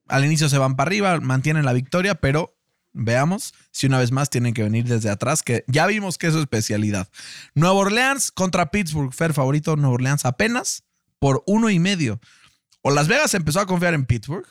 al 0.09 0.25
inicio 0.25 0.49
se 0.49 0.59
van 0.59 0.77
para 0.77 0.89
arriba, 0.89 1.21
mantienen 1.21 1.65
la 1.65 1.73
victoria, 1.73 2.17
pero 2.17 2.57
veamos 2.93 3.55
si 3.71 3.87
una 3.87 3.99
vez 3.99 4.13
más 4.13 4.29
tienen 4.29 4.55
que 4.55 4.63
venir 4.63 4.85
desde 4.87 5.09
atrás, 5.09 5.43
que 5.43 5.65
ya 5.67 5.87
vimos 5.87 6.19
que 6.19 6.27
es 6.27 6.33
su 6.35 6.41
especialidad. 6.41 7.09
Nueva 7.55 7.75
Orleans 7.75 8.33
contra 8.33 8.71
Pittsburgh. 8.71 9.13
Fer 9.13 9.33
favorito, 9.33 9.77
Nueva 9.77 9.95
Orleans 9.95 10.25
apenas 10.25 10.85
por 11.19 11.43
uno 11.47 11.71
y 11.71 11.79
medio. 11.79 12.21
O 12.83 12.91
Las 12.91 13.07
Vegas 13.07 13.35
empezó 13.35 13.61
a 13.61 13.67
confiar 13.67 13.95
en 13.95 14.05
Pittsburgh. 14.05 14.47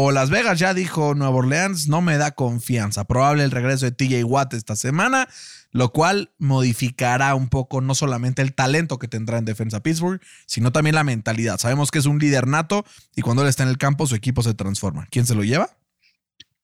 O 0.00 0.12
Las 0.12 0.30
Vegas 0.30 0.60
ya 0.60 0.74
dijo 0.74 1.14
Nueva 1.16 1.34
Orleans 1.34 1.88
no 1.88 2.00
me 2.02 2.18
da 2.18 2.30
confianza. 2.30 3.04
Probable 3.04 3.42
el 3.42 3.50
regreso 3.50 3.84
de 3.84 3.90
TJ 3.90 4.22
Watt 4.22 4.54
esta 4.54 4.76
semana, 4.76 5.26
lo 5.72 5.88
cual 5.90 6.30
modificará 6.38 7.34
un 7.34 7.48
poco 7.48 7.80
no 7.80 7.96
solamente 7.96 8.40
el 8.42 8.54
talento 8.54 9.00
que 9.00 9.08
tendrá 9.08 9.38
en 9.38 9.44
defensa 9.44 9.82
Pittsburgh, 9.82 10.20
sino 10.46 10.70
también 10.70 10.94
la 10.94 11.02
mentalidad. 11.02 11.58
Sabemos 11.58 11.90
que 11.90 11.98
es 11.98 12.06
un 12.06 12.20
líder 12.20 12.46
nato 12.46 12.84
y 13.16 13.22
cuando 13.22 13.42
él 13.42 13.48
está 13.48 13.64
en 13.64 13.70
el 13.70 13.78
campo 13.78 14.06
su 14.06 14.14
equipo 14.14 14.42
se 14.44 14.54
transforma. 14.54 15.08
¿Quién 15.10 15.26
se 15.26 15.34
lo 15.34 15.42
lleva? 15.42 15.68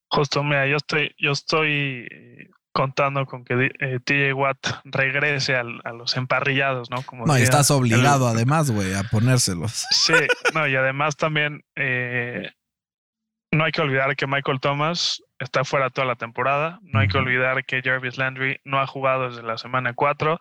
Justo, 0.09 0.45
mira, 0.45 0.69
yo 0.69 0.77
estoy, 0.77 1.13
yo 1.19 1.33
estoy 1.33 2.07
eh, 2.09 2.51
contando 2.73 3.27
con 3.27 3.45
que 3.45 3.71
eh, 3.81 3.99
TJ 4.05 4.33
Watt 4.35 4.59
regrese 4.85 5.57
al- 5.57 5.81
a 5.83 5.93
los 5.93 6.17
emparrillados, 6.17 6.89
¿no? 6.89 7.03
Como 7.03 7.27
No, 7.27 7.37
y 7.37 7.43
estás 7.43 7.71
el- 7.71 7.77
obligado 7.79 8.29
además, 8.29 8.71
güey, 8.71 8.95
a 8.95 9.03
ponérselos. 9.03 9.85
Sí, 9.91 10.13
no, 10.55 10.69
y 10.69 10.77
además 10.77 11.17
también 11.17 11.63
eh, 11.75 12.49
no 13.55 13.65
hay 13.65 13.73
que 13.73 13.83
olvidar 13.83 14.17
que 14.17 14.27
Michael 14.27 14.61
Thomas 14.61 15.23
está 15.39 15.65
fuera 15.65 15.91
toda 15.91 16.07
la 16.07 16.17
temporada. 16.17 16.81
No 16.83 17.01
hay 17.01 17.09
que 17.09 17.19
olvidar 17.19 17.65
que 17.65 17.83
Jarvis 17.83 18.19
Landry 18.19 18.61
no 18.65 18.81
ha 18.81 18.87
jugado 18.87 19.29
desde 19.29 19.43
la 19.43 19.59
semana 19.59 19.95
4. 19.95 20.41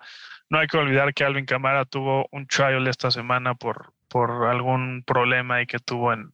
No 0.49 0.59
hay 0.59 0.68
que 0.68 0.78
olvidar 0.78 1.14
que 1.14 1.24
Alvin 1.24 1.45
Kamara 1.45 1.86
tuvo 1.86 2.28
un 2.32 2.47
trial 2.47 2.88
esta 2.88 3.11
semana 3.11 3.55
por, 3.55 3.93
por 4.07 4.47
algún 4.47 5.03
problema 5.05 5.55
ahí 5.55 5.66
que 5.66 5.80
tuvo 5.80 6.14
en, 6.14 6.34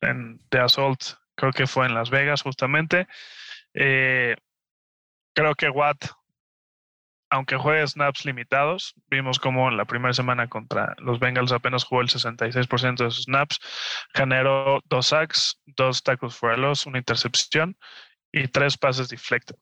en 0.00 0.38
The 0.48 0.60
Assault. 0.60 1.02
Creo 1.34 1.52
que 1.52 1.66
fue 1.66 1.86
en 1.86 1.94
Las 1.94 2.10
Vegas 2.10 2.42
justamente. 2.42 3.06
Eh, 3.74 4.36
creo 5.34 5.54
que 5.54 5.68
Watt, 5.68 6.06
aunque 7.34 7.56
juegue 7.56 7.84
snaps 7.84 8.24
limitados, 8.24 8.94
vimos 9.10 9.40
como 9.40 9.68
en 9.68 9.76
la 9.76 9.86
primera 9.86 10.14
semana 10.14 10.46
contra 10.48 10.94
los 10.98 11.18
Bengals 11.18 11.50
apenas 11.50 11.82
jugó 11.82 12.00
el 12.00 12.08
66% 12.08 13.02
de 13.02 13.10
sus 13.10 13.24
snaps, 13.24 13.58
generó 14.14 14.80
dos 14.84 15.08
sacks, 15.08 15.60
dos 15.66 16.04
tackles 16.04 16.36
for 16.36 16.52
a 16.52 16.56
loss, 16.56 16.86
una 16.86 16.98
intercepción 16.98 17.76
y 18.30 18.46
tres 18.46 18.78
pases 18.78 19.08
deflected. 19.08 19.56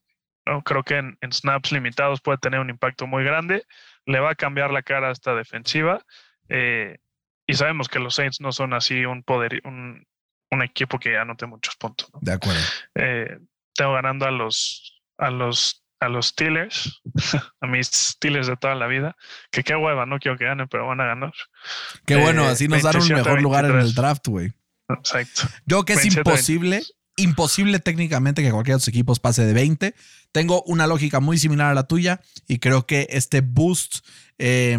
¿no? 0.45 0.63
Creo 0.63 0.83
que 0.83 0.99
en, 0.99 1.17
en 1.23 1.33
snaps 1.33 1.73
limitados 1.73 2.21
puede 2.21 2.37
tener 2.37 2.61
un 2.61 2.69
impacto 2.69 3.07
muy 3.07 3.25
grande, 3.25 3.65
le 4.05 4.21
va 4.21 4.33
a 4.33 4.35
cambiar 4.35 4.71
la 4.71 4.83
cara 4.83 5.09
a 5.09 5.13
esta 5.13 5.35
defensiva 5.35 6.05
eh, 6.51 6.99
y 7.47 7.55
sabemos 7.55 7.89
que 7.89 8.01
los 8.01 8.17
Saints 8.17 8.43
no 8.43 8.53
son 8.53 8.75
así 8.75 9.07
un 9.07 9.23
poder, 9.23 9.63
un, 9.65 10.07
un 10.51 10.63
equipo 10.63 10.99
que 10.99 11.17
anote 11.17 11.47
muchos 11.47 11.77
puntos. 11.77 12.11
¿no? 12.13 12.19
De 12.21 12.33
acuerdo. 12.35 12.61
Eh, 12.97 13.39
tengo 13.75 13.95
ganando 13.95 14.27
a 14.27 14.31
los 14.31 14.91
a 15.17 15.31
los 15.31 15.82
a 16.03 16.09
los 16.09 16.29
Steelers, 16.29 17.01
a 17.61 17.67
mis 17.67 17.87
Steelers 17.87 18.49
de 18.49 18.57
toda 18.57 18.75
la 18.75 18.87
vida, 18.87 19.17
que 19.51 19.63
qué 19.63 19.77
hueva, 19.77 20.05
no 20.07 20.19
quiero 20.19 20.37
que 20.37 20.45
ganen, 20.45 20.69
pero 20.69 20.87
van 20.87 21.01
a 21.01 21.07
ganar. 21.07 21.33
Qué 22.05 22.17
bueno, 22.17 22.45
así 22.45 22.69
nos 22.69 22.83
dan 22.83 22.97
un 22.97 23.09
27, 23.09 23.23
mejor 23.23 23.43
lugar 23.43 23.65
en 23.65 23.71
el 23.71 23.77
23. 23.77 23.95
draft, 23.95 24.29
güey. 24.29 24.53
Exacto. 24.89 25.43
Yo 25.65 25.85
que 25.85 25.95
es 25.95 26.01
27, 26.01 26.29
imposible, 26.29 26.83
imposible 27.17 27.79
técnicamente 27.79 28.43
que 28.43 28.51
cualquiera 28.51 28.77
de 28.77 28.81
los 28.81 28.89
equipos 28.89 29.21
pase 29.21 29.47
de 29.47 29.53
20. 29.53 29.95
Tengo 30.33 30.63
una 30.65 30.87
lógica 30.87 31.21
muy 31.21 31.39
similar 31.39 31.71
a 31.71 31.75
la 31.75 31.87
tuya 31.87 32.21
y 32.49 32.59
creo 32.59 32.87
que 32.87 33.07
este 33.11 33.41
boost 33.41 34.05
eh, 34.39 34.77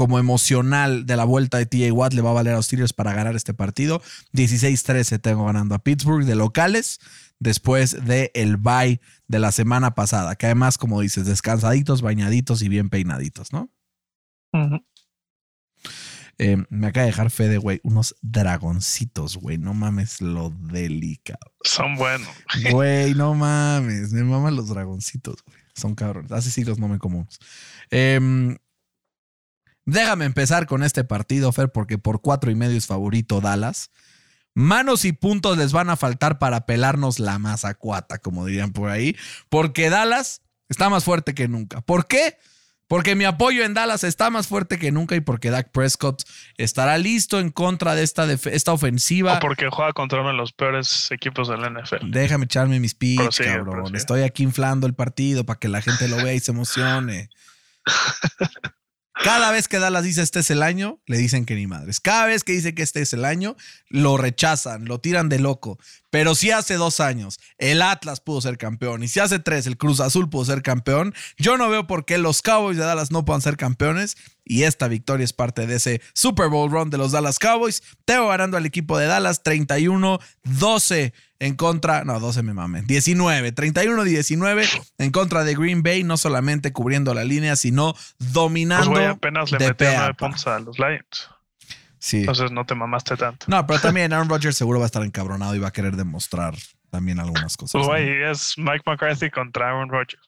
como 0.00 0.18
emocional 0.18 1.04
de 1.04 1.14
la 1.14 1.24
vuelta 1.24 1.58
de 1.58 1.66
TJ 1.66 1.92
Watt 1.92 2.14
le 2.14 2.22
va 2.22 2.30
a 2.30 2.32
valer 2.32 2.54
a 2.54 2.56
los 2.56 2.64
Steelers 2.64 2.94
para 2.94 3.12
ganar 3.12 3.36
este 3.36 3.52
partido. 3.52 4.00
16-13 4.32 5.20
tengo 5.20 5.44
ganando 5.44 5.74
a 5.74 5.78
Pittsburgh 5.78 6.24
de 6.24 6.36
locales 6.36 7.00
después 7.38 8.06
del 8.06 8.30
el 8.32 8.56
bye 8.56 8.98
de 9.28 9.38
la 9.38 9.52
semana 9.52 9.94
pasada, 9.94 10.36
que 10.36 10.46
además, 10.46 10.78
como 10.78 11.02
dices, 11.02 11.26
descansaditos, 11.26 12.00
bañaditos 12.00 12.62
y 12.62 12.70
bien 12.70 12.88
peinaditos, 12.88 13.52
¿no? 13.52 13.70
Eh, 16.38 16.56
me 16.70 16.86
acaba 16.86 17.04
de 17.04 17.10
dejar 17.10 17.30
Fede, 17.30 17.58
güey, 17.58 17.80
unos 17.82 18.16
dragoncitos, 18.22 19.36
güey. 19.36 19.58
No 19.58 19.74
mames 19.74 20.22
lo 20.22 20.48
delicado. 20.48 21.52
Son 21.62 21.96
buenos. 21.96 22.30
Güey, 22.72 23.12
no 23.12 23.34
mames. 23.34 24.14
Me 24.14 24.24
maman 24.24 24.56
los 24.56 24.70
dragoncitos, 24.70 25.44
güey. 25.44 25.58
Son 25.74 25.94
cabrones. 25.94 26.32
Hace 26.32 26.50
siglos 26.50 26.78
no 26.78 26.88
me 26.88 26.98
como 26.98 27.18
unos. 27.18 27.38
Déjame 29.86 30.24
empezar 30.24 30.66
con 30.66 30.82
este 30.82 31.04
partido, 31.04 31.52
Fer, 31.52 31.70
porque 31.72 31.98
por 31.98 32.20
cuatro 32.20 32.50
y 32.50 32.54
medio 32.54 32.76
es 32.76 32.86
favorito 32.86 33.40
Dallas. 33.40 33.90
Manos 34.54 35.04
y 35.04 35.12
puntos 35.12 35.56
les 35.58 35.72
van 35.72 35.90
a 35.90 35.96
faltar 35.96 36.38
para 36.38 36.66
pelarnos 36.66 37.18
la 37.18 37.38
mazacuata, 37.38 38.18
como 38.18 38.46
dirían 38.46 38.72
por 38.72 38.90
ahí, 38.90 39.16
porque 39.48 39.90
Dallas 39.90 40.42
está 40.68 40.90
más 40.90 41.04
fuerte 41.04 41.34
que 41.34 41.48
nunca. 41.48 41.80
¿Por 41.80 42.06
qué? 42.06 42.36
Porque 42.88 43.14
mi 43.14 43.24
apoyo 43.24 43.64
en 43.64 43.72
Dallas 43.72 44.02
está 44.02 44.30
más 44.30 44.48
fuerte 44.48 44.76
que 44.76 44.90
nunca 44.90 45.14
y 45.14 45.20
porque 45.20 45.50
Dak 45.50 45.70
Prescott 45.70 46.24
estará 46.56 46.98
listo 46.98 47.38
en 47.38 47.50
contra 47.50 47.94
de 47.94 48.02
esta, 48.02 48.30
esta 48.32 48.72
ofensiva. 48.72 49.36
O 49.36 49.38
porque 49.38 49.68
juega 49.70 49.92
contra 49.92 50.20
uno 50.20 50.30
de 50.30 50.34
los 50.34 50.52
peores 50.52 51.08
equipos 51.12 51.46
de 51.48 51.56
la 51.56 51.70
NFL. 51.70 52.10
Déjame 52.10 52.46
echarme 52.46 52.80
mis 52.80 52.96
Prosigue, 52.96 53.48
cabrón. 53.48 53.70
prosigue. 53.70 53.96
Estoy 53.96 54.22
aquí 54.22 54.42
inflando 54.42 54.88
el 54.88 54.94
partido 54.94 55.46
para 55.46 55.60
que 55.60 55.68
la 55.68 55.82
gente 55.82 56.08
lo 56.08 56.16
vea 56.16 56.34
y 56.34 56.40
se 56.40 56.50
emocione. 56.50 57.30
Cada 59.22 59.50
vez 59.50 59.68
que 59.68 59.78
Dallas 59.78 60.02
dice 60.02 60.22
este 60.22 60.40
es 60.40 60.50
el 60.50 60.62
año, 60.62 60.98
le 61.04 61.18
dicen 61.18 61.44
que 61.44 61.54
ni 61.54 61.66
madres. 61.66 62.00
Cada 62.00 62.24
vez 62.24 62.42
que 62.42 62.52
dice 62.52 62.74
que 62.74 62.82
este 62.82 63.02
es 63.02 63.12
el 63.12 63.26
año, 63.26 63.54
lo 63.90 64.16
rechazan, 64.16 64.86
lo 64.86 64.98
tiran 64.98 65.28
de 65.28 65.38
loco. 65.38 65.78
Pero 66.08 66.34
si 66.34 66.50
hace 66.50 66.74
dos 66.74 67.00
años 67.00 67.38
el 67.58 67.82
Atlas 67.82 68.20
pudo 68.20 68.40
ser 68.40 68.56
campeón 68.56 69.02
y 69.02 69.08
si 69.08 69.20
hace 69.20 69.38
tres 69.38 69.66
el 69.66 69.76
Cruz 69.76 70.00
Azul 70.00 70.30
pudo 70.30 70.46
ser 70.46 70.62
campeón, 70.62 71.14
yo 71.36 71.58
no 71.58 71.68
veo 71.68 71.86
por 71.86 72.06
qué 72.06 72.16
los 72.16 72.40
Cowboys 72.40 72.78
de 72.78 72.84
Dallas 72.84 73.10
no 73.10 73.26
puedan 73.26 73.42
ser 73.42 73.58
campeones. 73.58 74.16
Y 74.42 74.62
esta 74.62 74.88
victoria 74.88 75.24
es 75.24 75.34
parte 75.34 75.66
de 75.66 75.76
ese 75.76 76.00
Super 76.14 76.48
Bowl 76.48 76.70
run 76.70 76.88
de 76.88 76.96
los 76.96 77.12
Dallas 77.12 77.38
Cowboys. 77.38 77.82
Tengo 78.06 78.28
ganando 78.28 78.56
al 78.56 78.64
equipo 78.64 78.96
de 78.96 79.06
Dallas 79.06 79.44
31-12 79.44 81.12
en 81.40 81.56
contra, 81.56 82.04
no, 82.04 82.20
12 82.20 82.42
me 82.42 82.54
mamen, 82.54 82.86
19, 82.86 83.54
31-19 83.54 84.82
en 84.98 85.10
contra 85.10 85.42
de 85.42 85.54
Green 85.54 85.82
Bay, 85.82 86.04
no 86.04 86.16
solamente 86.16 86.72
cubriendo 86.72 87.14
la 87.14 87.24
línea, 87.24 87.56
sino 87.56 87.94
Pues 87.94 88.14
dominando 88.32 89.08
apenas 89.08 89.50
le 89.50 89.58
de 89.58 89.74
pa. 89.74 90.12
puntos 90.14 90.46
a 90.46 90.60
los 90.60 90.78
Lions. 90.78 91.30
Sí. 91.98 92.18
Entonces 92.20 92.50
no 92.52 92.64
te 92.64 92.74
mamaste 92.74 93.16
tanto. 93.16 93.46
No, 93.48 93.66
pero 93.66 93.80
también 93.82 94.12
Aaron 94.12 94.28
Rodgers 94.28 94.56
seguro 94.56 94.78
va 94.78 94.84
a 94.84 94.86
estar 94.86 95.02
encabronado 95.02 95.54
y 95.54 95.58
va 95.58 95.68
a 95.68 95.72
querer 95.72 95.96
demostrar 95.96 96.54
también 96.90 97.18
algunas 97.20 97.56
cosas. 97.56 97.72
Pues 97.72 97.84
¿no? 97.84 97.88
güey, 97.88 98.22
es 98.22 98.54
Mike 98.56 98.82
McCarthy 98.86 99.30
contra 99.30 99.68
Aaron 99.68 99.88
Rodgers. 99.88 100.22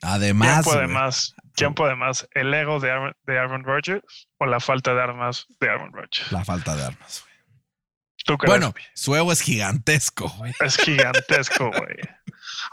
¿Quién 0.00 0.12
Además, 0.12 0.64
puede 0.64 0.84
güey, 0.84 0.94
más? 0.94 1.34
¿Quién 1.54 1.74
puede 1.74 1.96
más? 1.96 2.28
¿El 2.32 2.54
ego 2.54 2.78
de 2.78 2.90
Aaron, 2.90 3.14
de 3.26 3.38
Aaron 3.38 3.64
Rodgers 3.64 4.28
o 4.38 4.46
la 4.46 4.60
falta 4.60 4.94
de 4.94 5.02
armas 5.02 5.46
de 5.60 5.68
Aaron 5.68 5.92
Rodgers? 5.92 6.30
la 6.30 6.44
falta 6.44 6.76
de 6.76 6.84
armas. 6.84 7.24
Güey. 8.36 8.36
¿Tú 8.36 8.38
crees? 8.38 8.50
Bueno, 8.60 8.74
su 8.94 9.16
ego 9.16 9.32
es 9.32 9.40
gigantesco, 9.40 10.28
güey. 10.38 10.52
es 10.60 10.76
gigantesco, 10.76 11.70
güey. 11.70 11.96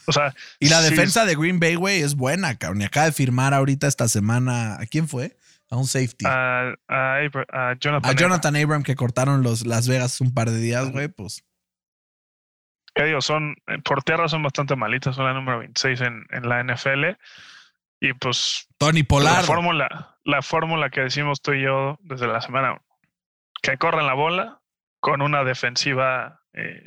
O 0.07 0.11
sea, 0.11 0.33
Y 0.59 0.69
la 0.69 0.81
sí, 0.81 0.89
defensa 0.89 1.25
de 1.25 1.35
Green 1.35 1.59
Bay, 1.59 1.75
güey, 1.75 2.01
es 2.01 2.15
buena, 2.15 2.57
cabrón. 2.57 2.81
Y 2.81 2.85
acaba 2.85 3.05
de 3.07 3.11
firmar 3.11 3.53
ahorita 3.53 3.87
esta 3.87 4.07
semana. 4.07 4.75
¿A 4.75 4.85
quién 4.85 5.07
fue? 5.07 5.37
A 5.69 5.77
un 5.77 5.85
safety. 5.87 6.25
A, 6.25 6.73
a 6.87 7.15
Abra- 7.17 7.45
a 7.51 7.75
Jonathan. 7.79 8.11
a 8.11 8.13
Jonathan 8.15 8.55
Abram 8.55 8.83
que 8.83 8.95
cortaron 8.95 9.41
los 9.43 9.65
Las 9.65 9.87
Vegas 9.87 10.21
un 10.21 10.33
par 10.33 10.49
de 10.51 10.59
días, 10.59 10.91
güey, 10.91 11.07
pues. 11.07 11.43
¿Qué 12.93 13.03
digo? 13.05 13.21
Son, 13.21 13.55
eh, 13.67 13.77
por 13.83 14.03
tierra 14.03 14.27
son 14.29 14.43
bastante 14.43 14.75
malitas, 14.75 15.15
son 15.15 15.25
la 15.25 15.33
número 15.33 15.59
26 15.59 16.01
en, 16.01 16.25
en 16.31 16.47
la 16.47 16.63
NFL. 16.63 17.17
Y 17.99 18.13
pues 18.13 18.67
Tony 18.77 19.01
la 19.01 19.05
Pollard. 19.07 19.45
fórmula, 19.45 20.17
la 20.23 20.41
fórmula 20.41 20.89
que 20.89 21.01
decimos 21.01 21.41
tú 21.41 21.53
y 21.53 21.63
yo 21.63 21.97
desde 22.01 22.27
la 22.27 22.41
semana 22.41 22.79
que 23.61 23.77
corren 23.77 24.05
la 24.05 24.13
bola 24.13 24.61
con 25.05 25.21
una 25.21 25.43
defensiva 25.43 26.41
eh, 26.53 26.83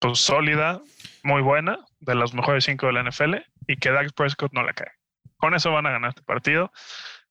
pues 0.00 0.18
sólida, 0.18 0.80
muy 1.22 1.40
buena, 1.40 1.78
de 2.00 2.16
los 2.16 2.34
mejores 2.34 2.64
cinco 2.64 2.88
de 2.88 2.94
la 2.94 3.08
NFL, 3.08 3.36
y 3.68 3.76
que 3.76 3.92
Dak 3.92 4.12
Prescott 4.12 4.52
no 4.52 4.64
la 4.64 4.72
cae. 4.72 4.90
Con 5.36 5.54
eso 5.54 5.70
van 5.70 5.86
a 5.86 5.92
ganar 5.92 6.08
este 6.08 6.22
partido. 6.22 6.72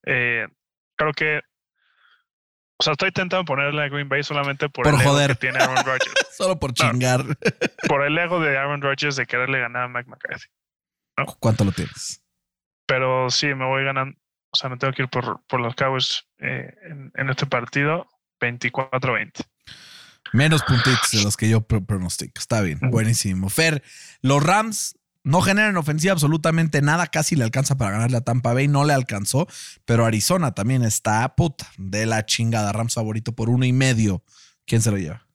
Eh, 0.05 0.47
creo 0.95 1.11
que. 1.11 1.41
O 2.79 2.83
sea, 2.83 2.93
estoy 2.93 3.09
intentando 3.09 3.43
ponerle 3.43 3.83
a 3.83 3.89
Green 3.89 4.07
Bay 4.07 4.23
solamente 4.23 4.69
por, 4.69 4.85
Por 4.85 4.93
el 4.93 5.01
ego 5.01 5.09
joder. 5.09 5.31
que 5.31 5.35
tiene 5.35 5.59
Aaron 5.59 5.83
Rodgers. 5.85 6.13
Solo 6.37 6.57
por 6.57 6.71
chingar. 6.73 7.25
por 7.89 8.05
el 8.05 8.17
ego 8.17 8.39
de 8.39 8.57
Aaron 8.57 8.81
Rodgers 8.81 9.17
de 9.17 9.25
quererle 9.25 9.59
ganar 9.59 9.83
a 9.83 9.87
Mike 9.89 10.09
McCarthy. 10.09 10.47
¿Cuánto 11.41 11.65
lo 11.65 11.73
tienes? 11.73 12.23
Pero 12.85 13.29
sí, 13.29 13.47
me 13.47 13.65
voy 13.65 13.83
ganando. 13.83 14.17
O 14.53 14.55
sea, 14.55 14.69
me 14.69 14.77
tengo 14.77 14.93
que 14.93 15.03
ir 15.03 15.09
por, 15.09 15.45
por 15.47 15.59
los 15.59 15.75
Cowboys 15.75 16.25
eh, 16.37 16.73
en, 16.83 17.11
en 17.13 17.29
este 17.29 17.45
partido 17.45 18.07
24-20. 18.39 19.45
Menos 20.33 20.63
puntitos 20.63 21.11
de 21.11 21.23
los 21.23 21.37
que 21.37 21.49
yo 21.49 21.61
pro- 21.61 21.83
pronostico. 21.85 22.33
Está 22.39 22.61
bien, 22.61 22.79
buenísimo. 22.89 23.49
Fer, 23.49 23.83
los 24.21 24.43
Rams 24.43 24.97
no 25.23 25.41
generan 25.41 25.77
ofensiva 25.77 26.11
absolutamente 26.13 26.81
nada. 26.81 27.07
Casi 27.07 27.35
le 27.35 27.43
alcanza 27.43 27.77
para 27.77 27.91
ganarle 27.91 28.17
a 28.17 28.21
Tampa 28.21 28.53
Bay. 28.53 28.67
No 28.67 28.83
le 28.85 28.93
alcanzó. 28.93 29.47
Pero 29.85 30.05
Arizona 30.05 30.53
también 30.53 30.83
está 30.83 31.35
puta 31.35 31.67
de 31.77 32.05
la 32.05 32.25
chingada. 32.25 32.71
Rams 32.73 32.95
favorito 32.95 33.31
por 33.33 33.49
uno 33.49 33.65
y 33.65 33.71
medio. 33.73 34.23
¿Quién 34.65 34.81
se 34.81 34.91
lo 34.91 34.97
lleva? 34.97 35.25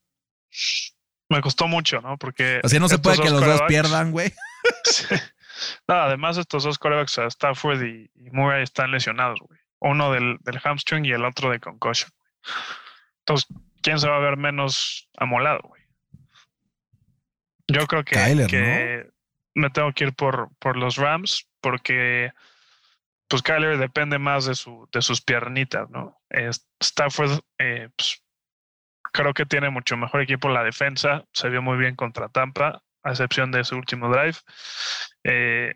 Me 1.29 1.41
costó 1.41 1.67
mucho, 1.69 2.01
¿no? 2.01 2.19
Porque. 2.19 2.61
Sea, 2.65 2.81
no 2.81 2.89
se 2.89 2.99
puede 2.99 3.19
que 3.23 3.31
los 3.31 3.41
dos 3.45 3.63
pierdan, 3.69 4.11
güey. 4.13 4.33
Sí. 4.85 5.15
No, 5.89 5.95
además, 5.95 6.37
estos 6.37 6.65
dos 6.65 6.79
corebacks, 6.79 7.19
Stafford 7.19 7.83
y, 7.83 8.11
y 8.15 8.31
Murray, 8.31 8.63
están 8.63 8.91
lesionados, 8.91 9.41
güey. 9.41 9.59
Uno 9.81 10.13
del, 10.13 10.37
del 10.41 10.59
hamstring 10.63 11.05
y 11.07 11.13
el 11.13 11.25
otro 11.25 11.51
de 11.51 11.61
concussion. 11.61 12.11
Entonces, 13.31 13.49
¿quién 13.81 14.01
se 14.01 14.09
va 14.09 14.17
a 14.17 14.21
ver 14.21 14.37
menos 14.37 15.09
amolado, 15.17 15.61
güey? 15.63 15.83
Yo 17.69 17.87
creo 17.87 18.05
que, 18.05 19.09
me 19.55 19.71
tengo 19.71 19.93
que 19.93 20.05
ir 20.05 20.15
por, 20.15 20.51
por 20.59 20.77
los 20.77 20.97
Rams 20.97 21.49
porque 21.61 22.33
pues 23.29 23.43
Kyler 23.43 23.79
depende 23.79 24.19
más 24.19 24.47
de, 24.47 24.57
su, 24.57 24.89
de 24.91 25.01
sus 25.03 25.21
piernitas, 25.21 25.89
¿no? 25.91 26.21
Stafford, 26.81 27.39
eh, 27.59 27.89
pues, 27.97 28.21
creo 29.13 29.33
que 29.33 29.47
tiene 29.47 29.71
mucho 29.71 29.97
mejor 29.97 30.23
equipo 30.23 30.49
en 30.49 30.55
la 30.55 30.65
defensa. 30.65 31.25
Se 31.33 31.49
vio 31.49 31.63
muy 31.63 31.79
bien 31.79 31.95
contra 31.95 32.29
Tampa, 32.29 32.83
a 33.05 33.11
excepción 33.11 33.53
de 33.53 33.63
su 33.63 33.77
último 33.77 34.09
drive. 34.09 34.39
Eh, 35.23 35.75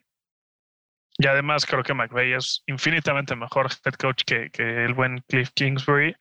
y 1.19 1.27
además 1.29 1.65
creo 1.67 1.85
que 1.85 1.95
McVay 1.95 2.33
es 2.33 2.65
infinitamente 2.67 3.37
mejor 3.37 3.71
head 3.85 3.95
coach 3.95 4.25
que, 4.27 4.51
que 4.51 4.85
el 4.85 4.95
buen 4.95 5.21
Cliff 5.29 5.51
Kingsbury. 5.55 6.17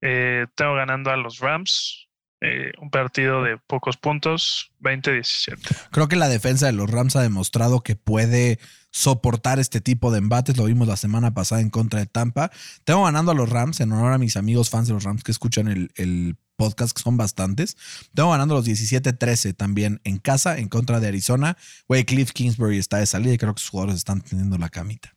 Eh, 0.00 0.46
tengo 0.54 0.74
ganando 0.74 1.10
a 1.10 1.16
los 1.16 1.38
Rams. 1.38 2.06
eh, 2.40 2.70
un 2.80 2.88
partido 2.90 3.42
de 3.42 3.58
pocos 3.66 3.96
puntos, 3.96 4.70
20-17. 4.80 5.58
Creo 5.90 6.06
que 6.06 6.14
la 6.14 6.28
defensa 6.28 6.66
de 6.66 6.72
los 6.72 6.88
Rams 6.88 7.16
ha 7.16 7.22
demostrado 7.22 7.80
que 7.80 7.96
puede 7.96 8.60
soportar 8.92 9.58
este 9.58 9.80
tipo 9.80 10.12
de 10.12 10.18
embates. 10.18 10.56
Lo 10.56 10.66
vimos 10.66 10.86
la 10.86 10.96
semana 10.96 11.34
pasada 11.34 11.60
en 11.60 11.70
contra 11.70 11.98
de 11.98 12.06
Tampa. 12.06 12.52
Tengo 12.84 13.04
ganando 13.04 13.32
a 13.32 13.34
los 13.34 13.48
Rams 13.48 13.80
en 13.80 13.90
honor 13.92 14.12
a 14.12 14.18
mis 14.18 14.36
amigos 14.36 14.70
fans 14.70 14.86
de 14.86 14.94
los 14.94 15.02
Rams 15.02 15.24
que 15.24 15.32
escuchan 15.32 15.66
el, 15.66 15.90
el 15.96 16.36
podcast, 16.56 16.96
que 16.96 17.02
son 17.02 17.16
bastantes. 17.16 17.76
Tengo 18.14 18.30
ganando 18.30 18.54
los 18.54 18.66
17-13 18.68 19.56
también 19.56 20.00
en 20.04 20.18
casa 20.18 20.58
en 20.58 20.68
contra 20.68 21.00
de 21.00 21.08
Arizona. 21.08 21.56
Güey, 21.88 22.04
Cliff 22.04 22.30
Kingsbury 22.32 22.78
está 22.78 22.98
de 22.98 23.06
salida 23.06 23.34
y 23.34 23.38
creo 23.38 23.54
que 23.54 23.60
sus 23.60 23.70
jugadores 23.70 23.96
están 23.96 24.20
teniendo 24.20 24.58
la 24.58 24.68
camita. 24.68 25.12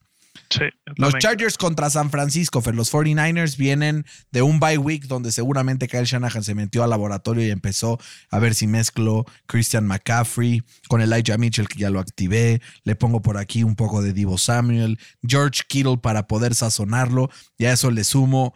Sí, 0.51 0.65
Los 0.97 1.13
Chargers 1.17 1.57
contra 1.57 1.89
San 1.89 2.09
Francisco, 2.09 2.61
Fer. 2.61 2.75
Los 2.75 2.91
49ers 2.91 3.55
vienen 3.55 4.05
de 4.31 4.41
un 4.41 4.59
bye 4.59 4.77
week 4.77 5.05
donde 5.05 5.31
seguramente 5.31 5.87
Kyle 5.87 6.03
Shanahan 6.03 6.43
se 6.43 6.55
metió 6.55 6.83
al 6.83 6.89
laboratorio 6.89 7.45
y 7.45 7.51
empezó 7.51 7.97
a 8.29 8.39
ver 8.39 8.53
si 8.53 8.67
mezclo 8.67 9.25
Christian 9.45 9.87
McCaffrey 9.87 10.61
con 10.89 11.01
Elijah 11.01 11.37
Mitchell, 11.37 11.69
que 11.69 11.79
ya 11.79 11.89
lo 11.89 12.01
activé. 12.01 12.61
Le 12.83 12.95
pongo 12.95 13.21
por 13.21 13.37
aquí 13.37 13.63
un 13.63 13.75
poco 13.75 14.01
de 14.01 14.11
Divo 14.11 14.37
Samuel, 14.37 14.99
George 15.25 15.61
Kittle 15.67 15.97
para 15.97 16.27
poder 16.27 16.53
sazonarlo. 16.53 17.29
Y 17.57 17.65
a 17.65 17.71
eso 17.71 17.89
le 17.89 18.03
sumo 18.03 18.53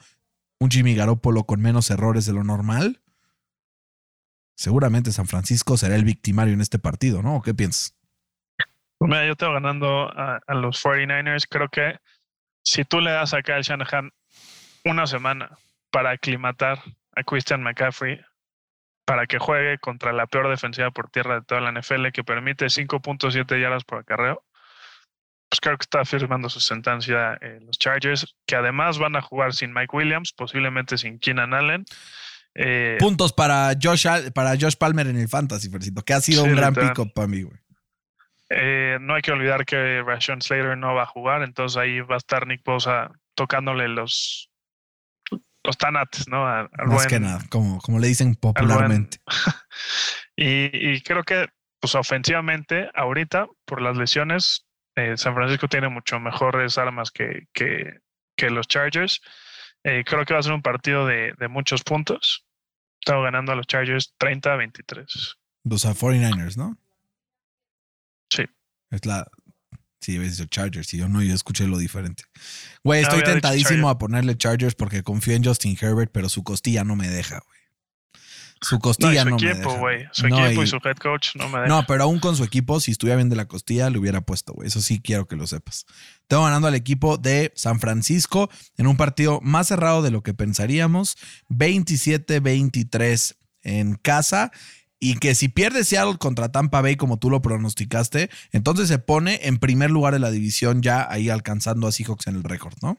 un 0.59 0.69
Jimmy 0.69 0.95
Garoppolo 0.95 1.45
con 1.45 1.61
menos 1.61 1.89
errores 1.91 2.25
de 2.25 2.33
lo 2.33 2.43
normal. 2.43 3.01
Seguramente 4.57 5.11
San 5.11 5.27
Francisco 5.27 5.77
será 5.77 5.95
el 5.95 6.05
victimario 6.05 6.53
en 6.53 6.61
este 6.61 6.79
partido, 6.79 7.21
¿no? 7.21 7.37
¿O 7.37 7.41
¿Qué 7.41 7.53
piensas? 7.53 7.94
Pues 8.97 9.09
Mira, 9.09 9.25
yo 9.25 9.35
tengo 9.35 9.53
ganando 9.53 10.09
a, 10.09 10.39
a 10.45 10.53
los 10.53 10.83
49ers. 10.83 11.45
Creo 11.49 11.69
que 11.69 11.97
si 12.63 12.83
tú 12.85 12.99
le 12.99 13.11
das 13.11 13.33
a 13.33 13.41
Kyle 13.41 13.61
Shanahan 13.61 14.11
una 14.85 15.07
semana 15.07 15.49
para 15.91 16.11
aclimatar 16.11 16.81
a 17.15 17.23
Christian 17.23 17.63
McCaffrey, 17.63 18.19
para 19.05 19.27
que 19.27 19.37
juegue 19.37 19.77
contra 19.77 20.11
la 20.11 20.25
peor 20.25 20.49
defensiva 20.49 20.91
por 20.91 21.09
tierra 21.09 21.35
de 21.35 21.45
toda 21.45 21.61
la 21.61 21.71
NFL, 21.71 22.07
que 22.11 22.23
permite 22.23 22.65
5.7 22.65 23.61
yardas 23.61 23.83
por 23.83 23.99
acarreo, 23.99 24.43
pues 25.49 25.59
creo 25.61 25.77
que 25.77 25.83
está 25.83 26.03
firmando 26.05 26.49
su 26.49 26.59
sentencia 26.59 27.37
eh, 27.41 27.59
los 27.61 27.77
Chargers, 27.77 28.35
que 28.47 28.55
además 28.55 28.97
van 28.97 29.15
a 29.15 29.21
jugar 29.21 29.53
sin 29.53 29.73
Mike 29.73 29.95
Williams, 29.95 30.33
posiblemente 30.33 30.97
sin 30.97 31.19
Keenan 31.19 31.53
Allen. 31.53 31.85
Eh, 32.55 32.97
Puntos 32.99 33.31
para 33.31 33.73
Josh, 33.81 34.07
para 34.33 34.55
Josh 34.59 34.75
Palmer 34.77 35.07
en 35.07 35.17
el 35.17 35.27
Fantasy, 35.27 35.69
Fercito, 35.69 36.01
que 36.01 36.13
ha 36.13 36.21
sido 36.21 36.43
Sí, 36.43 36.49
un 36.49 36.55
gran 36.55 36.73
pick-up 36.73 37.13
para 37.13 37.27
mí, 37.27 37.43
güey. 37.43 37.57
Eh, 38.49 38.97
no 39.01 39.15
hay 39.15 39.21
que 39.21 39.31
olvidar 39.31 39.65
que 39.65 40.03
Rashawn 40.03 40.41
Slater 40.41 40.77
no 40.77 40.93
va 40.93 41.03
a 41.03 41.07
jugar, 41.07 41.41
entonces 41.41 41.77
ahí 41.77 41.99
va 42.01 42.15
a 42.15 42.17
estar 42.17 42.45
Nick 42.47 42.63
Bosa 42.63 43.11
tocándole 43.35 43.87
los 43.87 44.49
los 45.63 45.77
tanates, 45.79 46.27
¿no? 46.27 46.45
Al 46.47 46.69
Más 46.85 46.89
buen- 46.95 47.07
que 47.09 47.19
nada, 47.19 47.39
como, 47.49 47.79
como 47.79 47.97
le 47.99 48.07
dicen 48.07 48.35
popularmente. 48.35 49.17
Y, 50.37 50.69
y 50.95 51.01
creo 51.01 51.23
que, 51.23 51.47
pues 51.79 51.95
ofensivamente, 51.95 52.89
ahorita, 52.93 53.47
por 53.65 53.81
las 53.81 53.95
lesiones, 53.97 54.65
eh, 54.95 55.15
San 55.15 55.33
Francisco 55.33 55.67
tiene 55.69 55.87
mucho 55.87 56.19
mejores 56.19 56.77
armas 56.77 57.09
que, 57.09 57.47
que, 57.53 57.99
que 58.35 58.49
los 58.49 58.67
Chargers. 58.67 59.21
Eh, 59.83 60.03
creo 60.05 60.25
que 60.25 60.33
va 60.33 60.41
a 60.41 60.43
ser 60.43 60.51
un 60.51 60.61
partido 60.61 61.05
de, 61.07 61.33
de 61.39 61.47
muchos 61.47 61.83
puntos. 61.83 62.45
Estamos 62.99 63.23
ganando 63.23 63.53
a 63.53 63.55
los 63.55 63.65
Chargers 63.65 64.13
30 64.17 64.53
a 64.53 64.55
23. 64.57 65.37
Los 65.63 65.85
a 65.85 65.93
49ers, 65.93 66.57
¿no? 66.57 66.77
Sí. 68.29 68.43
Es 68.91 69.05
la. 69.05 69.27
Sí, 70.01 70.17
habías 70.17 70.37
dicho 70.37 70.45
Chargers. 70.49 70.93
Y 70.93 70.97
yo 70.97 71.09
no, 71.09 71.21
yo 71.23 71.33
escuché 71.33 71.65
lo 71.67 71.77
diferente. 71.79 72.23
Güey, 72.83 73.01
estoy 73.01 73.23
tentadísimo 73.23 73.89
a 73.89 73.97
ponerle 73.97 74.37
Chargers 74.37 74.75
porque 74.75 75.01
confío 75.03 75.33
en 75.35 75.43
Justin 75.43 75.75
Herbert, 75.79 76.11
pero 76.13 76.29
su 76.29 76.43
costilla 76.43 76.83
no 76.83 76.95
me 76.95 77.07
deja, 77.09 77.39
güey. 77.45 77.55
Su 78.61 78.75
No, 78.75 78.79
y 78.79 78.81
costilla 78.81 79.23
su 79.23 79.29
no, 79.29 79.37
me 79.37 79.49
equipo, 79.51 79.69
deja. 79.69 79.79
güey. 79.81 80.05
Su 80.11 80.27
No, 80.29 80.45
equipo 80.45 80.61
y... 80.61 80.65
y- 80.65 80.67
su 80.67 80.75
head 80.77 80.97
coach 80.97 81.29
no 81.35 81.49
me 81.49 81.57
dejan. 81.59 81.69
No, 81.69 81.85
pero 81.87 82.03
aún 82.03 82.19
con 82.19 82.35
su 82.35 82.43
equipo, 82.43 82.79
si 82.79 82.91
estuviera 82.91 83.17
bien 83.17 83.29
de 83.29 83.35
la 83.35 83.47
costilla, 83.47 83.89
le 83.89 83.97
hubiera 83.97 84.21
puesto, 84.21 84.53
güey. 84.53 84.67
Eso 84.67 84.81
sí 84.81 85.01
quiero 85.01 85.27
que 85.27 85.35
lo 85.35 85.45
sepas. 85.47 85.85
Tengo 86.27 86.43
ganando 86.43 86.67
al 86.67 86.75
equipo 86.75 87.17
de 87.17 87.51
San 87.55 87.79
Francisco 87.79 88.49
en 88.77 88.87
un 88.87 88.97
partido 88.97 89.39
más 89.41 89.67
cerrado 89.67 90.01
de 90.03 90.11
lo 90.11 90.21
que 90.23 90.33
pensaríamos. 90.33 91.17
27-23 91.49 93.35
en 93.63 93.95
casa. 93.95 94.51
Y 95.05 95.17
que 95.17 95.35
si 95.35 95.49
pierde 95.49 95.83
Seattle 95.83 96.17
contra 96.17 96.51
Tampa 96.51 96.81
Bay, 96.81 96.95
como 96.95 97.19
tú 97.19 97.29
lo 97.29 97.39
pronosticaste, 97.39 98.31
entonces 98.51 98.87
se 98.87 98.97
pone 98.97 99.39
en 99.43 99.59
primer 99.59 99.91
lugar 99.91 100.13
de 100.13 100.19
la 100.19 100.31
división, 100.31 100.81
ya 100.81 101.05
ahí 101.07 101.29
alcanzando 101.29 101.85
a 101.85 101.91
Seahawks 101.91 102.25
en 102.25 102.37
el 102.37 102.43
récord, 102.43 102.73
¿no? 102.81 102.97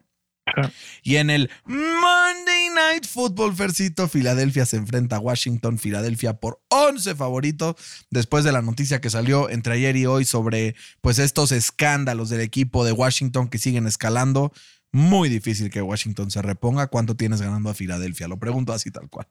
Y 1.03 1.17
en 1.17 1.31
el 1.31 1.51
Monday 1.65 2.69
Night 2.73 3.07
Football, 3.09 3.57
Fercito, 3.57 4.07
Filadelfia 4.07 4.67
se 4.67 4.77
enfrenta 4.77 5.17
a 5.17 5.19
Washington, 5.19 5.81
Filadelfia 5.81 6.35
por 6.35 6.63
11 6.69 7.17
favoritos, 7.17 7.75
después 8.09 8.45
de 8.45 8.53
la 8.53 8.63
noticia 8.63 9.01
que 9.01 9.11
salió 9.11 9.51
entre 9.51 9.75
ayer 9.75 9.97
y 9.97 10.07
hoy 10.07 10.25
sobre 10.25 10.77
pues 11.01 11.19
estos 11.19 11.51
escándalos 11.51 12.29
del 12.29 12.41
equipo 12.41 12.85
de 12.85 12.93
Washington 12.93 13.49
que 13.49 13.59
siguen 13.59 13.89
escalando. 13.89 14.53
Muy 14.93 15.29
difícil 15.29 15.71
que 15.71 15.83
Washington 15.83 16.31
se 16.31 16.41
reponga. 16.41 16.87
¿Cuánto 16.87 17.17
tienes 17.17 17.43
ganando 17.43 17.69
a 17.69 17.75
Filadelfia? 17.75 18.29
Lo 18.29 18.39
pregunto 18.39 18.73
así 18.73 18.93
tal 18.93 19.11
cual. 19.11 19.27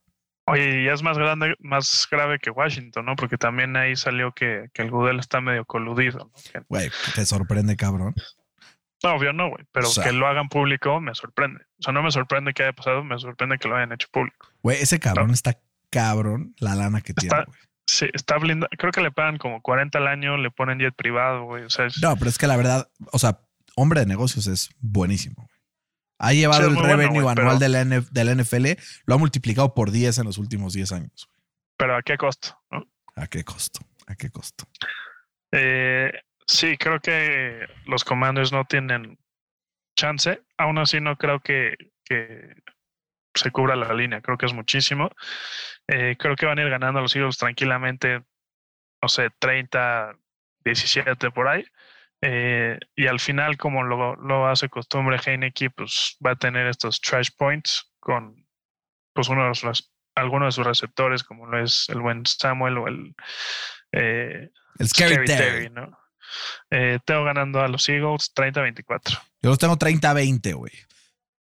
Oye, 0.47 0.83
y 0.83 0.87
es 0.87 1.01
más 1.01 1.17
grande, 1.17 1.55
más 1.59 2.07
grave 2.11 2.37
que 2.39 2.51
Washington, 2.51 3.05
¿no? 3.05 3.15
Porque 3.15 3.37
también 3.37 3.75
ahí 3.75 3.95
salió 3.95 4.31
que, 4.31 4.69
que 4.73 4.83
el 4.83 4.91
Goodell 4.91 5.19
está 5.19 5.41
medio 5.41 5.65
coludido, 5.65 6.31
Güey, 6.69 6.91
te 7.15 7.25
sorprende, 7.25 7.75
cabrón. 7.75 8.13
no, 9.03 9.15
obvio 9.15 9.33
no, 9.33 9.49
güey. 9.49 9.65
Pero 9.71 9.87
O 9.87 9.91
sea- 9.91 10.03
que 10.03 10.11
lo 10.11 10.27
hagan 10.27 10.47
público 10.49 11.01
me 11.01 11.15
sorprende. 11.15 11.61
O 11.79 11.83
sea, 11.83 11.93
no 11.93 12.03
me 12.03 12.11
sorprende 12.11 12.53
que 12.53 12.61
haya 12.63 12.73
pasado, 12.73 13.03
me 13.03 13.17
sorprende 13.17 13.57
que 13.57 13.67
lo 13.67 13.75
hayan 13.75 13.91
hecho 13.93 14.07
público. 14.11 14.47
Güey, 14.61 14.81
ese 14.81 14.99
cabrón 14.99 15.31
está 15.31 15.57
cabrón 15.89 16.53
la 16.59 16.75
lana 16.75 17.01
que 17.01 17.13
tiene, 17.13 17.35
güey. 17.45 17.57
Sí, 17.87 18.07
está 18.13 18.37
blindado. 18.37 18.69
Creo 18.77 18.91
que 18.91 19.01
le 19.01 19.11
pagan 19.11 19.37
como 19.37 19.61
40 19.61 19.97
al 19.99 20.07
año, 20.07 20.37
le 20.37 20.49
ponen 20.51 20.79
jet 20.79 20.95
privado, 20.95 21.43
güey. 21.43 21.63
O 21.65 21.69
sea, 21.69 21.85
es- 21.85 22.01
No, 22.01 22.15
pero 22.17 22.29
es 22.29 22.37
que 22.37 22.47
la 22.47 22.57
verdad, 22.57 22.89
o 23.11 23.19
sea, 23.19 23.39
hombre 23.75 23.99
de 24.01 24.05
negocios 24.07 24.47
es 24.47 24.69
buenísimo. 24.79 25.47
Ha 26.18 26.34
llevado 26.34 26.61
Sí, 26.63 26.68
el 26.70 26.76
bueno, 26.76 26.89
revenue 26.89 27.30
anual 27.30 27.59
de 27.59 27.70
la, 27.70 27.82
N- 27.82 28.05
de 28.09 28.24
la 28.24 28.32
NFL, 28.32 28.66
lo 29.05 29.16
ha 29.16 29.18
multiplicado 29.18 29.74
por 29.74 29.91
10 29.91 30.18
en 30.18 30.26
los 30.26 30.38
últimos 30.38 30.74
10 30.74 30.91
años. 30.91 31.30
pero 31.78 31.95
¿a 31.97 32.01
qué 32.01 32.18
costo? 32.18 32.57
no? 32.72 32.88
¿A 33.16 33.28
qué 33.28 33.43
costo? 33.43 33.80
¿A 34.07 34.16
qué 34.16 34.30
costo? 34.30 34.66
Eh, 35.51 36.11
sí, 36.47 36.78
creo 36.78 36.99
que 36.99 37.66
los 37.86 38.03
comandos 38.03 38.51
no 38.51 38.66
tienen 38.66 39.18
chance. 39.97 40.41
Aún 40.57 40.78
así, 40.78 40.99
no 41.01 41.18
creo 41.18 41.39
que, 41.41 41.76
que 42.03 42.55
se 43.34 43.51
cubra 43.51 43.76
la 43.76 43.93
línea. 43.93 44.22
Creo 44.22 44.38
que 44.38 44.45
es 44.45 44.53
muchísimo. 44.53 45.09
Eh, 45.88 46.16
creo 46.18 46.36
que 46.36 46.45
van 46.45 46.59
a 46.59 46.63
ir 46.63 46.70
ganando 46.70 47.01
los 47.01 47.16
Eagles 47.16 47.38
tranquilamente, 47.38 48.24
no 49.01 49.09
sé, 49.09 49.30
30, 49.39 50.18
17 50.63 51.32
por 51.32 51.47
ahí. 51.47 51.66
Eh, 52.22 52.80
y 52.95 53.07
al 53.07 53.20
final, 53.20 53.57
como 53.57 53.84
lo, 53.84 54.16
lo 54.16 54.47
hace 54.47 54.70
costumbre 54.70 55.20
Heineke, 55.24 55.70
pues 55.70 56.18
va 56.26 56.32
a 56.32 56.36
tener 56.36 56.68
estos 56.68 56.99
trash 57.01 57.30
points 57.38 57.91
con 57.99 58.45
pues 59.13 59.30
uno 59.30 59.43
de 59.43 59.49
los, 59.49 59.93
algunos 60.16 60.47
de 60.47 60.51
sus 60.51 60.66
receptores, 60.66 61.24
como 61.24 61.45
lo 61.45 61.63
es 61.63 61.88
el 61.89 62.01
buen 62.01 62.26
Samuel 62.26 62.78
o 62.78 62.88
el, 62.88 63.16
eh, 63.91 64.49
El 64.78 64.88
Scary, 64.88 65.26
Terry. 65.26 65.70
¿no? 65.70 65.97
Eh, 66.70 66.99
tengo 67.05 67.24
ganando 67.24 67.61
a 67.61 67.68
los 67.68 67.88
Eagles 67.88 68.32
30-24. 68.36 69.22
Yo 69.41 69.49
los 69.49 69.59
tengo 69.59 69.78
30-20, 69.78 70.53
güey. 70.55 70.74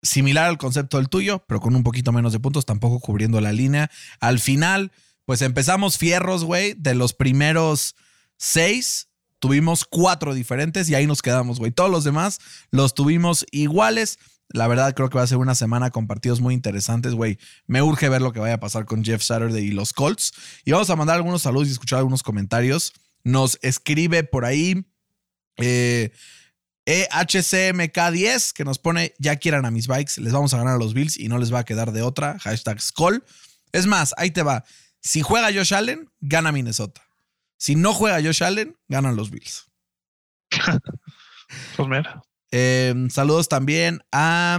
Similar 0.03 0.47
al 0.47 0.59
concepto 0.59 0.99
del 0.99 1.09
tuyo, 1.09 1.45
pero 1.47 1.61
con 1.61 1.75
un 1.75 1.83
poquito 1.83 2.13
menos 2.13 2.33
de 2.33 2.41
puntos, 2.41 2.65
tampoco 2.65 3.01
cubriendo 3.01 3.41
la 3.41 3.53
línea. 3.53 3.91
Al 4.21 4.39
final, 4.39 4.93
pues 5.25 5.43
empezamos 5.43 5.99
fierros, 5.99 6.45
güey. 6.45 6.75
De 6.75 6.95
los 6.95 7.15
primeros 7.15 7.97
seis, 8.37 9.11
tuvimos 9.39 9.85
cuatro 9.85 10.35
diferentes 10.35 10.89
y 10.89 10.95
ahí 10.95 11.07
nos 11.07 11.23
quedamos, 11.23 11.59
güey. 11.59 11.71
Todos 11.71 11.91
los 11.91 12.05
demás 12.05 12.39
los 12.71 12.95
tuvimos 12.95 13.47
iguales. 13.51 14.19
La 14.51 14.67
verdad, 14.67 14.95
creo 14.95 15.11
que 15.11 15.19
va 15.19 15.25
a 15.25 15.27
ser 15.27 15.39
una 15.39 15.55
semana 15.55 15.91
con 15.91 16.07
partidos 16.07 16.41
muy 16.41 16.55
interesantes, 16.55 17.15
güey. 17.15 17.39
Me 17.67 17.83
urge 17.83 18.09
ver 18.09 18.23
lo 18.23 18.33
que 18.33 18.41
vaya 18.41 18.55
a 18.55 18.61
pasar 18.61 18.87
con 18.87 19.05
Jeff 19.05 19.23
Saturday 19.23 19.65
y 19.65 19.71
los 19.73 19.93
Colts. 19.93 20.33
Y 20.65 20.73
vamos 20.73 20.89
a 20.91 20.97
mandar 20.97 21.17
algunos 21.17 21.43
saludos 21.43 21.69
y 21.69 21.73
escuchar 21.73 21.99
algunos 21.99 22.23
comentarios. 22.23 22.95
Nos 23.25 23.59
escribe 23.63 24.25
por 24.25 24.45
ahí 24.45 24.87
eh, 25.59 26.11
EHCMK10 26.87 28.53
que 28.53 28.65
nos 28.65 28.79
pone, 28.79 29.13
ya 29.19 29.37
quieran 29.37 29.67
a 29.67 29.71
mis 29.71 29.87
bikes, 29.87 30.19
les 30.19 30.33
vamos 30.33 30.55
a 30.55 30.57
ganar 30.57 30.77
a 30.77 30.79
los 30.79 30.95
Bills 30.95 31.19
y 31.19 31.29
no 31.29 31.37
les 31.37 31.53
va 31.53 31.59
a 31.59 31.65
quedar 31.65 31.93
de 31.93 32.01
otra. 32.01 32.39
Hashtag 32.39 32.81
Skull. 32.81 33.23
Es 33.73 33.87
más, 33.87 34.15
ahí 34.17 34.31
te 34.31 34.43
va. 34.43 34.65
Si 35.03 35.21
juega 35.21 35.53
Josh 35.53 35.75
Allen, 35.75 36.11
gana 36.21 36.53
Minnesota. 36.53 37.08
Si 37.59 37.75
no 37.75 37.93
juega 37.93 38.23
Josh 38.23 38.43
Allen, 38.43 38.77
ganan 38.89 39.17
los 39.17 39.31
Bills. 39.31 39.71
Pues 41.77 41.89
mira. 41.89 42.23
Eh, 42.51 42.95
saludos 43.09 43.49
también 43.49 44.03
a 44.13 44.59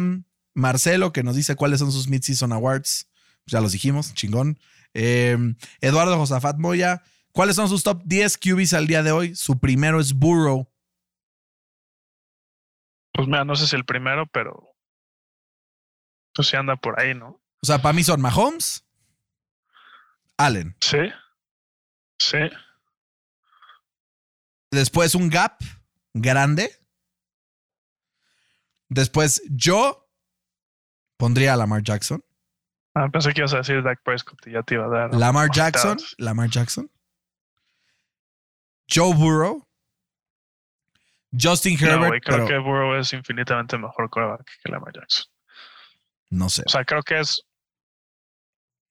Marcelo, 0.55 1.13
que 1.13 1.21
nos 1.21 1.35
dice 1.35 1.55
cuáles 1.55 1.79
son 1.79 1.91
sus 1.91 2.07
Mid-Season 2.07 2.51
Awards. 2.51 3.07
Ya 3.45 3.61
los 3.61 3.73
dijimos, 3.73 4.13
chingón. 4.15 4.59
Eh, 4.95 5.37
Eduardo 5.81 6.17
Josafat 6.17 6.57
Moya, 6.57 7.03
¿cuáles 7.31 7.55
son 7.55 7.69
sus 7.69 7.83
top 7.83 8.01
10 8.05 8.39
QBs 8.39 8.73
al 8.73 8.87
día 8.87 9.03
de 9.03 9.11
hoy? 9.11 9.35
Su 9.35 9.59
primero 9.59 9.99
es 9.99 10.13
Burrow. 10.13 10.67
Pues 13.13 13.27
mira, 13.27 13.45
no 13.45 13.55
sé 13.55 13.67
si 13.67 13.75
el 13.75 13.85
primero, 13.85 14.25
pero 14.27 14.75
pues 16.33 16.47
sí 16.47 16.55
anda 16.55 16.75
por 16.75 16.99
ahí, 16.99 17.13
¿no? 17.13 17.39
O 17.61 17.65
sea, 17.65 17.81
para 17.81 17.93
mí 17.93 18.03
son 18.03 18.21
Mahomes, 18.21 18.85
Allen. 20.37 20.75
Sí. 20.79 20.97
Sí. 22.17 22.37
Después 24.71 25.15
un 25.15 25.29
gap 25.29 25.59
grande. 26.13 26.71
Después 28.89 29.41
yo 29.49 30.07
pondría 31.17 31.53
a 31.53 31.57
Lamar 31.57 31.83
Jackson. 31.83 32.23
Ah, 32.95 33.07
pensé 33.11 33.33
que 33.33 33.41
ibas 33.41 33.53
a 33.53 33.57
decir 33.57 33.83
Dak 33.83 34.01
Prescott 34.03 34.45
y 34.47 34.51
ya 34.51 34.63
te 34.63 34.75
iba 34.75 34.85
a 34.85 34.89
dar. 34.89 35.13
Lamar. 35.13 35.49
Jackson. 35.51 35.97
Lamar 36.17 36.49
Jackson. 36.49 36.89
Joe 38.91 39.13
Burrow. 39.13 39.65
Justin 41.39 41.77
No, 41.79 41.85
Herbert. 41.87 42.07
güey, 42.07 42.21
creo 42.21 42.37
pero 42.37 42.47
que 42.47 42.57
Burrow 42.57 42.95
es 42.95 43.13
infinitamente 43.13 43.77
mejor 43.77 44.09
quarterback 44.09 44.49
que 44.63 44.71
Lamar 44.71 44.91
Jackson. 44.93 45.25
no 46.31 46.49
sé. 46.49 46.63
O 46.65 46.69
sea, 46.69 46.83
creo 46.83 47.03
que 47.03 47.19
es 47.19 47.43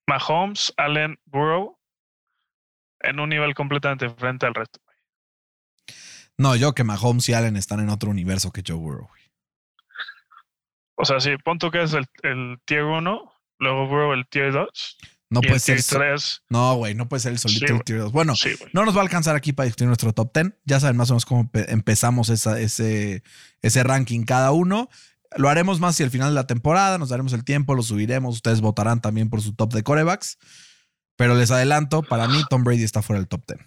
Mahomes, 0.07 0.72
Allen, 0.76 1.18
Burrow 1.26 1.76
en 3.01 3.18
un 3.18 3.29
nivel 3.29 3.55
completamente 3.55 4.07
diferente 4.07 4.47
al 4.47 4.55
resto. 4.55 4.81
No, 6.36 6.55
yo 6.57 6.74
que 6.74 6.84
Mahomes 6.84 7.28
y 7.28 7.34
Allen 7.34 7.57
están 7.57 7.80
en 7.80 7.89
otro 7.89 8.11
universo 8.11 8.53
que 8.53 8.62
Joe 8.66 8.76
Burrow. 8.76 9.09
O 10.97 11.05
sea, 11.05 11.20
si 11.20 11.36
pon 11.39 11.59
tú 11.59 11.70
que 11.70 11.82
es 11.82 11.93
el, 11.93 12.07
el 12.22 12.59
tier 12.64 12.84
1, 12.84 13.32
luego 13.61 13.86
Burrow 13.86 14.12
el 14.12 14.26
tier 14.28 14.53
2. 14.53 14.99
No 15.30 15.41
puede 15.43 15.55
el 15.55 15.61
ser. 15.61 15.82
3. 15.99 16.43
No, 16.49 16.74
güey, 16.76 16.95
no 16.95 17.09
puede 17.09 17.20
ser 17.20 17.32
el 17.32 17.39
solito 17.39 17.66
Sí, 17.66 17.72
el 17.72 17.84
tier 17.84 17.99
dos. 18.01 18.12
Bueno, 18.12 18.34
Sí, 18.34 18.55
güey. 18.59 18.70
no 18.72 18.84
nos 18.86 18.95
va 18.97 19.01
a 19.01 19.03
alcanzar 19.03 19.36
aquí 19.36 19.53
para 19.53 19.66
discutir 19.66 19.86
nuestro 19.86 20.12
top 20.14 20.32
10. 20.32 20.55
Ya 20.64 20.80
saben 20.80 20.97
más 20.97 21.11
o 21.11 21.14
menos 21.14 21.26
cómo 21.26 21.51
pe- 21.51 21.70
empezamos 21.70 22.30
esa- 22.30 22.59
ese, 22.59 23.22
ese 23.61 23.82
ranking 23.84 24.24
cada 24.24 24.53
uno. 24.53 24.89
Lo 25.36 25.51
haremos 25.51 25.80
más 25.80 25.97
si 25.97 26.03
al 26.03 26.11
final 26.11 26.30
de 26.30 26.34
la 26.34 26.47
temporada, 26.47 26.97
nos 26.97 27.11
daremos 27.11 27.34
el 27.34 27.45
tiempo, 27.45 27.74
lo 27.74 27.82
subiremos. 27.82 28.36
Ustedes 28.36 28.62
votarán 28.62 29.03
también 29.03 29.28
por 29.28 29.43
su 29.43 29.55
top 29.55 29.74
de 29.74 29.82
corebacks. 29.82 30.39
Pero 31.16 31.34
les 31.34 31.51
adelanto, 31.51 32.03
para 32.03 32.26
mí 32.28 32.43
Tom 32.49 32.64
Brady 32.64 32.84
está 32.84 33.03
fuera 33.03 33.18
del 33.20 33.28
top 33.28 33.43
10. 33.49 33.61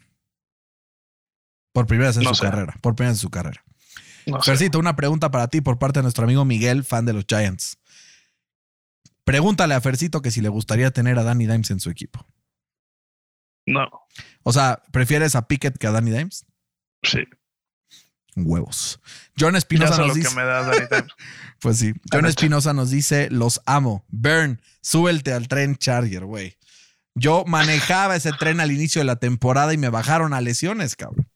Por 1.73 1.87
primera 1.87 2.09
vez 2.09 2.17
en 2.17 2.23
No 2.23 2.29
su 2.29 2.35
sé. 2.43 2.49
carrera. 2.49 2.75
Por 2.81 2.95
primera 2.95 3.11
vez 3.11 3.17
en 3.19 3.21
su 3.21 3.29
carrera. 3.29 3.63
No 4.25 4.41
sé. 4.41 4.51
Fercito, 4.51 4.77
una 4.79 4.95
pregunta 4.95 5.31
para 5.31 5.47
ti 5.47 5.61
por 5.61 5.79
parte 5.79 5.99
de 5.99 6.03
nuestro 6.03 6.23
amigo 6.25 6.45
Miguel, 6.45 6.83
fan 6.83 7.05
de 7.05 7.13
los 7.13 7.25
Giants. 7.27 7.77
Pregúntale 9.23 9.73
a 9.75 9.81
Fercito 9.81 10.21
que 10.21 10.31
si 10.31 10.41
le 10.41 10.49
gustaría 10.49 10.91
tener 10.91 11.17
a 11.19 11.23
Danny 11.23 11.45
Dimes 11.47 11.71
en 11.71 11.79
su 11.79 11.89
equipo. 11.89 12.25
No, 13.65 13.89
O 14.43 14.51
sea, 14.51 14.81
¿prefieres 14.91 15.35
a 15.35 15.47
Pickett 15.47 15.77
que 15.77 15.87
a 15.87 15.91
Danny 15.91 16.11
Dimes? 16.11 16.45
sí. 17.03 17.23
Huevos. 18.35 19.01
John 19.37 19.57
Espinosa 19.57 19.97
nos 19.97 20.15
dice. 20.15 20.29
que 20.29 20.35
me 20.35 20.43
da 20.43 20.63
Danny 20.63 20.85
Dimes. 20.89 21.11
Pues 21.59 21.77
sí. 21.77 21.93
John. 22.11 22.25
Espinosa 22.25 22.73
nos 22.73 22.89
dice: 22.89 23.29
Los 23.29 23.61
amo. 23.65 24.05
Burn, 24.07 24.61
súbelte 24.81 25.33
al 25.33 25.47
tren 25.49 25.75
Charger, 25.75 26.23
güey. 26.25 26.57
Yo 27.13 27.43
manejaba 27.45 28.15
ese 28.15 28.31
tren 28.31 28.59
al 28.61 28.71
inicio 28.71 29.01
de 29.01 29.05
la 29.05 29.17
temporada 29.17 29.73
y 29.73 29.77
me 29.77 29.89
bajaron 29.89 30.33
a 30.33 30.39
lesiones, 30.41 30.95
cabrón. 30.95 31.29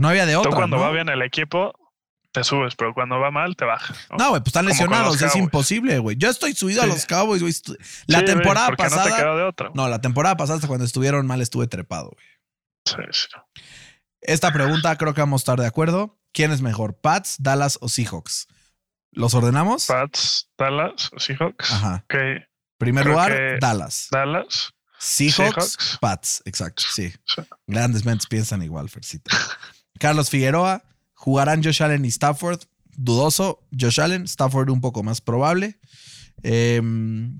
No 0.00 0.08
había 0.08 0.24
de 0.26 0.32
Tú 0.34 0.40
otra. 0.40 0.52
cuando 0.52 0.76
¿no? 0.76 0.82
va 0.82 0.90
bien 0.92 1.08
el 1.08 1.20
equipo, 1.22 1.72
te 2.32 2.42
subes, 2.44 2.74
pero 2.76 2.94
cuando 2.94 3.18
va 3.20 3.30
mal, 3.30 3.54
te 3.56 3.64
baja. 3.64 3.94
¿no? 4.10 4.16
No, 4.16 4.28
güey, 4.30 4.40
pues 4.40 4.48
están 4.48 4.66
lesionados, 4.66 5.20
es 5.20 5.36
imposible, 5.36 5.98
güey. 5.98 6.16
Yo 6.16 6.30
estoy 6.30 6.54
subido 6.54 6.82
a 6.82 6.86
los 6.86 7.04
Cowboys, 7.06 7.42
güey. 7.42 7.52
La 8.06 8.20
Sí, 8.20 8.24
temporada 8.24 8.70
no 8.70 8.76
te 8.76 8.82
pasada. 8.82 9.16
queda 9.16 9.36
de 9.36 9.42
otra. 9.42 9.70
No, 9.74 9.88
la 9.88 10.00
temporada 10.00 10.36
pasada, 10.36 10.56
hasta 10.56 10.68
cuando 10.68 10.84
estuvieron 10.86 11.26
mal, 11.26 11.40
estuve 11.42 11.66
trepado, 11.66 12.10
güey. 12.14 12.26
Sí, 12.86 12.94
sí. 13.12 13.62
Esta 14.22 14.52
pregunta 14.52 14.96
creo 14.96 15.12
que 15.14 15.20
vamos 15.20 15.40
a 15.40 15.42
estar 15.42 15.60
de 15.60 15.66
acuerdo. 15.66 16.18
¿Quién 16.32 16.52
es 16.52 16.62
mejor, 16.62 16.98
Pats, 17.00 17.36
Dallas 17.40 17.78
o 17.80 17.88
Seahawks? 17.88 18.46
¿Los 19.12 19.34
ordenamos? 19.34 19.86
Pats, 19.86 20.48
Dallas, 20.56 21.10
Seahawks. 21.16 21.72
Ajá. 21.72 22.04
Ok, 22.04 22.14
Primer 22.78 23.02
creo 23.04 23.14
lugar, 23.14 23.58
Dallas. 23.60 24.08
Dallas. 24.10 24.72
Seahawks, 24.98 25.36
Seahawks. 25.72 25.98
Pats. 26.00 26.42
Exacto, 26.44 26.84
sí. 26.88 27.12
Sí. 27.26 27.42
Grandes 27.66 28.04
mentes 28.04 28.26
piensan 28.28 28.62
igual, 28.62 28.88
Fercito. 28.88 29.30
Carlos 30.00 30.30
Figueroa, 30.30 30.82
¿jugarán 31.12 31.62
Josh 31.62 31.82
Allen 31.82 32.06
y 32.06 32.08
Stafford? 32.08 32.60
Dudoso. 32.96 33.68
Josh 33.78 34.00
Allen, 34.00 34.24
Stafford 34.24 34.70
un 34.70 34.80
poco 34.80 35.02
más 35.02 35.20
probable. 35.20 35.78
Eh, 36.42 36.80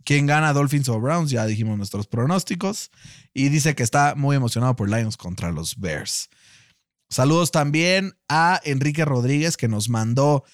¿Quién 0.05 0.27
gana, 0.27 0.53
Dolphins 0.53 0.91
o 0.91 1.01
Browns? 1.01 1.31
Ya 1.31 1.47
dijimos 1.47 1.79
nuestros 1.79 2.07
pronósticos. 2.07 2.91
Y 3.33 3.49
dice 3.49 3.75
que 3.75 3.83
está 3.83 4.15
muy 4.15 4.37
emocionado 4.37 4.77
por 4.77 4.91
Lions 4.91 5.17
contra 5.17 5.51
los 5.53 5.79
Bears. 5.79 6.29
Saludos 7.09 7.51
también 7.51 8.13
a 8.29 8.61
Enrique 8.63 9.07
Rodríguez 9.07 9.57
que 9.57 9.67
nos 9.67 9.89
mandó. 9.89 10.45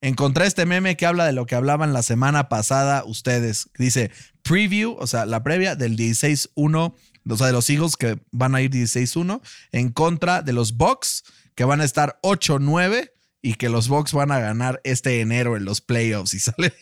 Encontré 0.00 0.46
este 0.46 0.66
meme 0.66 0.96
que 0.96 1.04
habla 1.04 1.26
de 1.26 1.32
lo 1.32 1.46
que 1.46 1.56
hablaban 1.56 1.92
la 1.92 2.04
semana 2.04 2.48
pasada 2.48 3.02
ustedes. 3.04 3.70
Dice 3.76 4.12
preview, 4.42 4.96
o 5.00 5.08
sea, 5.08 5.26
la 5.26 5.42
previa 5.42 5.74
del 5.74 5.96
16-1, 5.96 6.94
o 7.28 7.36
sea, 7.36 7.46
de 7.48 7.52
los 7.52 7.68
Eagles 7.68 7.96
que 7.96 8.20
van 8.30 8.54
a 8.54 8.62
ir 8.62 8.70
16-1 8.70 9.40
en 9.72 9.90
contra 9.90 10.42
de 10.42 10.52
los 10.52 10.76
Bucks 10.76 11.24
que 11.56 11.64
van 11.64 11.80
a 11.80 11.84
estar 11.84 12.20
8-9 12.22 13.10
y 13.42 13.54
que 13.54 13.68
los 13.68 13.88
Bucks 13.88 14.12
van 14.12 14.30
a 14.30 14.38
ganar 14.38 14.80
este 14.84 15.20
enero 15.20 15.56
en 15.56 15.64
los 15.64 15.80
playoffs 15.80 16.34
y 16.34 16.38
sale. 16.40 16.72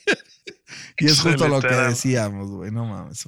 y 0.99 1.07
es 1.07 1.21
justo 1.21 1.49
lo 1.49 1.63
que 1.63 1.75
decíamos, 1.75 2.51
güey, 2.51 2.71
no 2.71 2.85
mames. 2.85 3.25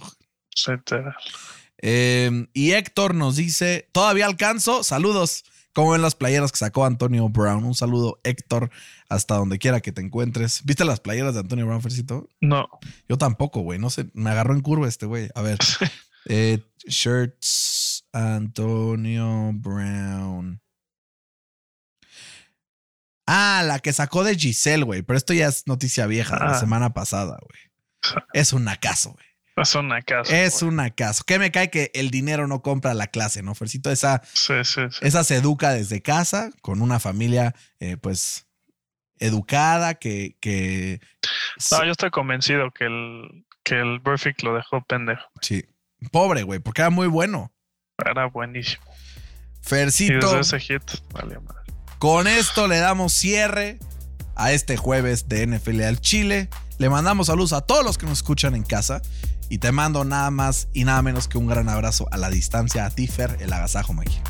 Eh, 1.78 2.47
y 2.53 2.72
Héctor 2.72 3.14
nos 3.14 3.36
dice: 3.36 3.88
Todavía 3.92 4.26
alcanzo. 4.26 4.82
Saludos. 4.82 5.44
Como 5.72 5.94
en 5.94 6.01
las 6.01 6.14
playeras 6.14 6.53
que 6.53 6.59
sacó 6.59 6.86
Antonio 6.86 7.28
Brown. 7.28 7.62
Un 7.64 7.74
saludo, 7.74 8.18
Héctor, 8.24 8.70
hasta 9.11 9.34
donde 9.34 9.59
quiera 9.59 9.82
que 9.82 9.92
te 9.92 10.01
encuentres. 10.01 10.64
¿Viste 10.64 10.86
las 10.86 11.01
playeras 11.01 11.34
de 11.34 11.40
Antonio 11.40 11.66
Brown, 11.66 11.82
Fercito? 11.82 12.30
No. 12.40 12.66
Yo 13.11 13.18
tampoco, 13.18 13.61
güey. 13.61 13.78
No 13.78 13.90
sé, 13.90 14.07
me 14.14 14.30
agarró 14.30 14.55
en 14.55 14.62
curva 14.62 14.88
este 14.88 15.07
güey. 15.07 15.28
A 15.34 15.42
ver. 15.42 15.59
Eh, 16.28 16.59
shirts 16.88 18.05
Antonio 18.12 19.53
Brown. 19.53 20.61
Ah, 23.27 23.62
la 23.64 23.79
que 23.81 23.93
sacó 23.93 24.22
de 24.24 24.37
Giselle, 24.37 24.85
güey. 24.85 25.03
Pero 25.03 25.16
esto 25.16 25.33
ya 25.35 25.49
es 25.49 25.66
noticia 25.66 26.07
vieja 26.07 26.39
de 26.39 26.45
la 26.45 26.53
Ah. 26.53 26.61
semana 26.61 26.91
pasada, 26.95 27.39
güey. 27.41 28.20
Es 28.33 28.53
un 28.53 28.68
acaso, 28.68 29.12
güey. 29.12 29.27
Es 29.57 29.74
una 29.74 30.03
casa. 30.03 30.37
Es 30.45 30.62
un 30.62 30.79
acaso. 30.81 31.24
¿Qué 31.27 31.39
me 31.39 31.51
cae 31.51 31.70
que 31.70 31.91
el 31.95 32.11
dinero 32.11 32.47
no 32.47 32.61
compra 32.62 32.93
la 32.95 33.07
clase, 33.07 33.43
no, 33.43 33.55
Fercito? 33.55 33.91
Esa, 33.91 34.20
Sí, 34.35 34.53
sí, 34.64 34.83
sí. 34.91 34.99
esa 35.01 35.24
se 35.24 35.37
educa 35.37 35.70
desde 35.72 36.03
casa, 36.03 36.51
con 36.61 36.83
una 36.83 37.01
familia, 37.01 37.55
eh, 37.81 37.97
pues, 37.97 38.47
educada, 39.18 39.95
que... 39.95 40.37
que 40.41 41.01
No, 41.72 41.85
yo 41.85 41.93
estoy 41.93 42.11
convencido 42.11 42.70
que 42.70 42.85
el, 42.85 43.47
que 43.64 43.77
el 43.81 43.99
Burfict 44.01 44.43
lo 44.43 44.55
dejó 44.55 44.83
pendejo. 44.85 45.27
sí. 45.41 45.64
Pobre, 46.12 46.43
güey, 46.43 46.61
porque 46.61 46.83
era 46.83 46.91
muy 46.91 47.07
bueno. 47.07 47.51
Era 48.05 48.27
buenísimo. 48.27 48.85
Y 48.85 49.66
Fercito, 49.66 50.37
desde 50.37 50.59
ese 50.59 50.61
hit, 50.61 50.83
vale, 51.11 51.41
madre. 51.41 51.62
Con 51.99 52.26
esto 52.26 52.68
le 52.68 52.78
damos 52.78 53.14
cierre 53.14 53.78
a 54.34 54.53
este 54.53 54.76
jueves 54.76 55.28
de 55.28 55.47
NFL 55.47 55.82
al 55.82 56.01
Chile. 56.01 56.51
Le 56.76 56.90
mandamos 56.90 57.28
saludos 57.28 57.55
a 57.55 57.62
todos 57.62 57.84
los 57.84 57.97
que 57.97 58.05
nos 58.05 58.18
escuchan 58.18 58.55
en 58.55 58.64
casa. 58.64 59.01
Y 59.49 59.59
te 59.59 59.72
mando 59.72 60.05
nada 60.05 60.30
más 60.30 60.68
y 60.74 60.84
nada 60.84 61.01
menos 61.01 61.26
que 61.26 61.38
un 61.38 61.47
gran 61.47 61.68
abrazo 61.68 62.07
a 62.11 62.18
la 62.18 62.28
distancia 62.28 62.84
a 62.84 62.90
Tifer, 62.90 63.38
el 63.40 63.53
agasajo 63.53 63.94
mágico. 63.94 64.28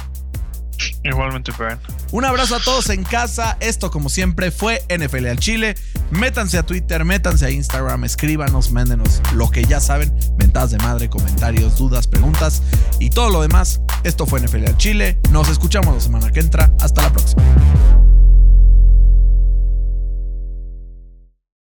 Igualmente, 1.05 1.53
Brian. 1.57 1.79
Un 2.12 2.24
abrazo 2.24 2.57
a 2.57 2.61
todos 2.61 2.91
en 2.91 3.05
casa. 3.05 3.57
Esto, 3.61 3.91
como 3.91 4.09
siempre, 4.09 4.51
fue 4.51 4.83
NFL 4.89 5.27
al 5.27 5.39
Chile. 5.39 5.77
Métanse 6.11 6.59
a 6.59 6.64
Twitter, 6.64 7.05
métanse 7.05 7.47
a 7.47 7.51
Instagram, 7.51 8.05
escríbanos, 8.05 8.70
mándenos 8.72 9.20
lo 9.35 9.51
que 9.51 9.64
ya 9.64 9.81
saben: 9.81 10.14
mentadas 10.39 10.70
de 10.70 10.79
madre, 10.79 11.09
comentarios, 11.09 11.77
dudas, 11.77 12.07
preguntas 12.07 12.62
y 12.99 13.11
todo 13.11 13.31
lo 13.31 13.43
demás. 13.43 13.81
Esto 14.05 14.27
fue 14.27 14.41
NFL 14.41 14.66
al 14.66 14.77
Chile. 14.77 15.20
Nos 15.31 15.49
escuchamos 15.49 15.95
la 15.95 16.01
semana 16.01 16.33
que 16.33 16.41
entra. 16.41 16.72
Hasta 16.81 17.03
la 17.03 17.12
próxima. 17.12 17.43